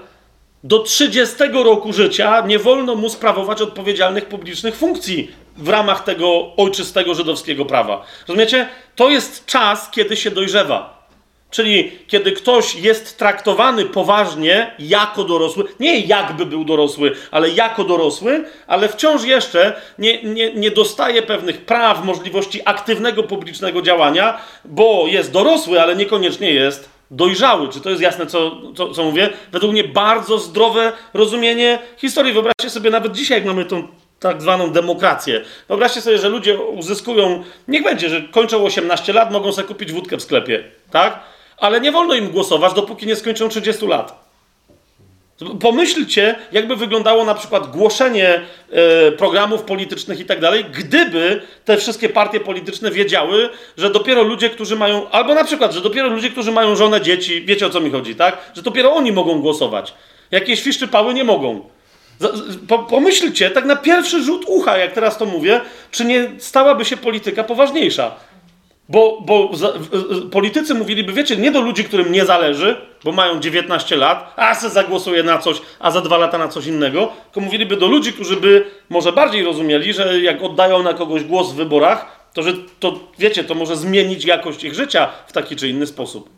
[0.65, 7.15] do 30 roku życia nie wolno mu sprawować odpowiedzialnych publicznych funkcji w ramach tego ojczystego
[7.15, 8.05] żydowskiego prawa.
[8.27, 8.67] Rozumiecie?
[8.95, 11.07] To jest czas, kiedy się dojrzewa.
[11.51, 18.43] Czyli kiedy ktoś jest traktowany poważnie jako dorosły, nie jakby był dorosły, ale jako dorosły,
[18.67, 25.31] ale wciąż jeszcze nie, nie, nie dostaje pewnych praw, możliwości aktywnego publicznego działania, bo jest
[25.31, 27.69] dorosły, ale niekoniecznie jest dojrzały.
[27.69, 29.29] Czy to jest jasne, co, co, co mówię?
[29.51, 32.33] Według mnie bardzo zdrowe rozumienie historii.
[32.33, 33.87] Wyobraźcie sobie nawet dzisiaj, jak mamy tą
[34.19, 35.41] tak zwaną demokrację.
[35.67, 40.17] Wyobraźcie sobie, że ludzie uzyskują, niech będzie, że kończą 18 lat, mogą sobie kupić wódkę
[40.17, 41.19] w sklepie, tak?
[41.57, 44.24] Ale nie wolno im głosować, dopóki nie skończą 30 lat.
[45.61, 48.41] Pomyślcie, jakby wyglądało na przykład głoszenie
[48.71, 54.49] e, programów politycznych i tak dalej, gdyby te wszystkie partie polityczne wiedziały, że dopiero ludzie,
[54.49, 57.79] którzy mają, albo na przykład, że dopiero ludzie, którzy mają żonę, dzieci, wiecie o co
[57.79, 58.37] mi chodzi, tak?
[58.55, 59.93] Że dopiero oni mogą głosować.
[60.31, 61.69] Jakieś fiszczy pały nie mogą.
[62.89, 67.43] Pomyślcie, tak na pierwszy rzut ucha, jak teraz to mówię, czy nie stałaby się polityka
[67.43, 68.15] poważniejsza.
[68.89, 69.51] Bo, bo
[70.31, 74.69] politycy mówiliby, wiecie, nie do ludzi, którym nie zależy, bo mają 19 lat, a se
[74.69, 78.35] zagłosuje na coś, a za dwa lata na coś innego, tylko mówiliby do ludzi, którzy
[78.35, 82.99] by może bardziej rozumieli, że jak oddają na kogoś głos w wyborach, to że to,
[83.19, 86.29] wiecie, to może zmienić jakość ich życia w taki czy inny sposób.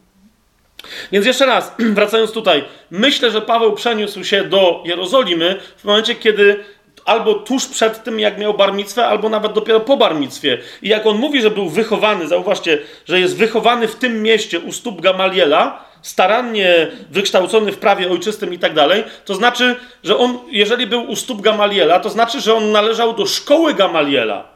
[1.12, 6.64] Więc jeszcze raz, wracając tutaj, myślę, że Paweł przeniósł się do Jerozolimy w momencie, kiedy
[7.08, 10.58] albo tuż przed tym, jak miał barmictwę, albo nawet dopiero po barmictwie.
[10.82, 14.72] I jak on mówi, że był wychowany, zauważcie, że jest wychowany w tym mieście u
[14.72, 20.88] stóp Gamaliela, starannie wykształcony w prawie ojczystym i tak dalej, to znaczy, że on, jeżeli
[20.88, 24.48] był u stóp Gamaliela, to znaczy, że on należał do szkoły Gamaliela.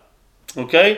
[0.57, 0.97] Okej?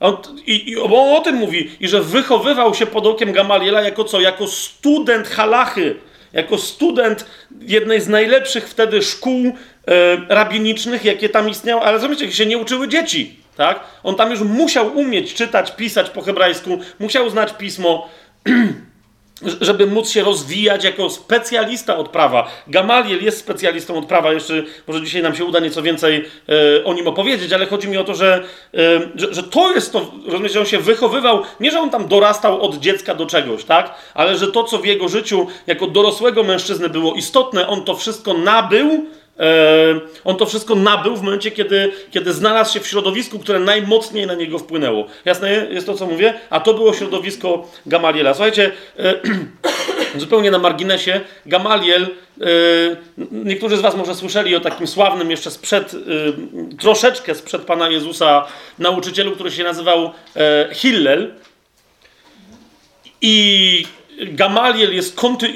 [0.00, 0.34] Okay?
[0.46, 4.20] I, i, on o tym mówi, i że wychowywał się pod okiem Gamaliela jako co?
[4.20, 5.96] Jako student halachy,
[6.36, 7.26] jako student
[7.60, 9.52] jednej z najlepszych wtedy szkół e,
[10.28, 13.80] rabinicznych, jakie tam istniały, ale zobaczcie, się nie uczyły dzieci, tak?
[14.02, 18.08] On tam już musiał umieć czytać, pisać po hebrajsku, musiał znać pismo,
[19.60, 22.50] żeby móc się rozwijać jako specjalista od prawa.
[22.66, 26.24] Gamaliel jest specjalistą od prawa, jeszcze może dzisiaj nam się uda nieco więcej
[26.78, 28.44] e, o nim opowiedzieć, ale chodzi mi o to, że,
[28.74, 28.78] e,
[29.14, 32.62] że, że, to jest to, rozumiecie, że on się wychowywał, nie że on tam dorastał
[32.62, 33.94] od dziecka do czegoś, tak?
[34.14, 38.34] Ale że to, co w jego życiu jako dorosłego mężczyzny było istotne, on to wszystko
[38.34, 39.06] nabył
[40.24, 44.34] on to wszystko nabył w momencie, kiedy, kiedy znalazł się w środowisku, które najmocniej na
[44.34, 45.06] niego wpłynęło.
[45.24, 46.34] Jasne jest to, co mówię?
[46.50, 48.34] A to było środowisko Gamaliela.
[48.34, 49.14] Słuchajcie, e,
[50.20, 52.06] zupełnie na marginesie, Gamaliel, e,
[53.32, 55.92] niektórzy z Was może słyszeli o takim sławnym jeszcze sprzed,
[56.80, 58.46] troszeczkę sprzed Pana Jezusa
[58.78, 60.10] nauczycielu, który się nazywał
[60.72, 61.34] Hillel.
[63.20, 63.86] I
[64.18, 65.48] Gamaliel jest konty...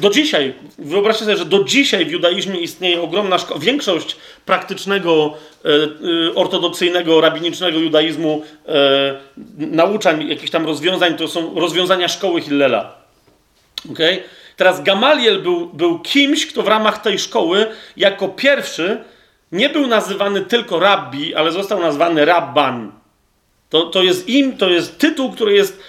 [0.00, 5.34] do dzisiaj, wyobraźcie sobie, że do dzisiaj w judaizmie istnieje ogromna szkoła, większość praktycznego,
[5.64, 9.20] e, e, ortodoksyjnego, rabinicznego judaizmu, e,
[9.58, 12.94] nauczań, jakichś tam rozwiązań, to są rozwiązania szkoły Hillela.
[13.92, 14.22] Okay?
[14.56, 17.66] Teraz Gamaliel był, był kimś, kto w ramach tej szkoły
[17.96, 19.04] jako pierwszy
[19.52, 22.92] nie był nazywany tylko rabbi, ale został nazwany rabban.
[23.68, 25.80] To, to jest im, to jest tytuł, który jest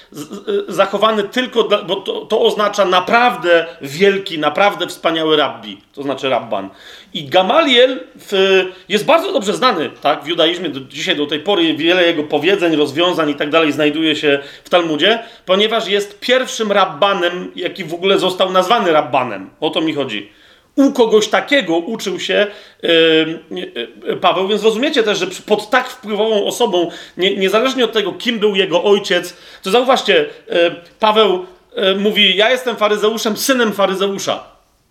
[0.67, 6.69] zachowany tylko, dla, bo to, to, oznacza naprawdę wielki, naprawdę wspaniały rabbi, to znaczy rabban.
[7.13, 11.73] I Gamaliel w, jest bardzo dobrze znany tak, w judaizmie, do, dzisiaj do tej pory
[11.73, 17.51] wiele jego powiedzeń, rozwiązań i tak dalej znajduje się w Talmudzie, ponieważ jest pierwszym rabbanem,
[17.55, 19.49] jaki w ogóle został nazwany rabbanem.
[19.59, 20.36] O to mi chodzi
[20.77, 22.47] u kogoś takiego uczył się
[22.83, 22.89] yy,
[24.07, 28.39] yy, Paweł, więc rozumiecie też, że pod tak wpływową osobą, nie, niezależnie od tego, kim
[28.39, 31.45] był jego ojciec, to zauważcie, yy, Paweł
[31.99, 34.43] mówi, ja jestem faryzeuszem, synem faryzeusza,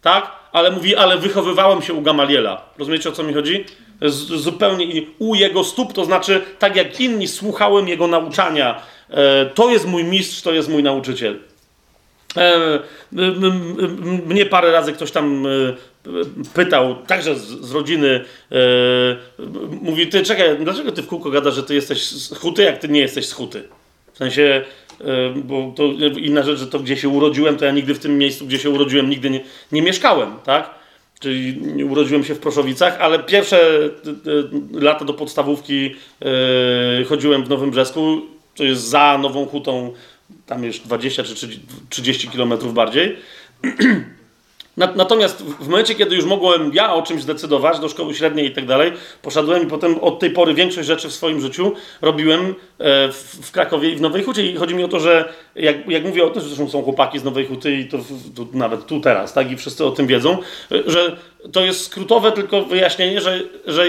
[0.03, 0.31] tak?
[0.53, 2.63] Ale mówi, ale wychowywałem się u Gamaliela.
[2.79, 3.65] Rozumiecie, o co mi chodzi?
[4.03, 8.83] Z, zupełnie u jego stóp, to znaczy, tak jak inni, słuchałem jego nauczania.
[9.55, 11.39] To jest mój mistrz, to jest mój nauczyciel.
[12.37, 12.81] E,
[14.27, 15.51] mnie parę razy ktoś tam e,
[16.55, 18.57] pytał, także z, z rodziny, e,
[19.83, 22.11] mówi, ty czekaj, dlaczego ty w kółko gadasz, że ty jesteś
[22.41, 23.63] chuty, jak ty nie jesteś schuty?
[24.13, 24.65] W sensie,
[25.37, 25.85] bo to
[26.19, 28.71] inna rzecz, że to gdzie się urodziłem, to ja nigdy w tym miejscu, gdzie się
[28.71, 29.41] urodziłem, nigdy nie,
[29.73, 30.71] nie mieszkałem, tak?
[31.21, 33.59] Czyli urodziłem się w Proszowicach, ale pierwsze
[34.73, 35.95] lata do podstawówki
[37.09, 38.21] chodziłem w Nowym Brzesku,
[38.55, 39.93] to jest za Nową Hutą
[40.47, 43.17] tam już 20 czy 30 kilometrów bardziej.
[44.77, 48.67] Natomiast w momencie, kiedy już mogłem ja o czymś zdecydować, do szkoły średniej i tak
[48.67, 48.93] dalej,
[49.23, 51.73] poszedłem i potem od tej pory większość rzeczy w swoim życiu
[52.03, 53.13] robiłem e,
[53.43, 54.47] w Krakowie i w Nowej Hucie.
[54.47, 57.19] I chodzi mi o to, że jak, jak mówię o tym, że zresztą są chłopaki
[57.19, 57.99] z Nowej Huty i to,
[58.35, 60.39] to, nawet tu teraz, tak, i wszyscy o tym wiedzą,
[60.87, 61.17] że
[61.53, 63.87] to jest skrótowe tylko wyjaśnienie, że, że e,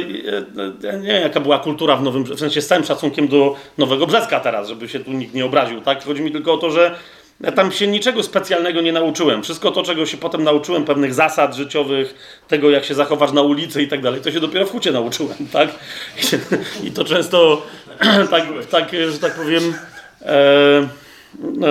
[0.90, 4.08] e, nie wiem, jaka była kultura w Nowym w sensie z całym szacunkiem do Nowego
[4.08, 6.04] Brzeska teraz, żeby się tu nikt nie obraził, tak?
[6.04, 6.96] Chodzi mi tylko o to, że
[7.42, 9.44] ja tam się niczego specjalnego nie nauczyłem.
[9.44, 12.16] Wszystko to, czego się potem nauczyłem, pewnych zasad życiowych,
[12.48, 15.38] tego, jak się zachować na ulicy i tak dalej, to się dopiero w hucie nauczyłem,
[15.54, 15.70] tak?
[16.84, 17.62] I to często,
[18.32, 19.74] tak, tak że tak powiem,
[20.22, 20.88] e,
[21.40, 21.68] no,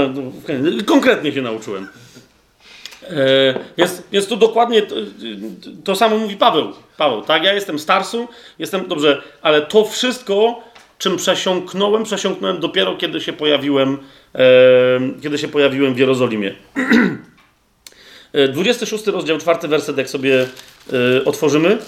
[0.87, 1.89] konkretnie się nauczyłem.
[3.03, 4.95] E, więc, więc dokładnie to,
[5.85, 6.73] to, samo mówi Paweł.
[6.97, 7.45] Paweł, tak?
[7.45, 8.29] Ja jestem starsu,
[8.59, 10.63] jestem dobrze, ale to wszystko,
[10.99, 13.99] czym przesiąknąłem, przesiąknąłem dopiero kiedy się pojawiłem
[15.23, 16.55] kiedy się pojawiłem w Jerozolimie.
[18.53, 20.47] 26 rozdział, czwarty werset, jak sobie
[20.93, 21.79] e, otworzymy.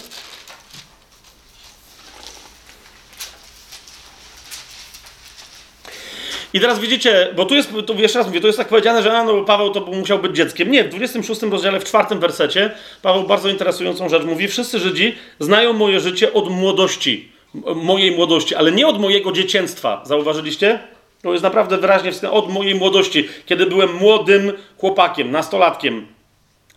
[6.53, 9.23] I teraz widzicie, bo tu jest, tu jeszcze raz mówię, to jest tak powiedziane, że
[9.23, 10.71] no, Paweł to musiał być dzieckiem.
[10.71, 12.71] Nie, w 26 rozdziale, w czwartym wersecie,
[13.01, 17.31] Paweł bardzo interesującą rzecz mówi: Wszyscy Żydzi znają moje życie od młodości,
[17.75, 20.01] mojej młodości, ale nie od mojego dzieciństwa.
[20.05, 20.79] Zauważyliście?
[21.21, 26.07] To jest naprawdę wyraźnie od mojej młodości, kiedy byłem młodym chłopakiem, nastolatkiem.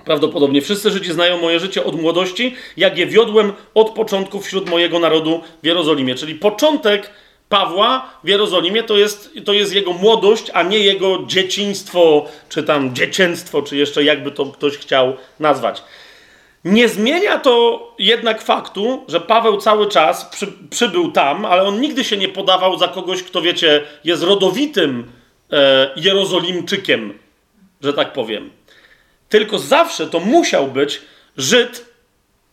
[0.04, 4.98] Prawdopodobnie wszyscy Żydzi znają moje życie od młodości, jak je wiodłem od początku wśród mojego
[4.98, 6.14] narodu w Jerozolimie.
[6.14, 7.10] Czyli początek
[7.48, 12.94] Pawła w Jerozolimie to jest, to jest jego młodość, a nie jego dzieciństwo, czy tam
[12.94, 15.82] dzieciństwo, czy jeszcze jakby to ktoś chciał nazwać.
[16.64, 22.04] Nie zmienia to jednak faktu, że Paweł cały czas przy, przybył tam, ale on nigdy
[22.04, 25.12] się nie podawał za kogoś, kto wiecie, jest rodowitym
[25.52, 27.18] e, Jerozolimczykiem,
[27.82, 28.50] że tak powiem.
[29.28, 31.00] Tylko zawsze to musiał być
[31.36, 31.86] Żyd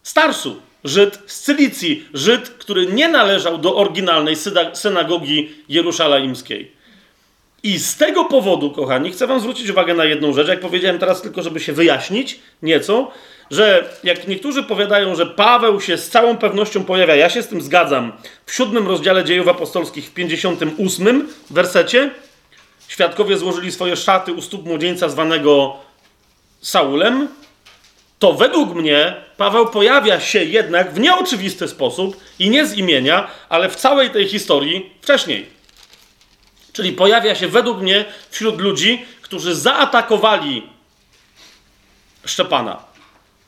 [0.03, 4.35] z Tarsu, Żyd z Cylicji, Żyd, który nie należał do oryginalnej
[4.73, 6.71] synagogi jeruzalemskiej.
[7.63, 10.47] I z tego powodu, kochani, chcę Wam zwrócić uwagę na jedną rzecz.
[10.47, 13.11] Jak powiedziałem teraz, tylko żeby się wyjaśnić nieco,
[13.51, 17.61] że jak niektórzy powiadają, że Paweł się z całą pewnością pojawia, ja się z tym
[17.61, 18.11] zgadzam,
[18.45, 22.11] w siódmym rozdziale dziejów apostolskich, w 58 wersecie,
[22.87, 25.75] świadkowie złożyli swoje szaty u stóp młodzieńca zwanego
[26.61, 27.27] Saulem,
[28.19, 33.69] to według mnie Paweł pojawia się jednak w nieoczywisty sposób i nie z imienia, ale
[33.69, 35.45] w całej tej historii wcześniej.
[36.73, 40.69] Czyli pojawia się według mnie wśród ludzi, którzy zaatakowali
[42.25, 42.88] Szczepana.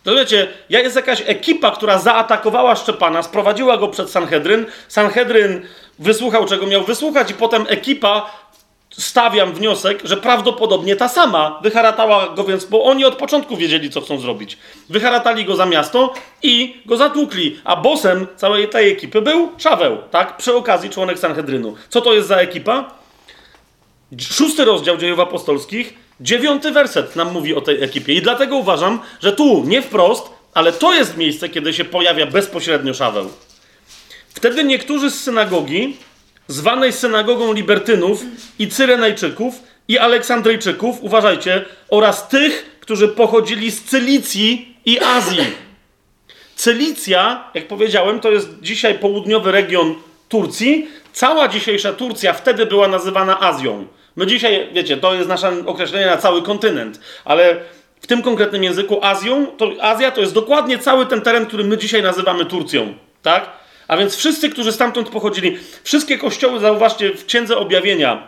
[0.03, 4.65] To wiecie, jest jakaś ekipa, która zaatakowała Szczepana, sprowadziła go przed Sanhedryn.
[4.87, 5.61] Sanhedryn
[5.99, 8.31] wysłuchał, czego miał wysłuchać, i potem ekipa,
[8.91, 14.01] stawiam wniosek, że prawdopodobnie ta sama wyharatała go, więc, bo oni od początku wiedzieli, co
[14.01, 14.57] chcą zrobić.
[14.89, 16.13] Wyharatali go za miasto
[16.43, 20.37] i go zatłukli, a bosem całej tej ekipy był Szaweł, tak?
[20.37, 21.75] Przy okazji członek Sanhedrynu.
[21.89, 22.91] Co to jest za ekipa?
[24.19, 28.13] Szósty rozdział dziejów apostolskich Dziewiąty werset nam mówi o tej ekipie.
[28.13, 32.93] I dlatego uważam, że tu nie wprost, ale to jest miejsce, kiedy się pojawia bezpośrednio
[32.93, 33.29] Szaweł.
[34.33, 35.97] Wtedy niektórzy z synagogi,
[36.47, 38.23] zwanej synagogą libertynów
[38.59, 39.55] i cyrenajczyków
[39.87, 45.45] i aleksandryjczyków, uważajcie, oraz tych, którzy pochodzili z Cylicji i Azji.
[46.55, 49.95] Cylicja, jak powiedziałem, to jest dzisiaj południowy region
[50.29, 50.87] Turcji.
[51.13, 53.87] Cała dzisiejsza Turcja wtedy była nazywana Azją.
[54.15, 57.57] My dzisiaj, wiecie, to jest nasze określenie na cały kontynent, ale
[58.01, 61.77] w tym konkretnym języku Azją, to Azja to jest dokładnie cały ten teren, który my
[61.77, 63.49] dzisiaj nazywamy Turcją, tak?
[63.87, 68.27] A więc wszyscy, którzy stamtąd pochodzili, wszystkie kościoły, zauważcie, w Księdze Objawienia,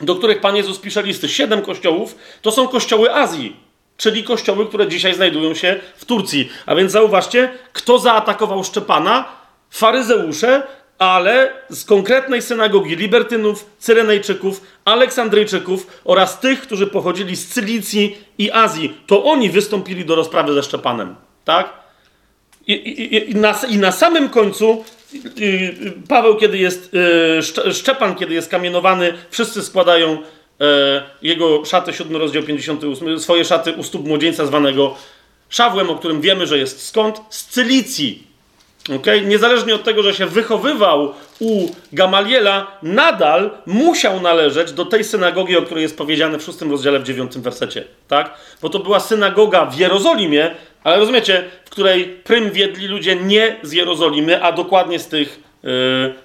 [0.00, 3.56] do których Pan Jezus pisze listy, siedem kościołów, to są kościoły Azji,
[3.96, 6.48] czyli kościoły, które dzisiaj znajdują się w Turcji.
[6.66, 9.24] A więc zauważcie, kto zaatakował Szczepana?
[9.70, 10.62] Faryzeusze,
[10.98, 18.94] ale z konkretnej synagogi libertynów, cyrenejczyków, aleksandryjczyków oraz tych, którzy pochodzili z Cylicji i Azji.
[19.06, 21.14] To oni wystąpili do rozprawy ze Szczepanem,
[21.44, 21.72] tak?
[22.66, 24.84] I, i, i, na, i na, samym końcu
[26.08, 26.94] Paweł, kiedy jest,
[27.68, 30.18] y, Szczepan, kiedy jest kamienowany, wszyscy składają
[30.60, 34.96] e, jego szaty, 7 rozdział 58, swoje szaty u stóp młodzieńca zwanego
[35.48, 37.20] Szawłem, o którym wiemy, że jest skąd?
[37.30, 38.27] Z Cylicji.
[38.96, 39.20] Okay?
[39.20, 45.62] Niezależnie od tego, że się wychowywał u Gamaliela, nadal musiał należeć do tej synagogi, o
[45.62, 47.84] której jest powiedziane w szóstym rozdziale w dziewiątym wersecie.
[48.08, 48.34] Tak?
[48.62, 50.50] Bo to była synagoga w Jerozolimie,
[50.84, 55.47] ale rozumiecie, w której prym wiedli ludzie nie z Jerozolimy, a dokładnie z tych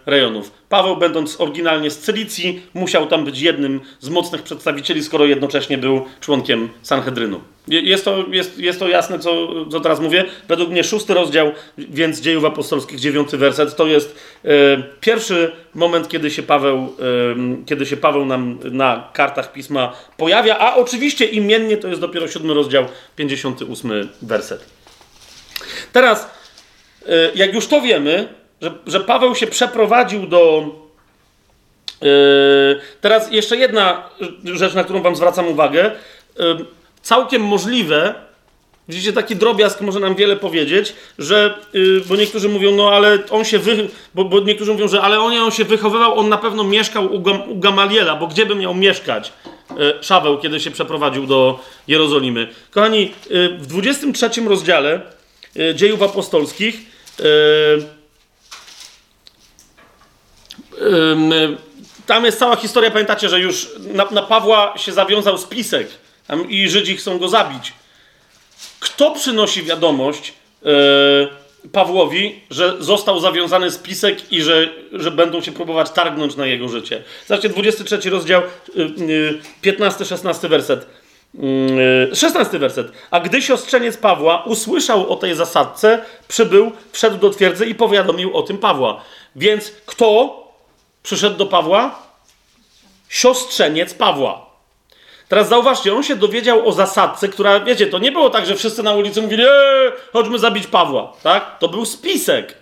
[0.06, 0.52] rejonów.
[0.70, 6.06] Paweł, będąc oryginalnie z Cylicji, musiał tam być jednym z mocnych przedstawicieli, skoro jednocześnie był
[6.20, 7.42] członkiem Sanhedrynu.
[7.68, 10.26] Jest to, jest, jest to jasne, co, co teraz mówię.
[10.48, 14.16] Według mnie szósty rozdział, więc dziejów apostolskich, dziewiąty werset, to jest
[14.46, 14.50] e,
[15.00, 20.76] pierwszy moment, kiedy się, Paweł, e, kiedy się Paweł nam na kartach pisma pojawia, a
[20.76, 24.66] oczywiście imiennie to jest dopiero siódmy rozdział, 58 werset.
[25.94, 26.30] Teraz,
[27.08, 30.66] e, jak już to wiemy, że, że Paweł się przeprowadził do.
[33.02, 34.10] teraz jeszcze jedna
[34.44, 35.92] rzecz, na którą Wam zwracam uwagę
[37.04, 38.16] całkiem możliwe,
[38.90, 43.46] widzicie, taki drobiazg może nam wiele powiedzieć, że, yy, bo niektórzy mówią, no ale on
[43.46, 46.64] się, wy, bo, bo niektórzy mówią, że ale on, on się wychowywał, on na pewno
[46.64, 49.34] mieszkał u, Gam, u Gamaliela, bo gdzie by miał mieszkać
[49.78, 52.48] yy, Szaweł, kiedy się przeprowadził do Jerozolimy.
[52.72, 55.02] Kochani, yy, w 23 rozdziale
[55.56, 56.76] yy, dziejów apostolskich
[57.20, 58.03] yy, yy,
[62.06, 65.88] tam jest cała historia, pamiętacie, że już na, na Pawła się zawiązał spisek
[66.50, 67.74] i Żydzi chcą go zabić.
[68.80, 70.72] Kto przynosi wiadomość yy,
[71.72, 77.04] Pawłowi, że został zawiązany spisek i że, że będą się próbować targnąć na jego życie?
[77.28, 78.42] Zobaczcie, 23 rozdział,
[78.76, 78.92] yy,
[79.64, 80.88] yy, 15-16 werset.
[82.14, 82.92] 16 werset.
[83.12, 88.42] A gdy siostrzeniec Pawła usłyszał o tej zasadce, przybył, wszedł do twierdzy i powiadomił o
[88.42, 89.04] tym Pawła.
[89.36, 90.43] Więc kto
[91.04, 91.96] przyszedł do Pawła?
[93.10, 94.46] Siostrzeniec Pawła.
[95.30, 98.84] Teraz zauważcie, on się dowiedział o zasadce, która, wiecie, to nie było tak, że wszyscy
[98.84, 101.60] na ulicy mówili, eee, chodźmy zabić Pawła, tak?
[101.60, 102.56] To był spisek.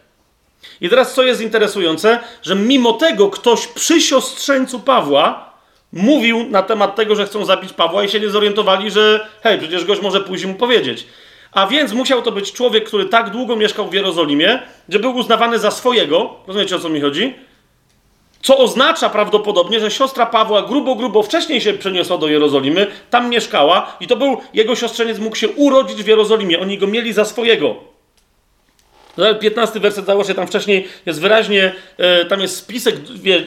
[0.81, 5.51] I teraz co jest interesujące, że mimo tego ktoś przy siostrzeńcu Pawła
[5.93, 9.85] mówił na temat tego, że chcą zabić Pawła i się nie zorientowali, że hej, przecież
[9.85, 11.05] gość może pójść mu powiedzieć.
[11.51, 14.59] A więc musiał to być człowiek, który tak długo mieszkał w Jerozolimie,
[14.89, 16.35] że był uznawany za swojego.
[16.47, 17.35] Rozumiecie o co mi chodzi?
[18.41, 23.97] Co oznacza prawdopodobnie, że siostra Pawła grubo, grubo wcześniej się przeniosła do Jerozolimy, tam mieszkała
[23.99, 26.59] i to był, jego siostrzeniec mógł się urodzić w Jerozolimie.
[26.59, 27.75] Oni go mieli za swojego.
[29.39, 33.43] 15 werset założę, tam wcześniej jest wyraźnie, e, tam jest spisek, wie,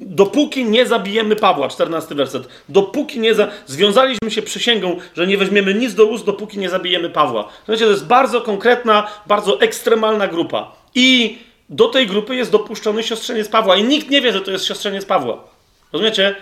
[0.00, 3.48] dopóki nie zabijemy Pawła, 14 werset, dopóki nie za...
[3.66, 7.48] związaliśmy się przysięgą, że nie weźmiemy nic do ust, dopóki nie zabijemy Pawła.
[7.68, 10.72] Wiecie, to jest bardzo konkretna, bardzo ekstremalna grupa.
[10.94, 11.38] I
[11.68, 15.04] do tej grupy jest dopuszczony siostrzeniec Pawła i nikt nie wie, że to jest siostrzeniec
[15.04, 15.44] Pawła.
[15.92, 16.36] Rozumiecie?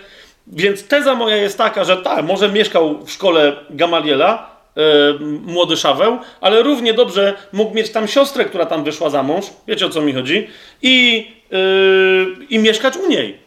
[0.47, 6.17] Więc teza moja jest taka, że tak, może mieszkał w szkole Gamaliela, yy, młody Szaweł,
[6.41, 10.01] ale równie dobrze mógł mieć tam siostrę, która tam wyszła za mąż, wiecie o co
[10.01, 10.47] mi chodzi,
[10.81, 13.37] i, yy, i mieszkać u niej.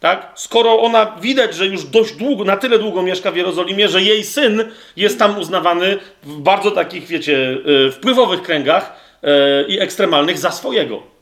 [0.00, 0.32] Tak?
[0.34, 4.24] Skoro ona widać, że już dość długo, na tyle długo mieszka w Jerozolimie, że jej
[4.24, 4.64] syn
[4.96, 9.04] jest tam uznawany w bardzo takich, wiecie, yy, wpływowych kręgach
[9.68, 11.13] i ekstremalnych za swojego.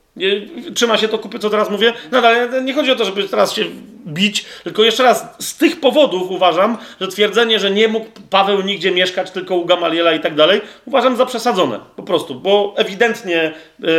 [0.74, 1.92] Trzyma się to kupy, co teraz mówię.
[2.10, 3.64] Nadal nie chodzi o to, żeby teraz się
[4.06, 8.90] bić, tylko jeszcze raz, z tych powodów uważam, że twierdzenie, że nie mógł Paweł nigdzie
[8.90, 11.80] mieszkać, tylko u Gamaliela i tak dalej, uważam za przesadzone.
[11.96, 13.52] Po prostu, bo ewidentnie e,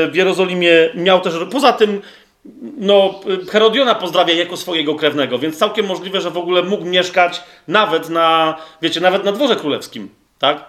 [0.07, 1.33] w Jerozolimie miał też.
[1.51, 2.01] Poza tym,
[2.77, 3.19] no,
[3.49, 8.57] Herodiona pozdrawia jako swojego krewnego, więc całkiem możliwe, że w ogóle mógł mieszkać nawet na,
[8.81, 10.09] wiecie, nawet na dworze królewskim,
[10.39, 10.65] tak?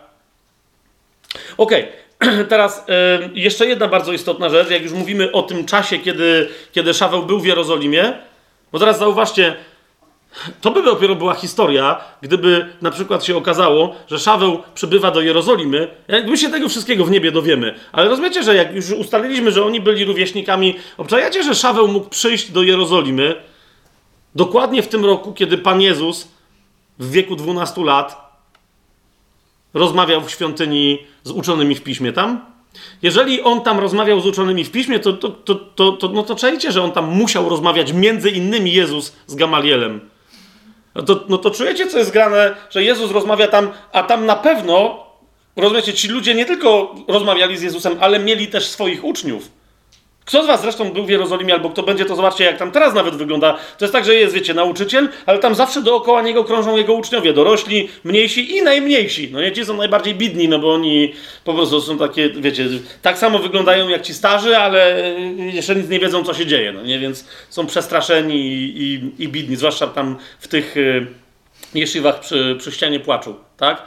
[1.56, 1.82] Okej.
[1.82, 2.03] Okay.
[2.48, 2.86] Teraz
[3.34, 7.40] jeszcze jedna bardzo istotna rzecz, jak już mówimy o tym czasie, kiedy, kiedy Szaweł był
[7.40, 8.12] w Jerozolimie,
[8.72, 9.56] bo teraz zauważcie,
[10.60, 15.88] To by dopiero była historia, gdyby na przykład się okazało, że Szaweł przybywa do Jerozolimy.
[16.26, 17.74] My się tego wszystkiego w niebie dowiemy.
[17.92, 22.50] Ale rozumiecie, że jak już ustaliliśmy, że oni byli rówieśnikami, obczajacie, że Szaweł mógł przyjść
[22.50, 23.36] do Jerozolimy
[24.34, 26.28] dokładnie w tym roku, kiedy Pan Jezus
[26.98, 28.23] w wieku 12 lat
[29.74, 32.54] rozmawiał w świątyni z uczonymi w piśmie tam?
[33.02, 36.34] Jeżeli on tam rozmawiał z uczonymi w piśmie, to, to, to, to, to, no to
[36.34, 40.00] czajcie, że on tam musiał rozmawiać między innymi Jezus z Gamalielem.
[40.94, 44.36] No to, no to czujecie, co jest grane, że Jezus rozmawia tam, a tam na
[44.36, 45.06] pewno,
[45.56, 49.50] rozumiecie, ci ludzie nie tylko rozmawiali z Jezusem, ale mieli też swoich uczniów.
[50.24, 52.94] Kto z was zresztą był w Jerozolimie, albo kto będzie, to zobaczcie, jak tam teraz
[52.94, 53.58] nawet wygląda.
[53.78, 57.32] To jest tak, że jest, wiecie, nauczyciel, ale tam zawsze dookoła niego krążą jego uczniowie,
[57.32, 59.28] dorośli, mniejsi i najmniejsi.
[59.32, 61.12] No nie, ci są najbardziej bidni, no bo oni
[61.44, 62.68] po prostu są takie, wiecie,
[63.02, 66.82] tak samo wyglądają jak ci starzy, ale jeszcze nic nie wiedzą, co się dzieje, no
[66.82, 71.06] nie, więc są przestraszeni i, i, i bidni, zwłaszcza tam w tych y,
[71.74, 73.82] jeszywach przy, przy ścianie płaczu, tak?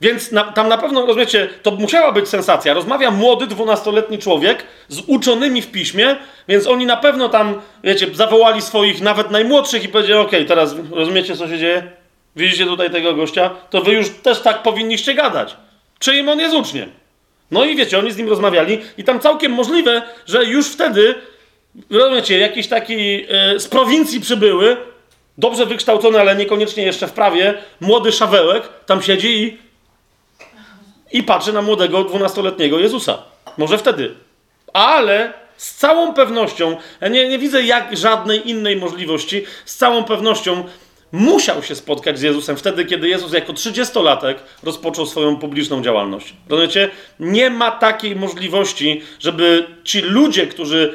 [0.00, 2.74] Więc na, tam na pewno, rozumiecie, to musiała być sensacja.
[2.74, 6.16] Rozmawia młody, dwunastoletni człowiek z uczonymi w piśmie,
[6.48, 10.76] więc oni na pewno tam, wiecie, zawołali swoich nawet najmłodszych i powiedzieli, okej, okay, teraz
[10.90, 11.90] rozumiecie, co się dzieje?
[12.36, 13.50] Widzicie tutaj tego gościa?
[13.70, 15.56] To wy już też tak powinniście gadać.
[15.98, 16.90] Czyim on jest uczniem?
[17.50, 21.14] No i wiecie, oni z nim rozmawiali i tam całkiem możliwe, że już wtedy,
[21.90, 24.76] rozumiecie, jakiś taki e, z prowincji przybyły,
[25.38, 29.58] dobrze wykształcony, ale niekoniecznie jeszcze w prawie, młody szawełek tam siedzi i
[31.16, 33.18] i patrzy na młodego dwunastoletniego Jezusa.
[33.58, 34.14] Może wtedy.
[34.72, 40.64] Ale z całą pewnością, ja nie, nie widzę jak żadnej innej możliwości, z całą pewnością
[41.12, 46.34] musiał się spotkać z Jezusem wtedy, kiedy Jezus jako trzydziestolatek rozpoczął swoją publiczną działalność.
[46.48, 46.90] Rozumiecie?
[47.20, 50.94] Nie ma takiej możliwości, żeby ci ludzie, którzy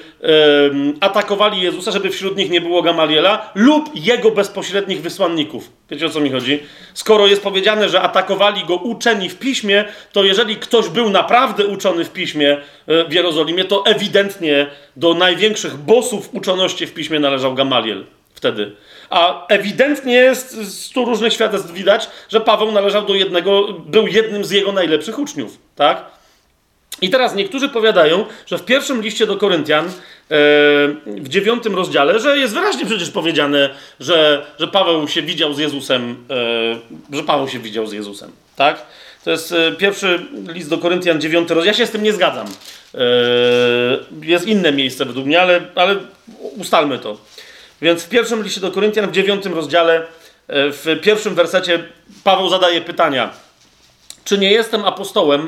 [1.00, 5.72] atakowali Jezusa, żeby wśród nich nie było Gamaliela lub jego bezpośrednich wysłanników.
[5.90, 6.60] Wiecie o co mi chodzi?
[6.94, 12.06] Skoro jest powiedziane, że atakowali go uczeni w piśmie, to jeżeli ktoś był naprawdę uczony
[12.06, 12.58] w piśmie
[12.88, 18.72] e, w Jerozolimie, to ewidentnie do największych bossów uczoności w piśmie należał Gamaliel wtedy.
[19.12, 24.52] A ewidentnie z tu różnych świadectw widać, że Paweł należał do jednego, był jednym z
[24.52, 26.06] jego najlepszych uczniów, tak?
[27.02, 29.90] I teraz niektórzy powiadają, że w pierwszym liście do Koryntian, e,
[31.06, 33.70] w dziewiątym rozdziale, że jest wyraźnie przecież powiedziane,
[34.00, 36.16] że, że Paweł się widział z Jezusem,
[37.12, 38.86] e, że Paweł się widział z Jezusem, tak?
[39.24, 41.74] To jest e, pierwszy list do Koryntian, dziewiąty rozdział.
[41.74, 42.48] Ja się z tym nie zgadzam.
[44.22, 45.96] Jest inne miejsce według mnie, ale, ale
[46.58, 47.18] ustalmy to.
[47.82, 51.84] Więc w pierwszym liście do Koryntian, w dziewiątym rozdziale, e, w pierwszym wersecie
[52.24, 53.34] Paweł zadaje pytania.
[54.24, 55.48] Czy nie jestem apostołem?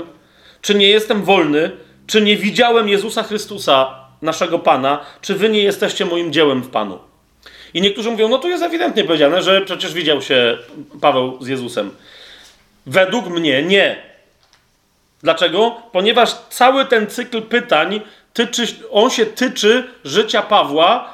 [0.62, 1.72] Czy nie jestem wolny?
[2.08, 5.06] Czy nie widziałem Jezusa Chrystusa, naszego Pana?
[5.22, 7.00] Czy wy nie jesteście moim dziełem w Panu?
[7.74, 10.58] I niektórzy mówią, no tu jest ewidentnie powiedziane, że przecież widział się
[11.02, 11.92] Paweł z Jezusem.
[12.86, 14.04] Według mnie nie.
[15.24, 15.76] Dlaczego?
[15.92, 18.02] Ponieważ cały ten cykl pytań
[18.34, 21.14] tyczy, on się tyczy życia Pawła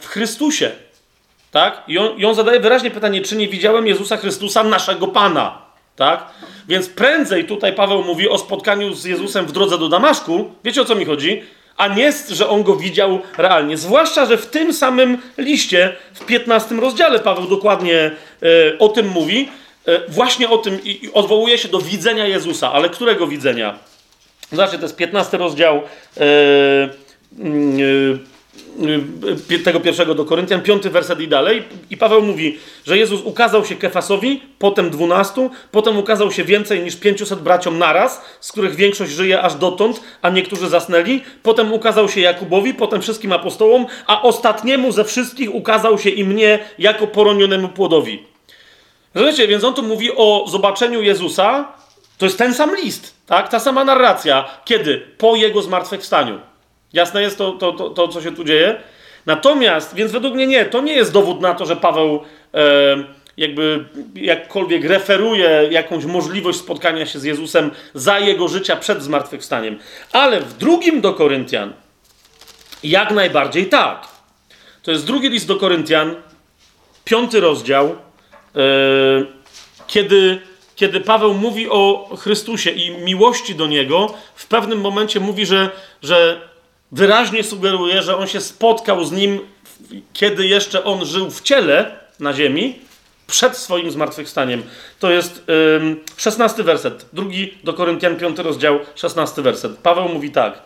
[0.00, 0.70] w Chrystusie.
[1.50, 1.82] Tak?
[1.88, 5.58] I on, I on zadaje wyraźnie pytanie, czy nie widziałem Jezusa Chrystusa, naszego Pana.
[5.96, 6.26] Tak?
[6.68, 10.50] Więc prędzej tutaj Paweł mówi o spotkaniu z Jezusem w drodze do Damaszku.
[10.64, 11.42] Wiecie o co mi chodzi?
[11.76, 13.76] A nie, że on go widział realnie.
[13.76, 19.48] Zwłaszcza, że w tym samym liście, w 15 rozdziale, Paweł dokładnie e, o tym mówi.
[19.86, 22.72] E, właśnie o tym i, odwołuje się do widzenia Jezusa.
[22.72, 23.78] Ale którego widzenia?
[24.52, 25.76] Zobaczcie, to jest 15 rozdział.
[25.76, 26.20] E,
[27.38, 28.18] mm,
[29.64, 31.62] tego pierwszego do Koryntian, piąty werset i dalej.
[31.90, 36.96] I Paweł mówi, że Jezus ukazał się Kefasowi, potem dwunastu, potem ukazał się więcej niż
[36.96, 41.20] pięciuset braciom naraz, z których większość żyje aż dotąd, a niektórzy zasnęli.
[41.42, 46.58] Potem ukazał się Jakubowi, potem wszystkim apostołom, a ostatniemu ze wszystkich ukazał się i mnie
[46.78, 48.22] jako poronionemu płodowi.
[49.14, 51.72] Rozumiecie, więc on tu mówi o zobaczeniu Jezusa.
[52.18, 53.48] To jest ten sam list, tak?
[53.48, 54.44] Ta sama narracja.
[54.64, 55.02] Kiedy?
[55.18, 56.49] Po jego zmartwychwstaniu.
[56.92, 58.80] Jasne jest to, to, to, to, co się tu dzieje?
[59.26, 62.20] Natomiast, więc według mnie nie, to nie jest dowód na to, że Paweł
[62.54, 62.60] e,
[63.36, 63.84] jakby
[64.14, 69.78] jakkolwiek referuje jakąś możliwość spotkania się z Jezusem za jego życia przed zmartwychwstaniem.
[70.12, 71.72] Ale w drugim do Koryntian
[72.82, 74.08] jak najbardziej tak.
[74.82, 76.14] To jest drugi list do Koryntian,
[77.04, 77.96] piąty rozdział, e,
[79.86, 80.40] kiedy,
[80.76, 85.70] kiedy Paweł mówi o Chrystusie i miłości do Niego, w pewnym momencie mówi, że,
[86.02, 86.49] że
[86.92, 89.40] wyraźnie sugeruje, że on się spotkał z nim,
[90.12, 92.78] kiedy jeszcze on żył w ciele na ziemi,
[93.26, 94.62] przed swoim zmartwychwstaniem.
[94.98, 95.44] To jest
[95.76, 99.78] ym, 16 werset, drugi do Koryntian 5 rozdział, 16 werset.
[99.78, 100.62] Paweł mówi tak.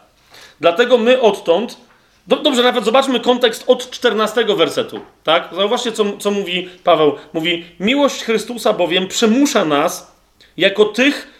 [0.60, 1.76] Dlatego my odtąd
[2.26, 5.00] Dobrze, nawet zobaczmy kontekst od 14 wersetu.
[5.24, 5.48] Tak?
[5.52, 7.16] Zauważcie, co, co mówi Paweł.
[7.32, 10.12] Mówi: Miłość Chrystusa bowiem przymusza nas,
[10.56, 11.33] jako tych,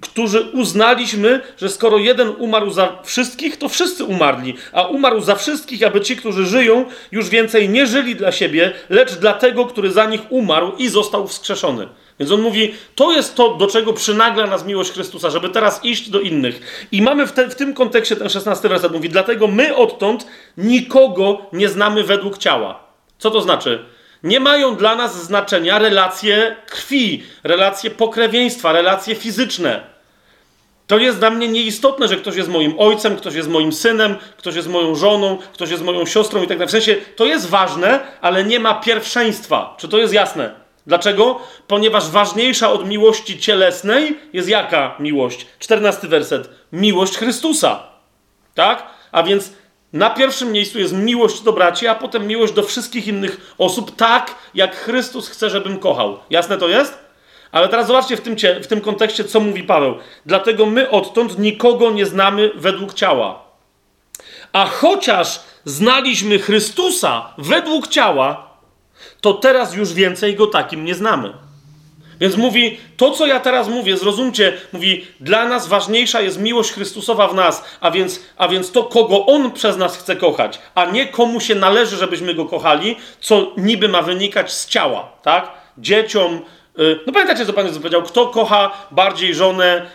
[0.00, 5.82] którzy uznaliśmy, że skoro jeden umarł za wszystkich, to wszyscy umarli, a umarł za wszystkich,
[5.82, 10.04] aby ci, którzy żyją, już więcej nie żyli dla siebie, lecz dla tego, który za
[10.04, 11.88] nich umarł i został wskrzeszony.
[12.20, 16.10] Więc on mówi, to jest to, do czego przynagla nas miłość Chrystusa, żeby teraz iść
[16.10, 16.86] do innych.
[16.92, 20.26] I mamy w, te, w tym kontekście ten 16 werset mówi, dlatego my odtąd
[20.56, 22.84] nikogo nie znamy według ciała.
[23.18, 23.84] Co to znaczy?
[24.22, 29.80] Nie mają dla nas znaczenia relacje krwi, relacje pokrewieństwa, relacje fizyczne.
[30.86, 34.54] To jest dla mnie nieistotne, że ktoś jest moim ojcem, ktoś jest moim synem, ktoś
[34.54, 36.68] jest moją żoną, ktoś jest moją siostrą i tak dalej.
[36.68, 39.74] W sensie to jest ważne, ale nie ma pierwszeństwa.
[39.78, 40.54] Czy to jest jasne?
[40.86, 41.40] Dlaczego?
[41.66, 45.46] Ponieważ ważniejsza od miłości cielesnej jest jaka miłość?
[45.58, 46.50] Czternasty werset.
[46.72, 47.82] Miłość Chrystusa.
[48.54, 48.86] Tak?
[49.12, 49.52] A więc
[49.92, 54.34] na pierwszym miejscu jest miłość do braci, a potem miłość do wszystkich innych osób, tak
[54.54, 56.18] jak Chrystus chce, żebym kochał.
[56.30, 56.98] Jasne to jest?
[57.52, 59.94] Ale teraz zobaczcie w tym, w tym kontekście, co mówi Paweł.
[60.26, 63.42] Dlatego my odtąd nikogo nie znamy według ciała.
[64.52, 68.50] A chociaż znaliśmy Chrystusa według ciała,
[69.20, 71.32] to teraz już więcej go takim nie znamy.
[72.20, 77.28] Więc mówi, to co ja teraz mówię, zrozumcie, mówi, dla nas ważniejsza jest miłość Chrystusowa
[77.28, 81.06] w nas, a więc, a więc to, kogo On przez nas chce kochać, a nie
[81.06, 85.50] komu się należy, żebyśmy go kochali, co niby ma wynikać z ciała, tak?
[85.78, 86.40] Dzieciom,
[87.06, 88.02] no pamiętacie, co Pan Jezus powiedział?
[88.02, 89.86] Kto kocha bardziej żonę,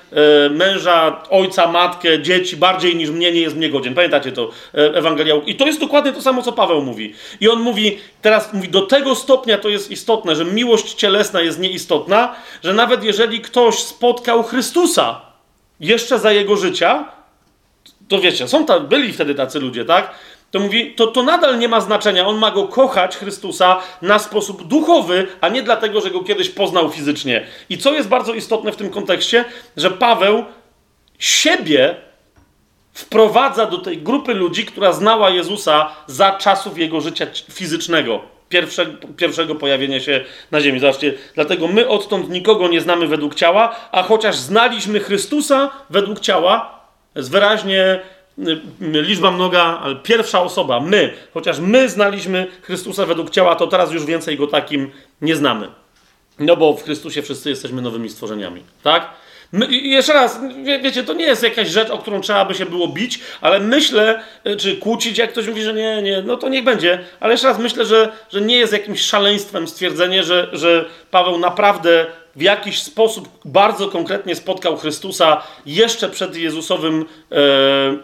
[0.48, 3.94] y, męża, ojca, matkę, dzieci bardziej niż mnie, nie jest mnie godzien.
[3.94, 5.36] Pamiętacie to y, Ewangelia?
[5.46, 7.14] I to jest dokładnie to samo, co Paweł mówi.
[7.42, 11.60] I on mówi, teraz mówi, do tego stopnia to jest istotne, że miłość cielesna jest
[11.60, 15.22] nieistotna, że nawet jeżeli ktoś spotkał Chrystusa
[15.80, 17.06] jeszcze za jego życia,
[18.08, 20.12] to wiecie, są tam, byli wtedy tacy ludzie, tak?
[20.52, 22.28] To mówi, to, to nadal nie ma znaczenia.
[22.28, 26.90] On ma go kochać, Chrystusa, na sposób duchowy, a nie dlatego, że go kiedyś poznał
[26.90, 27.48] fizycznie.
[27.70, 29.46] I co jest bardzo istotne w tym kontekście,
[29.78, 30.46] że Paweł
[31.20, 31.96] siebie
[32.94, 38.86] wprowadza do tej grupy ludzi, która znała Jezusa za czasów jego życia fizycznego, pierwsze,
[39.18, 40.80] pierwszego pojawienia się na ziemi.
[40.80, 46.80] Zobaczcie, dlatego my odtąd nikogo nie znamy według ciała, a chociaż znaliśmy Chrystusa według ciała,
[47.16, 48.00] jest wyraźnie
[48.80, 54.06] liczba mnoga, ale pierwsza osoba, my, chociaż my znaliśmy Chrystusa według ciała, to teraz już
[54.06, 54.92] więcej go takim
[55.22, 55.68] nie znamy.
[56.40, 59.10] No bo w Chrystusie wszyscy jesteśmy nowymi stworzeniami, tak?
[59.52, 62.66] My, jeszcze raz, wie, wiecie, to nie jest jakaś rzecz, o którą trzeba by się
[62.66, 66.50] było bić, ale myślę, e, czy kłócić, jak ktoś mówi, że nie, nie, no to
[66.50, 67.00] niech będzie.
[67.20, 72.06] Ale jeszcze raz myślę, że, że nie jest jakimś szaleństwem stwierdzenie, że, że Paweł naprawdę
[72.36, 77.96] w jakiś sposób bardzo konkretnie spotkał Chrystusa jeszcze przed Jezusowym e, e,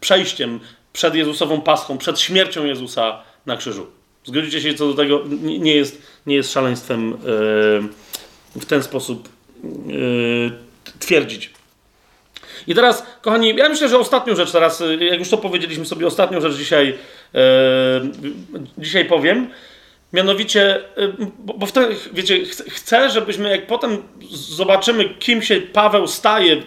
[0.00, 0.60] przejściem,
[0.92, 3.86] przed Jezusową paschą, przed śmiercią Jezusa na krzyżu.
[4.24, 5.22] Zgodzicie się co do tego?
[5.40, 7.16] Nie jest, nie jest szaleństwem e,
[8.60, 10.65] w ten sposób e,
[10.98, 11.50] twierdzić.
[12.66, 16.40] I teraz, kochani, ja myślę, że ostatnią rzecz teraz, jak już to powiedzieliśmy sobie, ostatnią
[16.40, 16.98] rzecz dzisiaj,
[17.34, 17.40] e,
[18.78, 19.50] dzisiaj powiem.
[20.12, 26.62] Mianowicie, y, bo wtedy, wiecie, chcę, żebyśmy, jak potem zobaczymy, kim się Paweł staje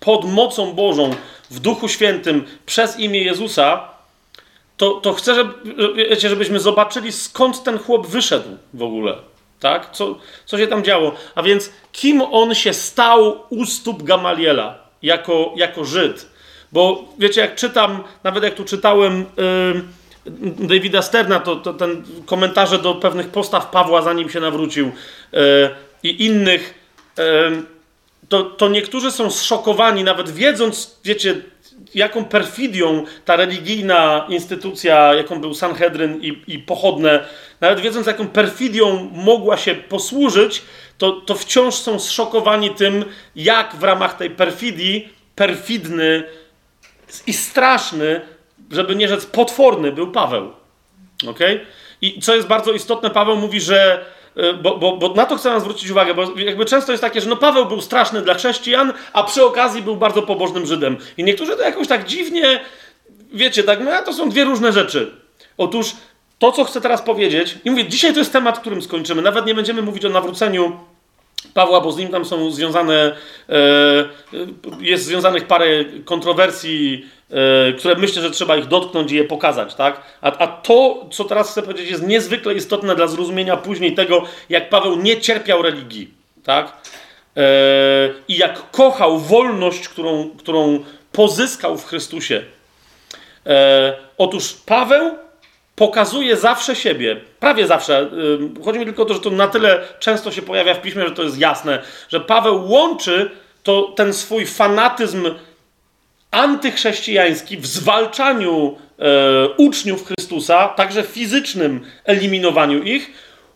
[0.00, 1.14] pod mocą Bożą,
[1.50, 3.88] w Duchu Świętym, przez imię Jezusa,
[4.76, 5.54] to, to chcę, żeby,
[5.94, 9.14] wiecie, żebyśmy zobaczyli, skąd ten chłop wyszedł w ogóle.
[9.60, 9.90] Tak?
[9.92, 11.12] Co, co się tam działo?
[11.34, 16.26] A więc, kim on się stał u stóp Gamaliela jako, jako Żyd?
[16.72, 19.24] Bo wiecie, jak czytam, nawet jak tu czytałem.
[19.36, 19.82] Yy,
[20.68, 24.92] Davida Sterna, to, to ten komentarze do pewnych postaw Pawła, zanim się nawrócił,
[25.32, 25.70] e,
[26.02, 26.74] i innych,
[27.18, 27.22] e,
[28.28, 31.42] to, to niektórzy są zszokowani, nawet wiedząc, wiecie,
[31.94, 37.24] jaką perfidią ta religijna instytucja, jaką był Sanhedryn i, i pochodne,
[37.60, 40.62] nawet wiedząc, jaką perfidią mogła się posłużyć,
[40.98, 43.04] to, to wciąż są zszokowani tym,
[43.36, 46.22] jak w ramach tej perfidii, perfidny
[47.26, 48.20] i straszny
[48.70, 50.52] żeby nie rzec potworny, był Paweł.
[51.28, 51.38] ok?
[52.02, 54.04] I co jest bardzo istotne, Paweł mówi, że.
[54.40, 57.28] E, bo, bo, bo na to chcę zwrócić uwagę, bo jakby często jest takie, że
[57.28, 60.96] no Paweł był straszny dla chrześcijan, a przy okazji był bardzo pobożnym Żydem.
[61.16, 62.60] I niektórzy to jakoś tak dziwnie,
[63.32, 65.12] wiecie, tak, no to są dwie różne rzeczy.
[65.58, 65.92] Otóż
[66.38, 69.22] to, co chcę teraz powiedzieć, i mówię, dzisiaj to jest temat, którym skończymy.
[69.22, 70.76] Nawet nie będziemy mówić o nawróceniu
[71.54, 73.16] Pawła, bo z nim tam są związane,
[73.48, 73.54] e,
[74.80, 77.19] jest związanych parę kontrowersji, e,
[77.78, 80.02] które myślę, że trzeba ich dotknąć i je pokazać, tak?
[80.20, 84.68] A, a to, co teraz chcę powiedzieć, jest niezwykle istotne dla zrozumienia później tego, jak
[84.68, 86.72] Paweł nie cierpiał religii, tak?
[87.36, 87.42] E,
[88.28, 92.42] I jak kochał wolność, którą, którą pozyskał w Chrystusie.
[93.46, 95.18] E, otóż Paweł
[95.76, 98.10] pokazuje zawsze siebie, prawie zawsze.
[98.64, 101.14] Chodzi mi tylko o to, że to na tyle często się pojawia w piśmie, że
[101.14, 103.30] to jest jasne, że Paweł łączy
[103.62, 105.30] to, ten swój fanatyzm
[106.30, 113.10] antychrześcijański w zwalczaniu e, uczniów Chrystusa, także fizycznym eliminowaniu ich,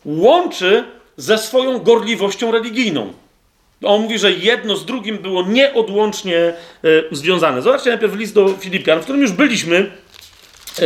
[0.05, 0.85] łączy
[1.17, 3.13] ze swoją gorliwością religijną.
[3.85, 6.55] On mówi, że jedno z drugim było nieodłącznie e,
[7.13, 7.63] związane.
[7.63, 9.91] Zobaczcie najpierw list do Filipian, w którym już byliśmy,
[10.79, 10.85] e,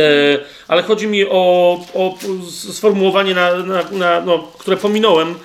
[0.67, 2.17] ale chodzi mi o, o
[2.71, 5.35] sformułowanie, na, na, na, no, które pominąłem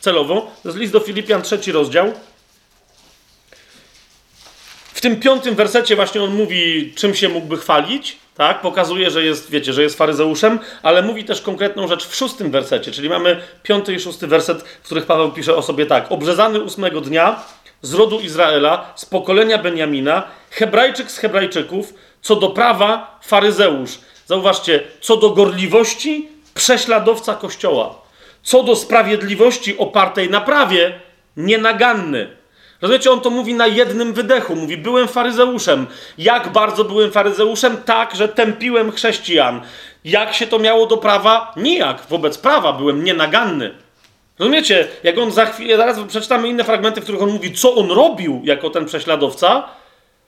[0.00, 0.50] celowo.
[0.62, 2.12] To jest list do Filipian, trzeci rozdział.
[5.04, 8.60] Tym piątym wersecie właśnie on mówi, czym się mógłby chwalić, tak?
[8.60, 12.92] Pokazuje, że jest, wiecie, że jest faryzeuszem, ale mówi też konkretną rzecz w szóstym wersecie,
[12.92, 16.12] czyli mamy piąty i szósty werset, w których Paweł pisze o sobie tak.
[16.12, 17.42] Obrzezany ósmego dnia
[17.82, 23.98] z rodu Izraela, z pokolenia Benjamina, Hebrajczyk z Hebrajczyków, co do prawa faryzeusz.
[24.26, 27.98] Zauważcie, co do gorliwości prześladowca Kościoła,
[28.42, 31.00] co do sprawiedliwości opartej na prawie
[31.36, 32.43] nienaganny.
[32.84, 34.56] Rozumiecie, on to mówi na jednym wydechu.
[34.56, 35.86] Mówi, byłem faryzeuszem.
[36.18, 37.76] Jak bardzo byłem faryzeuszem?
[37.84, 39.60] Tak, że tępiłem chrześcijan.
[40.04, 41.52] Jak się to miało do prawa?
[41.56, 42.02] Nijak.
[42.08, 43.74] Wobec prawa byłem nienaganny.
[44.38, 44.88] Rozumiecie?
[45.02, 48.40] Jak on za chwilę, zaraz przeczytamy inne fragmenty, w których on mówi, co on robił
[48.44, 49.68] jako ten prześladowca,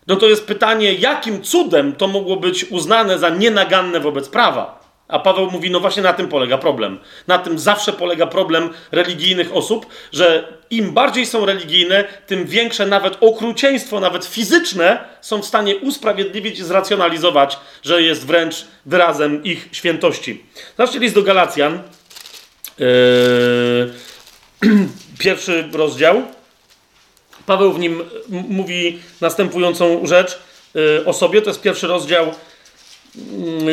[0.06, 4.85] no to jest pytanie, jakim cudem to mogło być uznane za nienaganne wobec prawa.
[5.08, 6.98] A Paweł mówi, no właśnie na tym polega problem.
[7.26, 13.16] Na tym zawsze polega problem religijnych osób, że im bardziej są religijne, tym większe nawet
[13.20, 20.44] okrucieństwo, nawet fizyczne, są w stanie usprawiedliwić i zracjonalizować, że jest wręcz wyrazem ich świętości.
[20.76, 21.82] Zobaczcie list do Galacjan,
[22.78, 22.86] yy,
[25.18, 26.22] pierwszy rozdział.
[27.46, 30.38] Paweł w nim mówi następującą rzecz
[30.74, 32.34] yy, o sobie, to jest pierwszy rozdział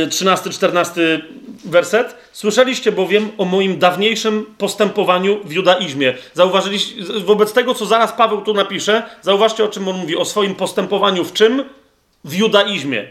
[0.08, 1.22] 13-14
[1.66, 2.16] werset.
[2.32, 6.14] Słyszeliście bowiem o moim dawniejszym postępowaniu w judaizmie.
[6.34, 10.18] Zauważyliście, wobec tego, co zaraz Paweł tu napisze, zauważcie o czym on mówi.
[10.18, 11.64] O swoim postępowaniu w czym?
[12.24, 13.08] W judaizmie.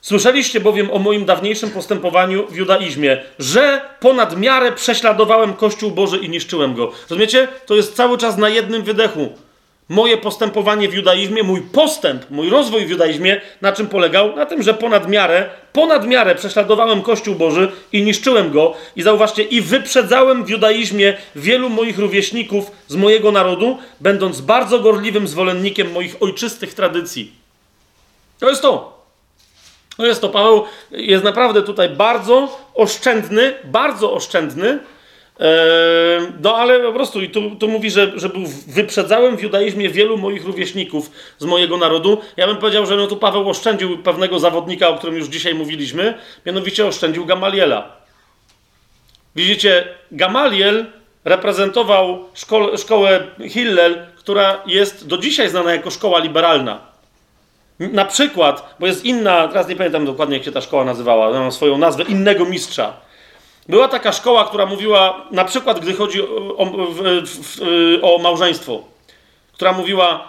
[0.00, 6.28] Słyszeliście bowiem o moim dawniejszym postępowaniu w judaizmie, że ponad miarę prześladowałem Kościół Boży i
[6.28, 6.92] niszczyłem go.
[7.10, 7.48] Rozumiecie?
[7.66, 9.32] To jest cały czas na jednym wydechu
[9.88, 14.36] moje postępowanie w judaizmie, mój postęp, mój rozwój w judaizmie, na czym polegał?
[14.36, 18.74] Na tym, że ponad miarę, ponad miarę prześladowałem Kościół Boży i niszczyłem go.
[18.96, 25.28] I zauważcie, i wyprzedzałem w judaizmie wielu moich rówieśników z mojego narodu, będąc bardzo gorliwym
[25.28, 27.32] zwolennikiem moich ojczystych tradycji.
[28.38, 28.98] To jest to.
[29.96, 30.28] To jest to.
[30.28, 34.78] Paweł jest naprawdę tutaj bardzo oszczędny, bardzo oszczędny
[36.40, 40.18] no ale po prostu, i tu, tu mówi, że, że był, wyprzedzałem w judaizmie wielu
[40.18, 42.20] moich rówieśników z mojego narodu.
[42.36, 46.14] Ja bym powiedział, że no tu Paweł oszczędził pewnego zawodnika, o którym już dzisiaj mówiliśmy,
[46.46, 47.96] mianowicie oszczędził Gamaliela.
[49.36, 50.86] Widzicie, Gamaliel
[51.24, 56.80] reprezentował szko szkołę Hillel, która jest do dzisiaj znana jako szkoła liberalna.
[57.78, 61.50] Na przykład, bo jest inna, teraz nie pamiętam dokładnie jak się ta szkoła nazywała, ma
[61.50, 63.07] swoją nazwę, innego mistrza.
[63.68, 66.56] Była taka szkoła, która mówiła, na przykład gdy chodzi o,
[68.02, 68.82] o, o małżeństwo,
[69.52, 70.28] która mówiła,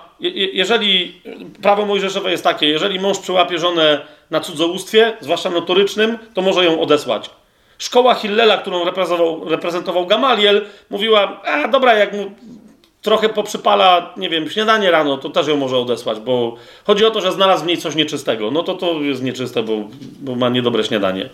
[0.53, 1.21] jeżeli
[1.61, 4.01] prawo mojżeszowe jest takie, jeżeli mąż przyłapie żonę
[4.31, 7.29] na cudzołóstwie, zwłaszcza notorycznym, to może ją odesłać.
[7.77, 12.31] Szkoła Hillela, którą reprezentował, reprezentował Gamaliel, mówiła, a dobra, jak mu
[13.01, 17.21] trochę poprzypala, nie wiem, śniadanie rano, to też ją może odesłać, bo chodzi o to,
[17.21, 18.51] że znalazł w niej coś nieczystego.
[18.51, 19.73] No to to jest nieczyste, bo,
[20.19, 21.29] bo ma niedobre śniadanie.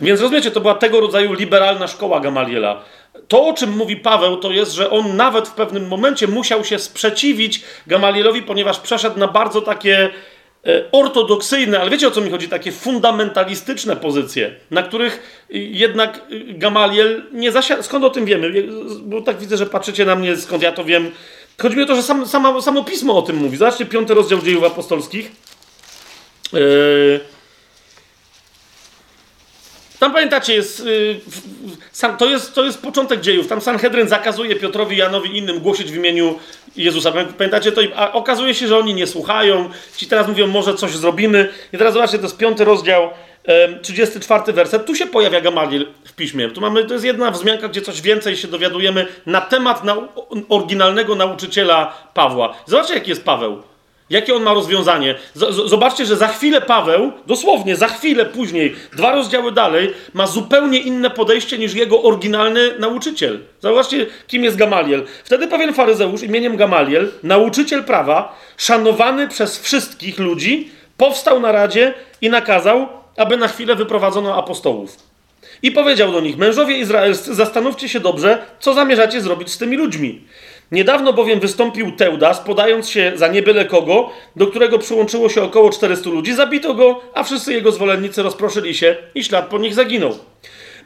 [0.00, 2.84] Więc rozumiecie, to była tego rodzaju liberalna szkoła Gamaliela.
[3.28, 6.78] To, o czym mówi Paweł, to jest, że on nawet w pewnym momencie musiał się
[6.78, 10.10] sprzeciwić Gamalielowi, ponieważ przeszedł na bardzo takie
[10.66, 17.22] e, ortodoksyjne, ale wiecie o co mi chodzi, takie fundamentalistyczne pozycje, na których jednak Gamaliel
[17.32, 17.82] nie zasiadł.
[17.82, 18.64] Skąd o tym wiemy?
[19.00, 21.10] Bo tak widzę, że patrzycie na mnie, skąd ja to wiem.
[21.62, 22.26] Chodzi mi o to, że sam,
[22.62, 23.56] samo pismo o tym mówi.
[23.56, 25.32] Zobaczcie, piąty rozdział dziejów apostolskich.
[26.52, 27.41] Yy
[30.02, 33.46] tam pamiętacie, jest, yy, to, jest, to jest początek dziejów.
[33.46, 36.38] Tam Sanhedryn zakazuje Piotrowi, Janowi i innym głosić w imieniu
[36.76, 37.12] Jezusa.
[37.38, 37.80] Pamiętacie to?
[37.96, 39.70] A okazuje się, że oni nie słuchają.
[39.96, 41.48] Ci teraz mówią, może coś zrobimy.
[41.72, 43.10] I teraz zobaczcie, to jest piąty rozdział,
[43.48, 44.86] yy, 34 werset.
[44.86, 46.48] Tu się pojawia Gamaliel w piśmie.
[46.50, 50.08] Tu mamy, to jest jedna wzmianka, gdzie coś więcej się dowiadujemy na temat nau
[50.48, 52.54] oryginalnego nauczyciela Pawła.
[52.66, 53.71] Zobaczcie, jaki jest Paweł.
[54.12, 55.14] Jakie on ma rozwiązanie?
[55.66, 61.10] Zobaczcie, że za chwilę Paweł, dosłownie za chwilę później, dwa rozdziały dalej, ma zupełnie inne
[61.10, 63.40] podejście niż jego oryginalny nauczyciel.
[63.60, 65.04] Zobaczcie, kim jest Gamaliel.
[65.24, 72.30] Wtedy pewien faryzeusz imieniem Gamaliel, nauczyciel prawa, szanowany przez wszystkich ludzi, powstał na radzie i
[72.30, 74.96] nakazał, aby na chwilę wyprowadzono apostołów.
[75.62, 80.20] I powiedział do nich: Mężowie izraelscy, zastanówcie się dobrze, co zamierzacie zrobić z tymi ludźmi.
[80.72, 86.10] Niedawno bowiem wystąpił Teudas, podając się za niebyle kogo, do którego przyłączyło się około 400
[86.10, 86.34] ludzi.
[86.34, 90.18] Zabito go, a wszyscy jego zwolennicy rozproszyli się i ślad po nich zaginął.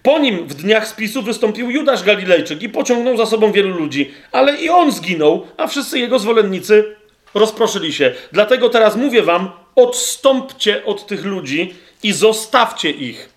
[0.03, 4.57] Po nim w dniach spisu wystąpił Judasz Galilejczyk i pociągnął za sobą wielu ludzi, ale
[4.57, 6.97] i on zginął, a wszyscy jego zwolennicy
[7.35, 8.15] rozproszyli się.
[8.33, 13.29] Dlatego teraz mówię wam: odstąpcie od tych ludzi i zostawcie ich.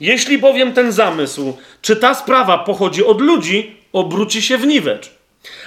[0.00, 5.21] Jeśli bowiem ten zamysł, czy ta sprawa pochodzi od ludzi, obróci się w niwecz.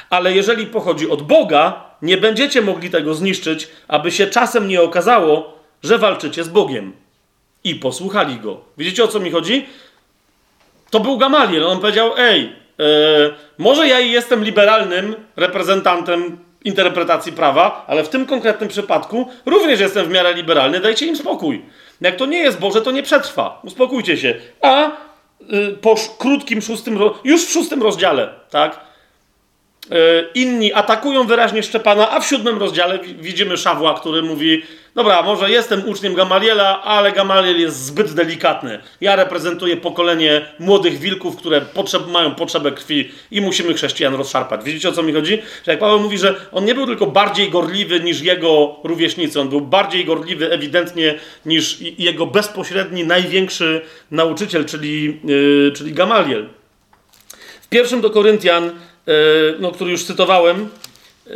[0.09, 5.59] Ale jeżeli pochodzi od Boga, nie będziecie mogli tego zniszczyć, aby się czasem nie okazało,
[5.83, 6.93] że walczycie z Bogiem.
[7.63, 8.61] I posłuchali go.
[8.77, 9.65] Widzicie o co mi chodzi?
[10.89, 11.67] To był Gamaliel.
[11.67, 12.41] On powiedział: Ej,
[12.77, 12.85] yy,
[13.57, 20.09] może ja jestem liberalnym reprezentantem interpretacji prawa, ale w tym konkretnym przypadku również jestem w
[20.09, 21.65] miarę liberalny, dajcie im spokój.
[22.01, 23.61] Jak to nie jest Boże, to nie przetrwa.
[23.63, 24.35] Uspokójcie się.
[24.61, 24.91] A
[25.49, 28.85] yy, po krótkim szóstym, już w szóstym rozdziale, tak?
[29.91, 29.95] E,
[30.35, 34.63] inni atakują wyraźnie Szczepana, a w siódmym rozdziale widzimy Szawła, który mówi:
[34.95, 38.79] Dobra, może jestem uczniem Gamaliela, ale Gamaliel jest zbyt delikatny.
[39.01, 44.63] Ja reprezentuję pokolenie młodych wilków, które potrzeb, mają potrzebę krwi i musimy chrześcijan rozszarpać.
[44.63, 45.41] Widzicie o co mi chodzi?
[45.65, 49.49] Że jak Paweł mówi, że on nie był tylko bardziej gorliwy niż jego rówieśnicy, on
[49.49, 53.81] był bardziej gorliwy ewidentnie niż jego bezpośredni, największy
[54.11, 56.49] nauczyciel, czyli, yy, czyli Gamaliel.
[57.61, 58.71] W pierwszym do Koryntian
[59.59, 60.69] no, który już cytowałem,
[61.27, 61.31] e,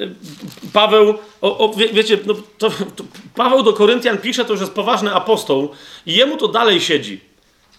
[0.74, 3.04] Paweł, o, o, wie, wiecie, no, to, to
[3.36, 5.70] Paweł do Koryntian pisze, to już jest poważny apostoł
[6.06, 7.30] i jemu to dalej siedzi.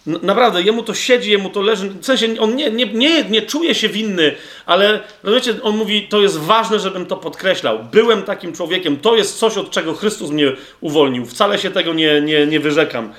[0.05, 1.89] Naprawdę, jemu to siedzi, jemu to leży.
[1.89, 4.35] W sensie on nie, nie, nie, nie czuje się winny,
[4.65, 7.79] ale rozumiecie, on mówi, to jest ważne, żebym to podkreślał.
[7.91, 10.51] Byłem takim człowiekiem, to jest coś, od czego Chrystus mnie
[10.81, 11.25] uwolnił.
[11.25, 13.13] Wcale się tego nie, nie, nie wyrzekam.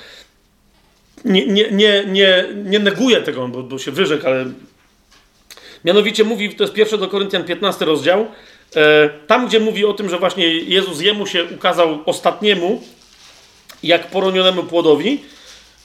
[1.25, 4.45] Nie, nie, nie, nie, nie neguję tego, bo, bo się wyrzekł, ale
[5.85, 8.27] Mianowicie mówi, to jest pierwszy do Koryntian 15 rozdział,
[8.77, 12.83] e, tam gdzie mówi o tym, że właśnie Jezus jemu się ukazał ostatniemu,
[13.83, 15.21] jak poronionemu płodowi,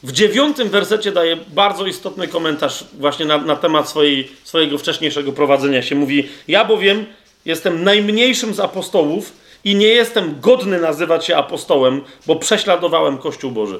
[0.04, 5.82] w dziewiątym wersecie daje bardzo istotny komentarz właśnie na, na temat swojej, swojego wcześniejszego prowadzenia
[5.82, 5.96] się.
[5.96, 7.06] Mówi, ja bowiem
[7.46, 9.34] jestem najmniejszym z apostołów
[9.64, 13.80] i nie jestem godny nazywać się apostołem, bo prześladowałem Kościół Boży.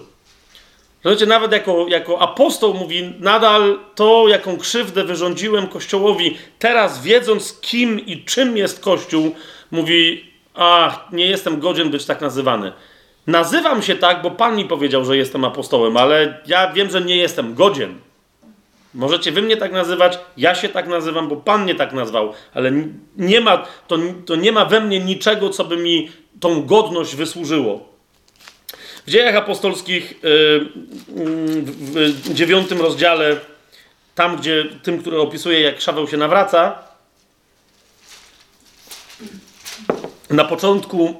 [1.04, 8.06] Zobaczcie, nawet jako, jako apostoł mówi, nadal to, jaką krzywdę wyrządziłem Kościołowi, teraz wiedząc kim
[8.06, 9.36] i czym jest Kościół,
[9.72, 12.72] mówi, ach, nie jestem godzien być tak nazywany.
[13.28, 17.18] Nazywam się tak, bo Pan mi powiedział, że jestem apostołem, ale ja wiem, że nie
[17.18, 17.96] jestem godzien.
[18.94, 22.72] Możecie wy mnie tak nazywać, ja się tak nazywam, bo Pan mnie tak nazwał, ale
[23.18, 26.10] nie ma, to, to nie ma we mnie niczego, co by mi
[26.40, 27.97] tą godność wysłużyło.
[29.08, 30.16] W dziejach apostolskich y,
[32.14, 33.40] w dziewiątym rozdziale,
[34.16, 36.84] tam gdzie tym, który opisuje, jak Szaweł się nawraca,
[40.30, 41.16] na początku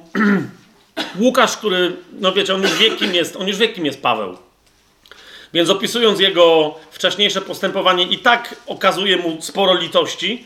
[1.20, 4.36] Łukasz, który, no wiecie, on już wie, kim jest, on już wie, kim jest Paweł.
[5.54, 10.44] Więc opisując jego wcześniejsze postępowanie, i tak okazuje mu sporo litości,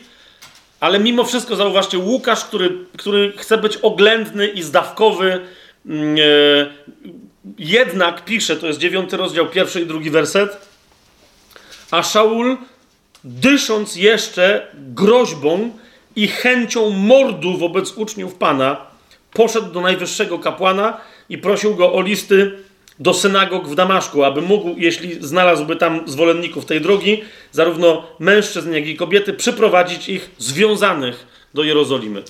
[0.79, 5.41] ale mimo wszystko zauważcie, Łukasz, który, który chce być oględny i zdawkowy,
[5.85, 6.82] mm, e,
[7.63, 10.69] jednak pisze, to jest dziewiąty rozdział, pierwszy i drugi werset,
[11.91, 12.57] a Szaul,
[13.23, 15.71] dysząc jeszcze groźbą
[16.15, 18.85] i chęcią mordu wobec uczniów Pana,
[19.33, 20.97] poszedł do najwyższego kapłana
[21.29, 22.51] i prosił go o listy
[22.99, 28.87] do synagog w Damaszku, aby mógł, jeśli znalazłby tam zwolenników tej drogi, zarówno mężczyzn, jak
[28.87, 32.23] i kobiety, przyprowadzić ich związanych do Jerozolimy.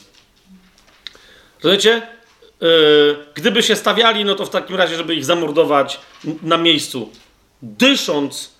[1.64, 2.01] Rozumiecie?
[2.64, 2.65] E,
[3.34, 5.99] gdyby się stawiali, no to w takim razie, żeby ich zamordować
[6.44, 7.10] na miejscu,
[7.61, 8.53] dysząc,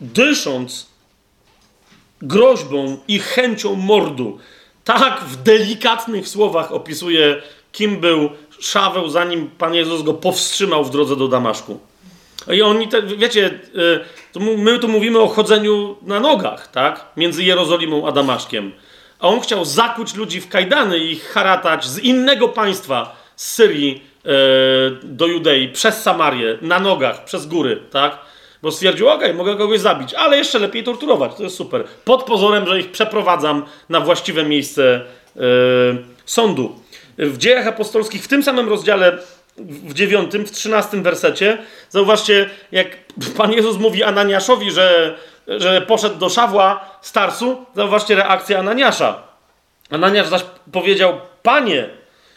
[0.00, 0.86] dysząc
[2.22, 4.38] groźbą i chęcią mordu,
[4.84, 7.42] tak w delikatnych słowach opisuje,
[7.72, 8.30] kim był
[8.60, 11.80] Szaweł, zanim Pan Jezus go powstrzymał w drodze do Damaszku.
[12.52, 13.60] I oni, te, wiecie,
[14.36, 17.06] e, my tu mówimy o chodzeniu na nogach, tak?
[17.16, 18.72] Między Jerozolimą a Damaszkiem
[19.22, 24.02] a on chciał zakuć ludzi w kajdany i ich haratać z innego państwa, z Syrii
[24.24, 24.28] e,
[25.02, 28.18] do Judei, przez Samarię, na nogach, przez góry, tak?
[28.62, 31.84] Bo stwierdził, okej, okay, mogę kogoś zabić, ale jeszcze lepiej torturować, to jest super.
[32.04, 35.00] Pod pozorem, że ich przeprowadzam na właściwe miejsce
[35.36, 35.40] e,
[36.24, 36.78] sądu.
[37.18, 39.18] W dziejach apostolskich, w tym samym rozdziale,
[39.58, 41.58] w dziewiątym, w trzynastym wersecie,
[41.90, 42.86] zauważcie, jak
[43.36, 45.16] Pan Jezus mówi Ananiaszowi, że
[45.46, 49.22] że poszedł do Szawła z Tarsu, zauważcie reakcję Ananiasza.
[49.90, 51.88] Ananiasz zaś powiedział, panie,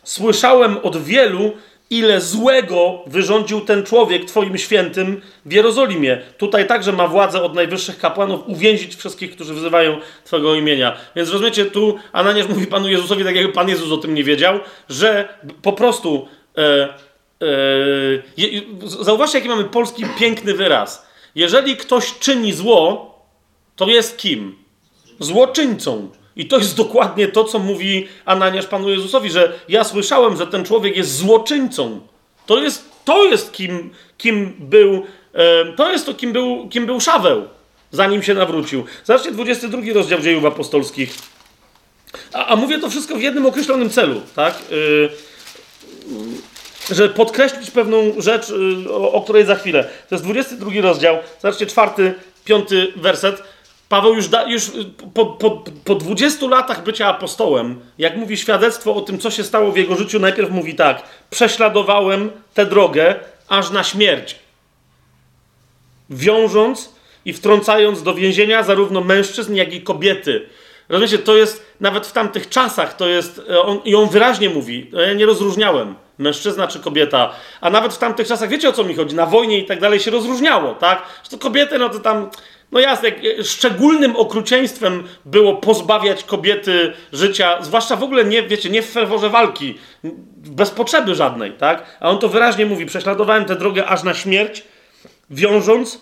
[0.04, 1.52] słyszałem od wielu,
[1.90, 6.22] ile złego wyrządził ten człowiek Twoim świętym w Jerozolimie.
[6.38, 10.98] Tutaj także ma władzę od najwyższych kapłanów uwięzić wszystkich, którzy wzywają Twojego imienia.
[11.16, 14.60] Więc rozumiecie, tu Ananiasz mówi Panu Jezusowi, tak jakby Pan Jezus o tym nie wiedział,
[14.90, 16.28] że po prostu.
[16.58, 16.94] E,
[17.42, 17.48] e,
[18.86, 21.06] zauważcie, jaki mamy polski piękny wyraz.
[21.36, 23.16] Jeżeli ktoś czyni zło,
[23.76, 24.56] to jest kim?
[25.20, 26.10] Złoczyńcą.
[26.36, 30.66] I to jest dokładnie to, co mówi Ananiasz Panu Jezusowi, że ja słyszałem, że ten
[30.66, 32.00] człowiek jest złoczyńcą.
[32.46, 35.06] To jest, to jest kim, kim był,
[35.78, 37.44] to jest to, kim był, kim był Szaweł,
[37.92, 38.84] zanim się nawrócił.
[39.04, 41.16] Zobaczcie 22 rozdział dziejów apostolskich.
[42.34, 44.54] A, a mówię to wszystko w jednym określonym celu, tak?
[44.54, 45.36] E,
[46.92, 48.54] że podkreślić pewną rzecz,
[48.86, 49.84] e, o, o której za chwilę.
[50.10, 52.14] To jest 22 rozdział, zobaczcie, czwarty,
[52.46, 53.44] piąty werset.
[53.90, 54.72] Paweł już, da, już
[55.14, 59.72] po, po, po 20 latach bycia apostołem, jak mówi świadectwo o tym, co się stało
[59.72, 63.16] w jego życiu, najpierw mówi tak: Prześladowałem tę drogę
[63.48, 64.36] aż na śmierć.
[66.10, 66.90] Wiążąc
[67.26, 70.46] i wtrącając do więzienia zarówno mężczyzn, jak i kobiety.
[70.90, 75.14] Rozumiecie, to jest nawet w tamtych czasach, to jest, on, i on wyraźnie mówi, ja
[75.14, 79.16] nie rozróżniałem mężczyzna czy kobieta, a nawet w tamtych czasach, wiecie o co mi chodzi,
[79.16, 81.04] na wojnie i tak dalej się rozróżniało, tak?
[81.24, 82.30] Że to kobiety, no to tam
[82.72, 88.82] no jasne, e, szczególnym okrucieństwem było pozbawiać kobiety życia, zwłaszcza w ogóle nie, wiecie, nie
[88.82, 89.78] w ferworze walki,
[90.36, 91.98] bez potrzeby żadnej, tak?
[92.00, 94.64] A on to wyraźnie mówi, prześladowałem tę drogę aż na śmierć,
[95.30, 96.02] wiążąc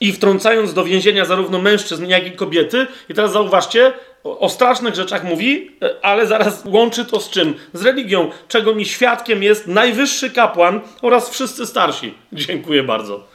[0.00, 2.86] i wtrącając do więzienia zarówno mężczyzn, jak i kobiety.
[3.08, 3.92] I teraz zauważcie,
[4.40, 7.54] o, strasznych rzeczach mówi, e, ale zaraz łączy to z czym?
[7.72, 12.14] Z religią, czego mi świadkiem jest najwyższy kapłan oraz wszyscy starsi.
[12.32, 13.26] Dziękuję bardzo.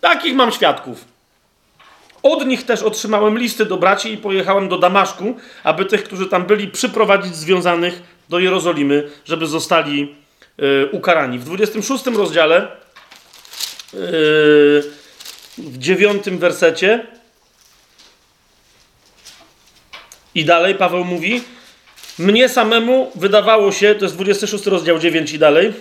[0.00, 1.04] Takich mam świadków.
[2.22, 6.46] Od nich też otrzymałem listy do braci i pojechałem do Damaszku, aby tych, którzy tam
[6.46, 10.14] byli, przyprowadzić związanych do Jerozolimy, żeby zostali
[10.62, 11.38] y, ukarani.
[11.38, 12.66] W 26 rozdziale, y,
[15.58, 17.06] w dziewiątym wersecie
[20.36, 21.42] i dalej Paweł mówi,
[22.18, 25.72] mnie samemu wydawało się, to jest 26 rozdział 9 i dalej,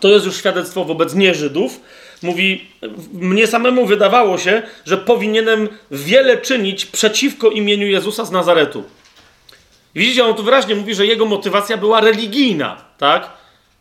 [0.00, 1.80] to jest już świadectwo wobec nieżydów,
[2.22, 2.66] mówi,
[3.12, 8.84] mnie samemu wydawało się, że powinienem wiele czynić przeciwko imieniu Jezusa z Nazaretu.
[9.94, 13.30] Widzicie, on tu wyraźnie mówi, że jego motywacja była religijna, tak?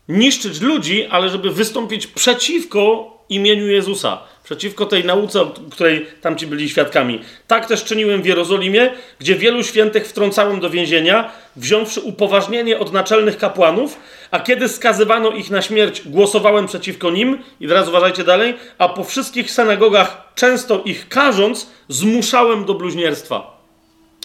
[0.09, 7.21] Niszczyć ludzi, ale żeby wystąpić przeciwko imieniu Jezusa przeciwko tej nauce, której tamci byli świadkami.
[7.47, 13.37] Tak też czyniłem w Jerozolimie, gdzie wielu świętych wtrącałem do więzienia, wziąwszy upoważnienie od naczelnych
[13.37, 13.99] kapłanów,
[14.31, 19.03] a kiedy skazywano ich na śmierć, głosowałem przeciwko nim, i teraz uważajcie dalej, a po
[19.03, 23.57] wszystkich synagogach, często ich karząc, zmuszałem do bluźnierstwa.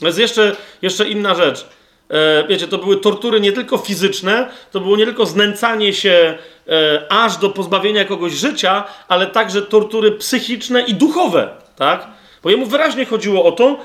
[0.01, 1.67] To jest jeszcze, jeszcze inna rzecz.
[2.11, 7.13] E, wiecie, to były tortury nie tylko fizyczne, to było nie tylko znęcanie się e,
[7.13, 12.09] aż do pozbawienia kogoś życia, ale także tortury psychiczne i duchowe, tak?
[12.43, 13.79] Bo jemu wyraźnie chodziło o to,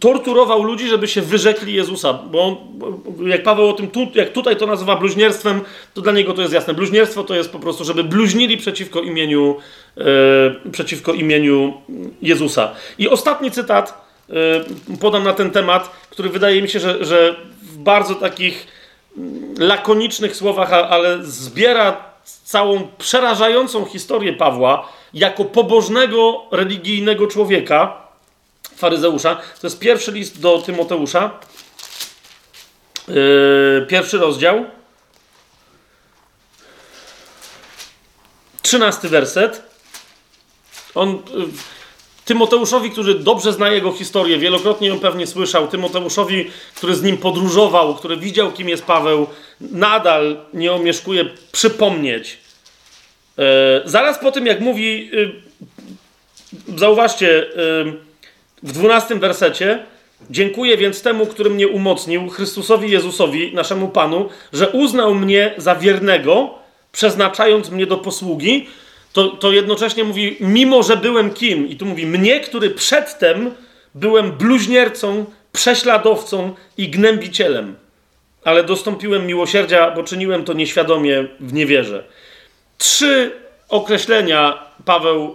[0.00, 2.56] torturował ludzi, żeby się wyrzekli Jezusa, bo
[3.26, 5.60] jak Paweł o tym, tu, jak tutaj to nazywa bluźnierstwem,
[5.94, 6.74] to dla niego to jest jasne.
[6.74, 9.56] Bluźnierstwo to jest po prostu, żeby bluźnili przeciwko imieniu,
[9.98, 11.72] e, przeciwko imieniu
[12.22, 12.72] Jezusa.
[12.98, 14.09] I ostatni cytat,
[15.00, 18.66] podam na ten temat, który wydaje mi się, że, że w bardzo takich
[19.16, 22.04] mm, lakonicznych słowach, ale zbiera
[22.44, 28.06] całą przerażającą historię Pawła jako pobożnego, religijnego człowieka,
[28.76, 29.36] faryzeusza.
[29.60, 31.30] To jest pierwszy list do Tymoteusza,
[33.08, 34.64] yy, pierwszy rozdział,
[38.62, 39.62] trzynasty werset.
[40.94, 41.08] On.
[41.10, 41.48] Yy,
[42.30, 47.94] Tymoteuszowi, który dobrze zna jego historię, wielokrotnie ją pewnie słyszał, Tymoteuszowi, który z nim podróżował,
[47.94, 49.26] który widział, kim jest Paweł,
[49.60, 52.38] nadal nie omieszkuje przypomnieć.
[53.38, 53.42] E,
[53.84, 55.10] zaraz po tym, jak mówi,
[56.68, 57.48] e, zauważcie, e,
[58.62, 59.78] w dwunastym wersecie,
[60.30, 66.54] Dziękuję więc temu, który mnie umocnił, Chrystusowi Jezusowi, naszemu Panu, że uznał mnie za wiernego,
[66.92, 68.66] przeznaczając mnie do posługi,
[69.12, 73.54] to, to jednocześnie mówi, mimo że byłem kim, i tu mówi, mnie, który przedtem
[73.94, 77.76] byłem bluźniercą, prześladowcą i gnębicielem,
[78.44, 82.04] ale dostąpiłem miłosierdzia, bo czyniłem to nieświadomie w niewierze.
[82.78, 83.32] Trzy
[83.68, 85.34] określenia Paweł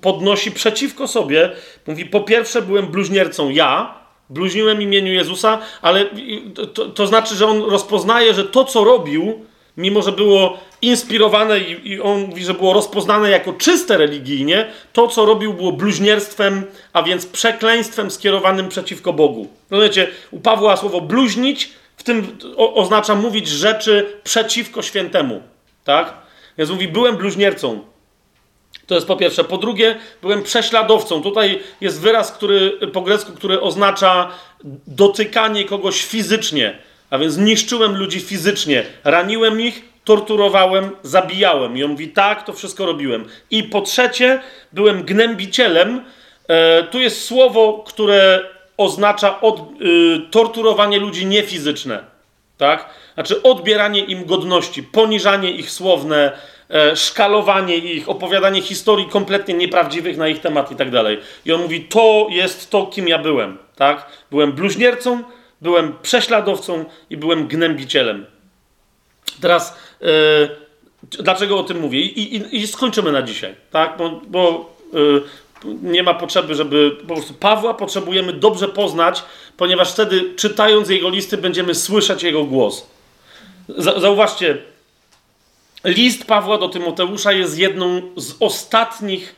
[0.00, 1.50] podnosi przeciwko sobie.
[1.86, 3.94] Mówi, po pierwsze, byłem bluźniercą ja,
[4.30, 6.06] bluźniłem imieniu Jezusa, ale
[6.74, 9.44] to, to znaczy, że on rozpoznaje, że to, co robił,
[9.76, 15.08] mimo że było inspirowane i, i, on mówi, że było rozpoznane jako czyste religijnie, to
[15.08, 19.48] co robił było bluźnierstwem, a więc przekleństwem skierowanym przeciwko Bogu.
[19.70, 25.42] Rozumiecie, u Pawła słowo bluźnić w tym o, oznacza mówić rzeczy przeciwko świętemu.
[25.84, 26.14] Tak?
[26.58, 27.84] Więc mówi, byłem bluźniercą.
[28.86, 29.44] To jest po pierwsze.
[29.44, 31.22] Po drugie, byłem prześladowcą.
[31.22, 34.30] Tutaj jest wyraz, który po grecku, który oznacza
[34.86, 36.78] dotykanie kogoś fizycznie.
[37.10, 41.76] A więc niszczyłem ludzi fizycznie, raniłem ich, torturowałem, zabijałem.
[41.76, 43.24] I on mówi, tak, to wszystko robiłem.
[43.50, 44.40] I po trzecie,
[44.72, 46.04] byłem gnębicielem.
[46.48, 48.40] E, tu jest słowo, które
[48.76, 52.04] oznacza od, y, torturowanie ludzi niefizyczne.
[52.58, 52.88] Tak?
[53.14, 56.32] Znaczy odbieranie im godności, poniżanie ich słowne,
[56.70, 61.18] e, szkalowanie ich, opowiadanie historii kompletnie nieprawdziwych na ich temat i tak dalej.
[61.44, 63.58] I on mówi, to jest to, kim ja byłem.
[63.76, 64.06] Tak?
[64.30, 65.22] Byłem bluźniercą,
[65.60, 68.26] byłem prześladowcą i byłem gnębicielem.
[69.40, 70.08] Teraz, yy,
[71.10, 72.00] dlaczego o tym mówię?
[72.00, 73.96] I, i, I, skończymy na dzisiaj, tak?
[73.96, 75.22] Bo, bo yy,
[75.82, 79.22] nie ma potrzeby, żeby po prostu Pawła potrzebujemy dobrze poznać,
[79.56, 82.86] ponieważ wtedy czytając jego listy będziemy słyszeć jego głos.
[83.78, 84.58] Zauważcie,
[85.84, 89.36] list Pawła do Tymoteusza jest jedną z ostatnich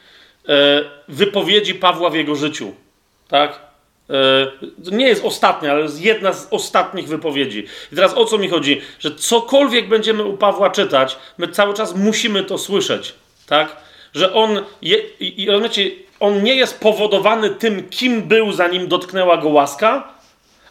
[0.49, 2.75] e, wypowiedzi Pawła w jego życiu.
[3.29, 3.68] Tak?
[4.09, 7.67] To e, nie jest ostatnia, ale jest jedna z ostatnich wypowiedzi.
[7.93, 8.81] I teraz o co mi chodzi?
[8.99, 13.15] Że cokolwiek będziemy u Pawła czytać, my cały czas musimy to słyszeć.
[13.47, 13.77] Tak?
[14.15, 15.91] Że on, je, i, rozumiecie,
[16.21, 20.18] on nie jest powodowany tym, kim był, zanim dotknęła go łaska,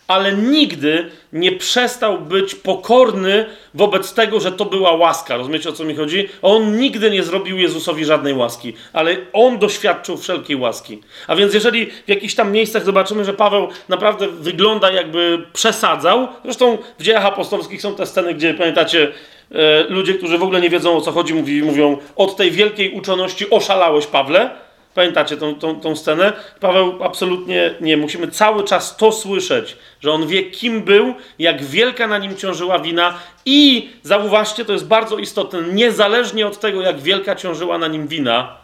[0.07, 5.37] ale nigdy nie przestał być pokorny wobec tego, że to była łaska.
[5.37, 6.29] Rozumiecie o co mi chodzi?
[6.41, 11.01] On nigdy nie zrobił Jezusowi żadnej łaski, ale on doświadczył wszelkiej łaski.
[11.27, 16.77] A więc jeżeli w jakichś tam miejscach zobaczymy, że Paweł naprawdę wygląda jakby przesadzał, zresztą
[16.99, 19.11] w dziejach apostolskich są te sceny, gdzie pamiętacie,
[19.51, 22.91] e, ludzie, którzy w ogóle nie wiedzą o co chodzi, mówi, mówią od tej wielkiej
[22.91, 24.66] uczoności oszalałeś, Pawle.
[24.93, 26.33] Pamiętacie tą, tą, tą scenę?
[26.59, 27.97] Paweł absolutnie nie.
[27.97, 32.79] Musimy cały czas to słyszeć, że on wie, kim był, jak wielka na nim ciążyła
[32.79, 33.13] wina
[33.45, 38.57] i zauważcie, to jest bardzo istotne, niezależnie od tego, jak wielka ciążyła na nim wina,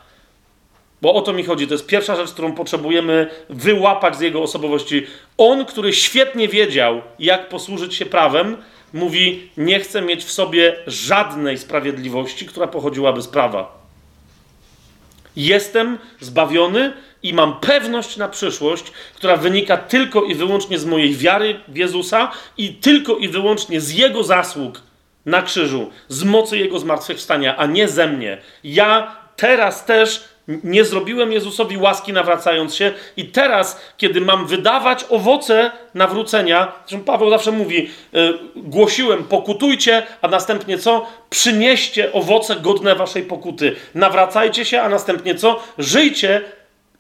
[1.02, 1.68] bo o to mi chodzi.
[1.68, 5.06] To jest pierwsza rzecz, którą potrzebujemy wyłapać z jego osobowości.
[5.38, 8.58] On, który świetnie wiedział, jak posłużyć się prawem,
[8.94, 13.83] mówi: Nie chcę mieć w sobie żadnej sprawiedliwości, która pochodziłaby z prawa.
[15.36, 16.94] Jestem zbawiony
[17.24, 22.32] i mam pewność na przyszłość, która wynika tylko i wyłącznie z mojej wiary w Jezusa
[22.58, 24.82] i tylko i wyłącznie z Jego zasług
[25.26, 28.38] na krzyżu, z mocy Jego zmartwychwstania, a nie ze mnie.
[28.64, 35.72] Ja teraz też nie zrobiłem Jezusowi łaski nawracając się i teraz, kiedy mam wydawać owoce
[35.94, 41.06] nawrócenia, zresztą Paweł zawsze mówi, yy, głosiłem, pokutujcie, a następnie co?
[41.30, 43.76] Przynieście owoce godne waszej pokuty.
[43.96, 45.64] Nawracajcie się, a następnie co?
[45.78, 46.42] Żyjcie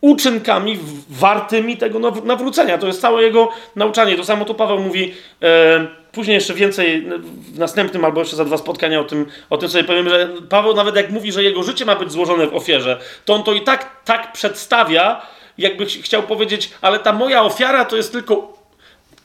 [0.02, 0.80] uczynkami
[1.10, 2.78] wartymi tego nawrócenia.
[2.78, 4.15] To jest całe jego nauczanie.
[4.15, 5.14] To samo tu Paweł mówi...
[5.41, 7.07] Yy, Później jeszcze więcej
[7.53, 10.73] w następnym albo jeszcze za dwa spotkania o tym, o tym sobie powiem, że Paweł
[10.76, 13.61] nawet jak mówi, że jego życie ma być złożone w ofierze, to on to i
[13.61, 15.22] tak tak przedstawia,
[15.57, 18.57] jakby chciał powiedzieć, ale ta moja ofiara to jest tylko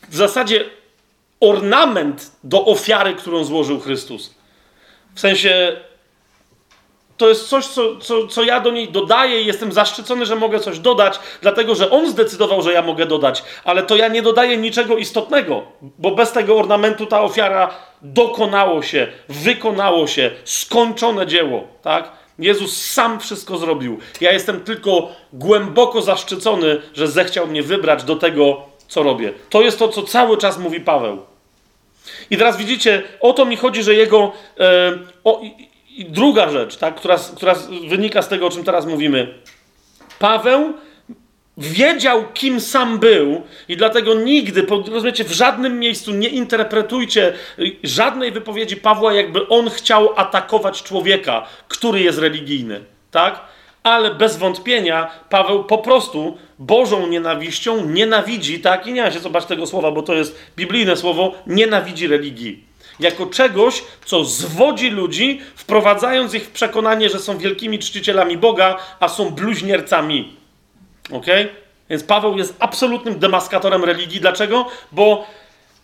[0.08, 0.64] w zasadzie
[1.40, 4.34] ornament do ofiary, którą złożył Chrystus.
[5.14, 5.76] W sensie
[7.18, 10.60] to jest coś, co, co, co ja do niej dodaję i jestem zaszczycony, że mogę
[10.60, 14.56] coś dodać, dlatego że on zdecydował, że ja mogę dodać, ale to ja nie dodaję
[14.56, 15.62] niczego istotnego,
[15.98, 17.70] bo bez tego ornamentu ta ofiara
[18.02, 22.12] dokonało się, wykonało się, skończone dzieło, tak?
[22.38, 23.98] Jezus sam wszystko zrobił.
[24.20, 29.32] Ja jestem tylko głęboko zaszczycony, że zechciał mnie wybrać do tego, co robię.
[29.50, 31.18] To jest to, co cały czas mówi Paweł.
[32.30, 34.32] I teraz widzicie, o to mi chodzi, że jego.
[34.60, 35.40] E, o,
[35.98, 37.54] i druga rzecz, tak, która, która
[37.88, 39.34] wynika z tego, o czym teraz mówimy.
[40.18, 40.74] Paweł
[41.56, 47.32] wiedział, kim sam był, i dlatego nigdy, rozumiecie, w żadnym miejscu nie interpretujcie
[47.82, 52.80] żadnej wypowiedzi Pawła, jakby on chciał atakować człowieka, który jest religijny.
[53.10, 53.40] Tak?
[53.82, 58.86] Ale bez wątpienia Paweł po prostu Bożą nienawiścią nienawidzi, tak?
[58.86, 62.67] I nie ma się zobaczyć tego słowa, bo to jest biblijne słowo, nienawidzi religii
[63.00, 69.08] jako czegoś, co zwodzi ludzi, wprowadzając ich w przekonanie, że są wielkimi czcicielami Boga, a
[69.08, 70.36] są bluźniercami.
[71.12, 71.26] Ok?
[71.90, 74.20] Więc Paweł jest absolutnym demaskatorem religii.
[74.20, 74.66] Dlaczego?
[74.92, 75.26] Bo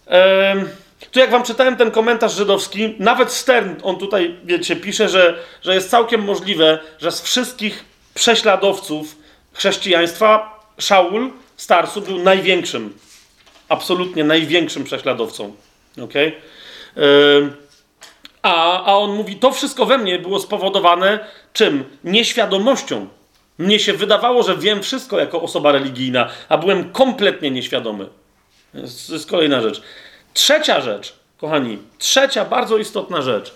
[0.07, 0.65] e,
[1.11, 5.75] tu jak wam czytałem ten komentarz żydowski, nawet Stern, on tutaj, wiecie, pisze, że, że
[5.75, 7.85] jest całkiem możliwe, że z wszystkich
[8.15, 9.17] prześladowców
[9.53, 12.99] chrześcijaństwa Szaul Starsu był największym,
[13.69, 15.55] absolutnie największym prześladowcą.
[16.03, 16.33] Okay?
[18.43, 21.19] A, a on mówi, to wszystko we mnie było spowodowane
[21.53, 21.85] czym?
[22.05, 23.09] Nieświadomością.
[23.59, 28.07] Mnie się wydawało, że wiem wszystko jako osoba religijna, a byłem kompletnie nieświadomy.
[29.07, 29.83] To jest kolejna rzecz.
[30.35, 33.55] Trzecia rzecz, kochani, trzecia bardzo istotna rzecz.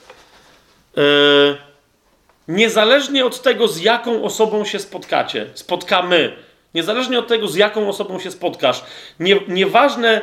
[2.49, 6.37] Niezależnie od tego, z jaką osobą się spotkacie, spotkamy,
[6.75, 8.85] niezależnie od tego, z jaką osobą się spotkasz,
[9.21, 10.21] nie, nieważne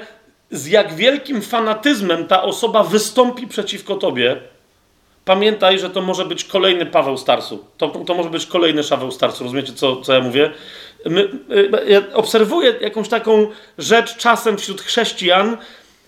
[0.52, 4.38] z jak wielkim fanatyzmem ta osoba wystąpi przeciwko tobie,
[5.26, 7.66] pamiętaj, że to może być kolejny Paweł Starsu.
[7.78, 9.44] To, to może być kolejny Szaweł Starsu.
[9.44, 10.52] Rozumiecie, co, co ja mówię?
[11.06, 11.30] My,
[11.88, 13.48] ja obserwuję jakąś taką
[13.78, 15.58] rzecz czasem wśród chrześcijan,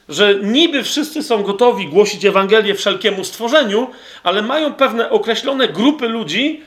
[0.09, 3.87] że niby wszyscy są gotowi głosić Ewangelię wszelkiemu stworzeniu,
[4.23, 6.61] ale mają pewne określone grupy ludzi,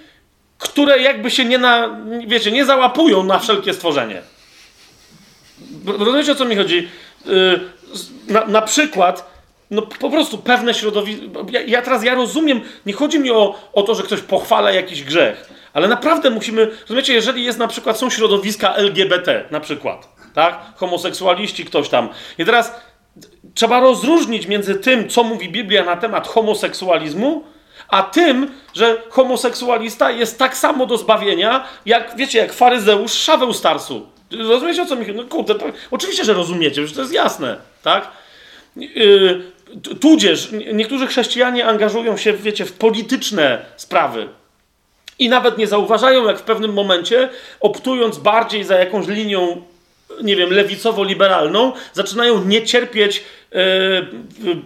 [0.58, 4.22] które jakby się nie, na, wiecie, nie załapują na wszelkie stworzenie.
[5.86, 6.88] Rozumiecie, o co mi chodzi?
[7.26, 7.60] Y,
[8.28, 9.30] na, na przykład,
[9.70, 11.46] no po prostu pewne środowisko.
[11.50, 15.04] Ja, ja, teraz ja rozumiem, nie chodzi mi o, o to, że ktoś pochwala jakiś
[15.04, 20.58] grzech, ale naprawdę musimy, rozumiecie, jeżeli jest na przykład, są środowiska LGBT, na przykład, tak?
[20.76, 22.08] Homoseksualiści, ktoś tam.
[22.38, 22.74] I teraz
[23.54, 27.44] trzeba rozróżnić między tym, co mówi Biblia na temat homoseksualizmu,
[27.88, 34.06] a tym, że homoseksualista jest tak samo do zbawienia, jak, wiecie, jak faryzeusz Szaweł Starsu.
[34.38, 35.16] Rozumiecie, o co mi chodzi?
[35.16, 38.10] No kurde, to, oczywiście, że rozumiecie, że to jest jasne, tak?
[38.76, 39.42] Yy,
[40.00, 44.28] tudzież niektórzy chrześcijanie angażują się, wiecie, w polityczne sprawy.
[45.18, 47.28] I nawet nie zauważają, jak w pewnym momencie,
[47.60, 49.62] optując bardziej za jakąś linią
[50.22, 53.60] nie wiem, lewicowo-liberalną, zaczynają nie cierpieć yy,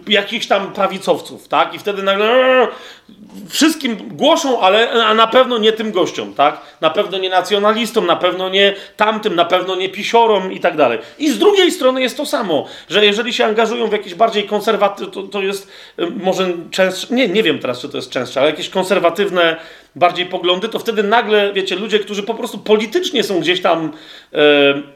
[0.07, 1.73] jakichś tam prawicowców, tak?
[1.73, 6.61] I wtedy nagle yy, wszystkim głoszą, ale a na pewno nie tym gościom, tak?
[6.81, 10.99] Na pewno nie nacjonalistom, na pewno nie tamtym, na pewno nie pisiorom i tak dalej.
[11.17, 15.13] I z drugiej strony jest to samo, że jeżeli się angażują w jakieś bardziej konserwatywne,
[15.13, 15.67] to, to jest
[15.97, 19.55] yy, może częstsze, nie, nie wiem teraz, czy to jest częstsze, ale jakieś konserwatywne
[19.95, 23.91] bardziej poglądy, to wtedy nagle, wiecie, ludzie, którzy po prostu politycznie są gdzieś tam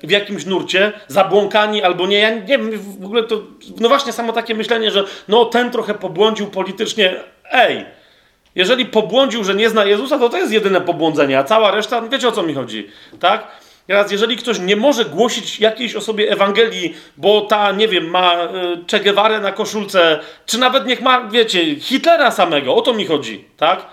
[0.04, 3.42] w jakimś nurcie, zabłąkani albo nie, ja nie wiem, w ogóle to,
[3.80, 7.16] no właśnie samo takie myślenie, że no ten trochę pobłądził politycznie,
[7.52, 7.86] ej,
[8.56, 12.28] jeżeli pobłądził, że nie zna Jezusa, to to jest jedyne pobłądzenie, a cała reszta, wiecie
[12.28, 12.88] o co mi chodzi,
[13.20, 13.48] tak?
[13.88, 18.48] Teraz, jeżeli ktoś nie może głosić jakiejś osobie Ewangelii, bo ta, nie wiem, ma y,
[18.92, 23.46] Che Guevara na koszulce, czy nawet niech ma, wiecie, Hitlera samego, o to mi chodzi,
[23.58, 23.86] tak?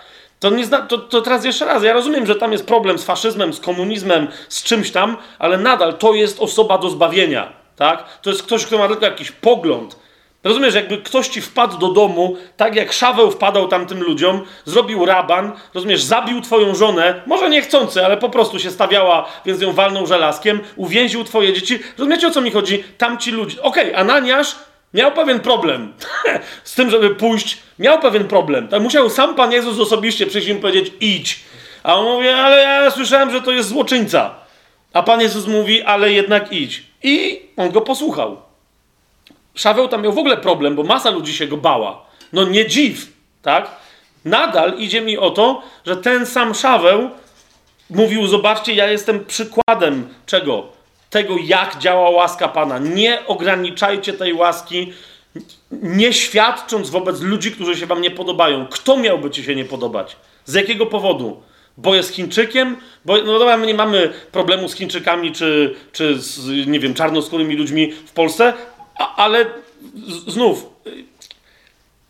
[0.46, 3.04] To, nie zna, to, to teraz jeszcze raz, ja rozumiem, że tam jest problem z
[3.04, 8.20] faszyzmem, z komunizmem, z czymś tam, ale nadal to jest osoba do zbawienia, tak?
[8.22, 9.96] To jest ktoś, kto ma tylko jakiś pogląd.
[10.44, 15.52] Rozumiesz, jakby ktoś ci wpadł do domu, tak jak Szaweł wpadał tamtym ludziom, zrobił raban,
[15.74, 20.60] rozumiesz, zabił twoją żonę, może niechcący, ale po prostu się stawiała, więc ją walnął żelazkiem,
[20.76, 21.78] uwięził twoje dzieci.
[21.98, 22.84] Rozumiecie, o co mi chodzi?
[22.98, 23.62] Tamci ludzie.
[23.62, 24.56] Okej, okay, Ananiasz
[24.96, 25.92] miał pewien problem
[26.64, 27.58] z tym, żeby pójść.
[27.78, 28.68] Miał pewien problem.
[28.80, 31.40] Musiał sam Pan Jezus osobiście przyjść i powiedzieć idź.
[31.82, 34.34] A on mówi, ale ja słyszałem, że to jest złoczyńca.
[34.92, 36.82] A Pan Jezus mówi, ale jednak idź.
[37.02, 38.36] I on go posłuchał.
[39.54, 42.06] Szaweł tam miał w ogóle problem, bo masa ludzi się go bała.
[42.32, 43.12] No nie dziw,
[43.42, 43.70] tak?
[44.24, 47.10] Nadal idzie mi o to, że ten sam Szaweł
[47.90, 50.75] mówił, zobaczcie, ja jestem przykładem czego?
[51.10, 52.78] Tego, jak działa łaska Pana.
[52.78, 54.92] Nie ograniczajcie tej łaski,
[55.70, 58.66] nie świadcząc wobec ludzi, którzy się Wam nie podobają.
[58.66, 60.16] Kto miałby Ci się nie podobać?
[60.44, 61.42] Z jakiego powodu?
[61.76, 62.76] Bo jest Chińczykiem?
[63.04, 67.56] Bo, no dobra, my nie mamy problemu z Chińczykami czy, czy z, nie wiem, czarnoskórymi
[67.56, 68.52] ludźmi w Polsce,
[68.98, 69.46] a, ale
[70.06, 70.66] z, znów,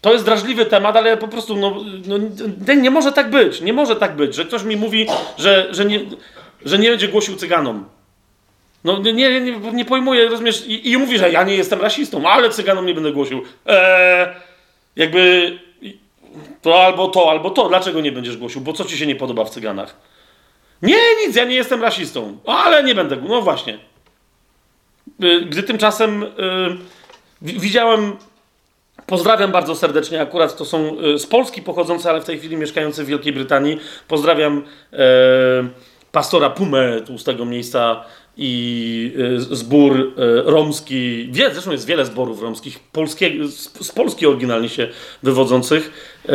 [0.01, 3.61] to jest drażliwy temat, ale po prostu no, no, nie może tak być.
[3.61, 5.07] Nie może tak być, że ktoś mi mówi,
[5.39, 6.01] że, że, nie,
[6.65, 7.85] że nie będzie głosił cyganom.
[8.87, 10.67] No nie, nie, nie pojmuję, rozumiesz?
[10.67, 13.43] I, I mówi, że ja nie jestem rasistą, ale cyganom nie będę głosił.
[13.67, 14.27] Eee,
[14.97, 15.53] jakby
[16.63, 17.69] to albo to, albo to.
[17.69, 18.61] Dlaczego nie będziesz głosił?
[18.61, 19.97] Bo co ci się nie podoba w cyganach?
[20.83, 20.97] Nie,
[21.27, 23.17] nic, ja nie jestem rasistą, ale nie będę.
[23.17, 23.79] No właśnie.
[25.23, 26.79] Y, gdy tymczasem yy,
[27.43, 28.17] widziałem,
[29.07, 33.05] pozdrawiam bardzo serdecznie, akurat to są yy, z Polski pochodzące, ale w tej chwili mieszkający
[33.05, 33.79] w Wielkiej Brytanii.
[34.09, 34.99] Pozdrawiam yy,
[36.13, 38.05] pastora Pumę tu z tego miejsca
[38.37, 40.13] i y, zbór y,
[40.45, 43.49] romski, wie, zresztą jest wiele zborów romskich, polskie,
[43.81, 44.89] z Polski oryginalnie się
[45.23, 45.93] wywodzących,
[46.25, 46.31] y,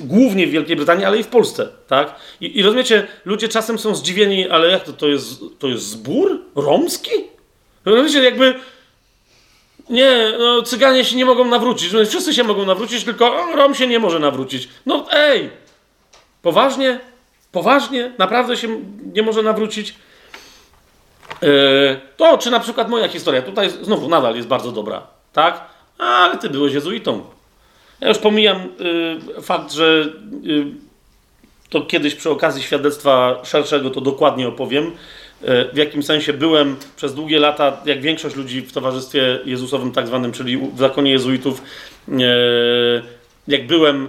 [0.00, 2.14] głównie w Wielkiej Brytanii, ale i w Polsce, tak?
[2.40, 6.40] I, I, rozumiecie, ludzie czasem są zdziwieni, ale jak to, to jest, to jest zbór
[6.54, 7.10] romski?
[7.84, 8.54] Rozumiecie, jakby
[9.90, 13.98] nie, no cyganie się nie mogą nawrócić, wszyscy się mogą nawrócić, tylko Rom się nie
[13.98, 14.68] może nawrócić.
[14.86, 15.50] No ej,
[16.42, 17.00] poważnie?
[17.52, 18.12] Poważnie?
[18.18, 18.80] Naprawdę się
[19.12, 19.94] nie może nawrócić?
[21.42, 25.64] Yy, to, czy na przykład moja historia, tutaj znowu nadal jest bardzo dobra, tak?
[25.98, 27.22] Ale ty byłeś jezuitą.
[28.00, 28.68] Ja już pomijam
[29.34, 30.06] yy, fakt, że
[30.42, 30.66] yy,
[31.70, 34.92] to kiedyś przy okazji świadectwa szerszego to dokładnie opowiem.
[35.72, 40.32] w jakim sensie byłem przez długie lata, jak większość ludzi w Towarzystwie Jezusowym tak zwanym,
[40.32, 41.62] czyli w zakonie jezuitów,
[43.48, 44.08] jak byłem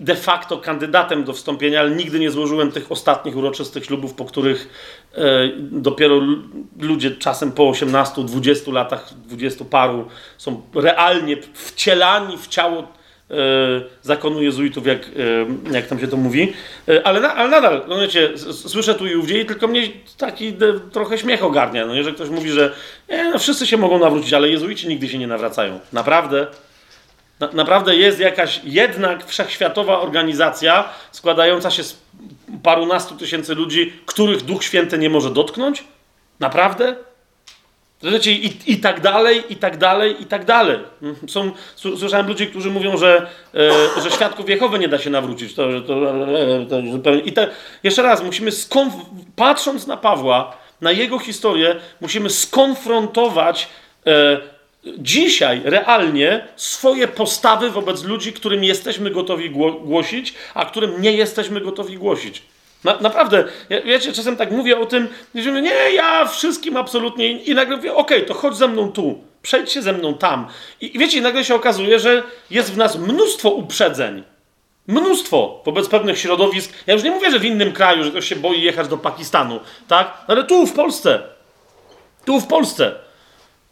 [0.00, 4.68] de facto kandydatem do wstąpienia, ale nigdy nie złożyłem tych ostatnich uroczystych ślubów, po których
[5.58, 6.20] dopiero
[6.80, 12.82] ludzie czasem po 18, 20 latach, 20 paru są realnie wcielani w ciało
[13.30, 13.34] e,
[14.02, 15.00] zakonu jezuitów, jak,
[15.68, 16.52] e, jak tam się to mówi.
[16.88, 19.82] E, ale, ale nadal, no wiecie, słyszę tu i ówdzie tylko mnie
[20.18, 20.54] taki
[20.92, 22.72] trochę śmiech ogarnia, no, jeżeli ktoś mówi, że
[23.08, 25.80] e, no, wszyscy się mogą nawrócić, ale jezuici nigdy się nie nawracają.
[25.92, 26.46] Naprawdę?
[27.40, 31.96] Na, naprawdę jest jakaś jednak wszechświatowa organizacja składająca się z
[32.62, 35.84] parunastu tysięcy ludzi, których Duch Święty nie może dotknąć?
[36.40, 36.96] Naprawdę?
[38.02, 40.78] Wiecie, i, i tak dalej, i tak dalej, i tak dalej.
[41.28, 45.54] Są, słyszałem ludzi, którzy mówią, że, e, że świadków Jehowy nie da się nawrócić.
[45.54, 45.94] To, to,
[47.04, 47.14] to.
[47.14, 47.48] I te,
[47.82, 49.04] jeszcze raz, musimy skonf-
[49.36, 53.68] patrząc na Pawła, na jego historię, musimy skonfrontować
[54.06, 54.40] e,
[54.98, 59.50] dzisiaj realnie swoje postawy wobec ludzi, którym jesteśmy gotowi
[59.84, 62.42] głosić, a którym nie jesteśmy gotowi głosić.
[62.84, 67.54] Na, naprawdę, ja, wiecie, czasem tak mówię o tym, że nie, ja wszystkim absolutnie i
[67.54, 70.46] nagle mówię, okej, okay, to chodź ze mną tu, przejdź się ze mną tam.
[70.80, 74.22] I, I wiecie, nagle się okazuje, że jest w nas mnóstwo uprzedzeń.
[74.86, 76.72] Mnóstwo wobec pewnych środowisk.
[76.86, 79.60] Ja już nie mówię, że w innym kraju, że ktoś się boi jechać do Pakistanu,
[79.88, 80.24] tak?
[80.26, 81.22] Ale tu w Polsce.
[82.24, 83.05] Tu w Polsce.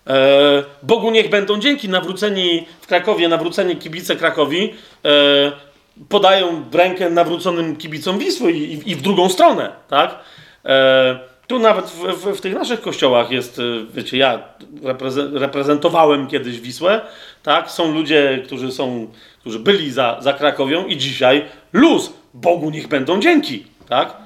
[0.07, 1.89] E, Bogu niech będą dzięki.
[1.89, 4.75] Nawróceni w Krakowie, nawróceni kibice Krakowi
[5.05, 5.53] e,
[6.09, 10.19] podają rękę nawróconym kibicom Wisły i, i, w drugą stronę, tak?
[10.65, 13.61] E, tu nawet w, w, w, tych naszych kościołach jest,
[13.95, 14.43] wiecie, ja
[15.33, 17.01] reprezentowałem kiedyś Wisłę,
[17.43, 17.71] tak?
[17.71, 19.07] Są ludzie, którzy są,
[19.41, 24.17] którzy byli za, za Krakowią i dzisiaj luz, Bogu niech będą dzięki, tak?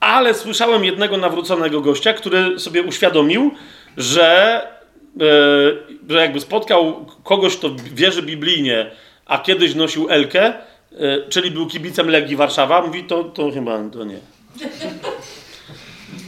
[0.00, 3.50] Ale słyszałem jednego nawróconego gościa, który sobie uświadomił,
[3.96, 4.60] że
[6.08, 8.90] że jakby spotkał kogoś, kto wierzy biblijnie,
[9.26, 10.54] a kiedyś nosił Elkę, e,
[11.28, 14.18] czyli był kibicem Legii Warszawa, mówi, to, to chyba to nie.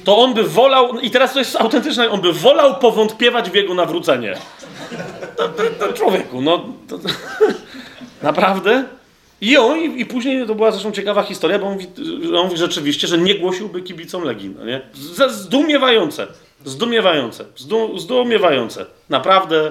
[0.04, 3.74] To on by wolał, i teraz to jest autentyczne, on by wolał powątpiewać w jego
[3.74, 4.34] nawrócenie.
[5.36, 6.64] To, to, to człowieku, no.
[6.88, 6.98] To,
[8.22, 8.84] naprawdę?
[9.40, 11.86] I on, i, i, później to była zresztą ciekawa historia, bo on mówi,
[12.36, 14.54] on mówi rzeczywiście, że nie głosiłby kibicom Legii.
[14.58, 14.80] No nie?
[15.28, 16.26] Zdumiewające.
[16.64, 17.44] Zdumiewające.
[17.56, 18.86] Zdu, zdumiewające.
[19.08, 19.70] Naprawdę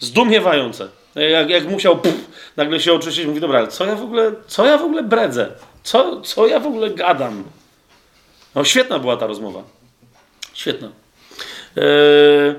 [0.00, 0.88] zdumiewające.
[1.14, 2.18] Jak, jak musiał pff,
[2.56, 5.52] nagle się oczyścić, mówi, dobra, co ja w ogóle, co ja w ogóle bredzę?
[5.82, 7.44] Co, co ja w ogóle gadam?
[8.54, 9.62] No świetna była ta rozmowa.
[10.54, 10.88] Świetna.
[11.76, 12.54] Eee,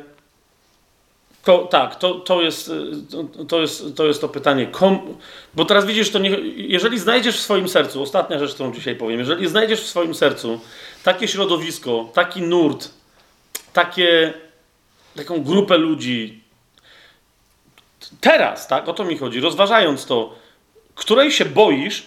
[1.43, 2.71] to, tak, to, to, jest,
[3.11, 4.67] to, to, jest, to jest to pytanie.
[4.67, 5.17] Kom,
[5.53, 9.19] bo teraz widzisz, to nie, jeżeli znajdziesz w swoim sercu, ostatnia rzecz, którą dzisiaj powiem,
[9.19, 10.59] jeżeli znajdziesz w swoim sercu
[11.03, 12.89] takie środowisko, taki nurt,
[13.73, 14.33] takie,
[15.15, 16.43] taką grupę ludzi,
[18.21, 20.35] teraz, tak, o to mi chodzi, rozważając to,
[20.95, 22.03] której się boisz,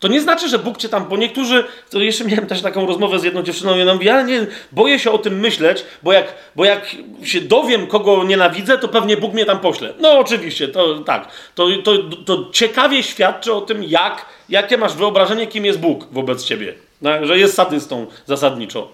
[0.00, 3.18] to nie znaczy, że Bóg cię tam, bo niektórzy, to jeszcze miałem też taką rozmowę
[3.18, 6.34] z jedną dziewczyną i ona mówi, ale nie, boję się o tym myśleć, bo jak,
[6.56, 9.94] bo jak się dowiem, kogo nienawidzę, to pewnie Bóg mnie tam pośle.
[10.00, 11.28] No oczywiście, to tak.
[11.54, 16.44] To, to, to ciekawie świadczy o tym, jak, jakie masz wyobrażenie, kim jest Bóg wobec
[16.44, 16.74] ciebie.
[17.22, 18.92] Że jest sadystą zasadniczo.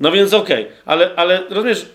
[0.00, 0.76] No więc okej, okay.
[0.86, 1.86] ale, ale rozumiesz,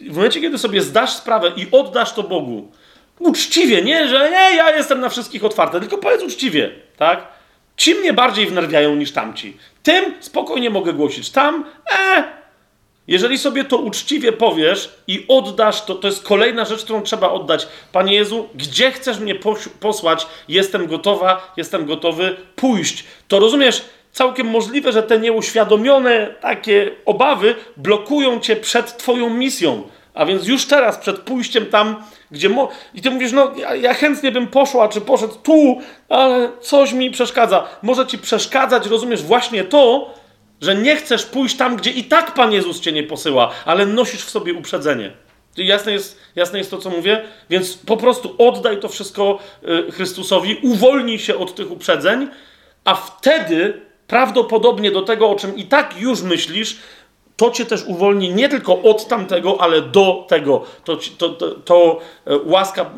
[0.00, 2.72] w momencie, kiedy sobie zdasz sprawę i oddasz to Bogu,
[3.18, 7.28] uczciwie, nie, że nie, ja jestem na wszystkich otwarty, tylko powiedz uczciwie, tak?
[7.76, 9.56] Ci mnie bardziej wnerwiają niż tamci.
[9.82, 11.30] Tym spokojnie mogę głosić.
[11.30, 12.24] Tam, e,
[13.08, 17.68] jeżeli sobie to uczciwie powiesz i oddasz, to to jest kolejna rzecz, którą trzeba oddać.
[17.92, 19.34] Panie Jezu, gdzie chcesz mnie
[19.80, 20.26] posłać?
[20.48, 23.04] Jestem gotowa, jestem gotowy pójść.
[23.28, 23.82] To rozumiesz,
[24.16, 29.82] całkiem możliwe, że te nieuświadomione takie obawy blokują cię przed Twoją misją.
[30.14, 32.48] A więc już teraz, przed pójściem tam, gdzie.
[32.48, 36.92] Mo- I ty mówisz, no, ja, ja, chętnie bym poszła, czy poszedł tu, ale coś
[36.92, 37.68] mi przeszkadza.
[37.82, 40.14] Może ci przeszkadzać, rozumiesz, właśnie to,
[40.60, 44.24] że nie chcesz pójść tam, gdzie i tak Pan Jezus cię nie posyła, ale nosisz
[44.24, 45.12] w sobie uprzedzenie.
[45.56, 47.22] Jasne jest, jasne jest to, co mówię?
[47.50, 49.38] Więc po prostu oddaj to wszystko
[49.88, 52.28] y, Chrystusowi, uwolnij się od tych uprzedzeń,
[52.84, 56.76] a wtedy prawdopodobnie do tego, o czym i tak już myślisz,
[57.36, 60.64] to cię też uwolni nie tylko od tamtego, ale do tego.
[60.84, 62.90] To, to, to, to e, łaska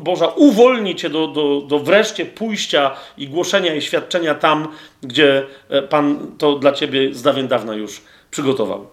[0.00, 4.68] Boża uwolni cię do, do, do wreszcie pójścia i głoszenia i świadczenia tam,
[5.02, 8.86] gdzie e, Pan to dla ciebie z dawien dawna już przygotował.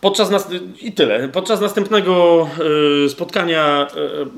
[0.00, 0.48] Podczas nas...
[0.80, 1.28] I tyle.
[1.28, 2.46] Podczas następnego
[3.04, 3.86] e, spotkania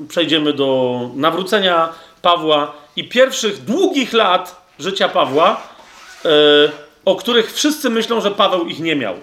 [0.07, 1.89] przejdziemy do nawrócenia
[2.21, 5.68] Pawła i pierwszych długich lat życia Pawła
[7.05, 9.15] o których wszyscy myślą, że Paweł ich nie miał.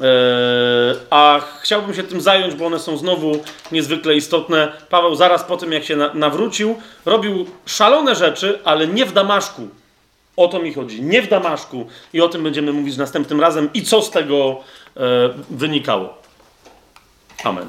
[0.00, 4.72] Eee, a chciałbym się tym zająć, bo one są znowu niezwykle istotne.
[4.90, 9.68] Paweł zaraz po tym, jak się na, nawrócił, robił szalone rzeczy, ale nie w Damaszku.
[10.36, 11.02] O to mi chodzi.
[11.02, 11.86] Nie w Damaszku.
[12.12, 13.70] I o tym będziemy mówić następnym razem.
[13.74, 14.60] I co z tego
[14.96, 15.00] e,
[15.50, 16.18] wynikało.
[17.44, 17.66] Amen.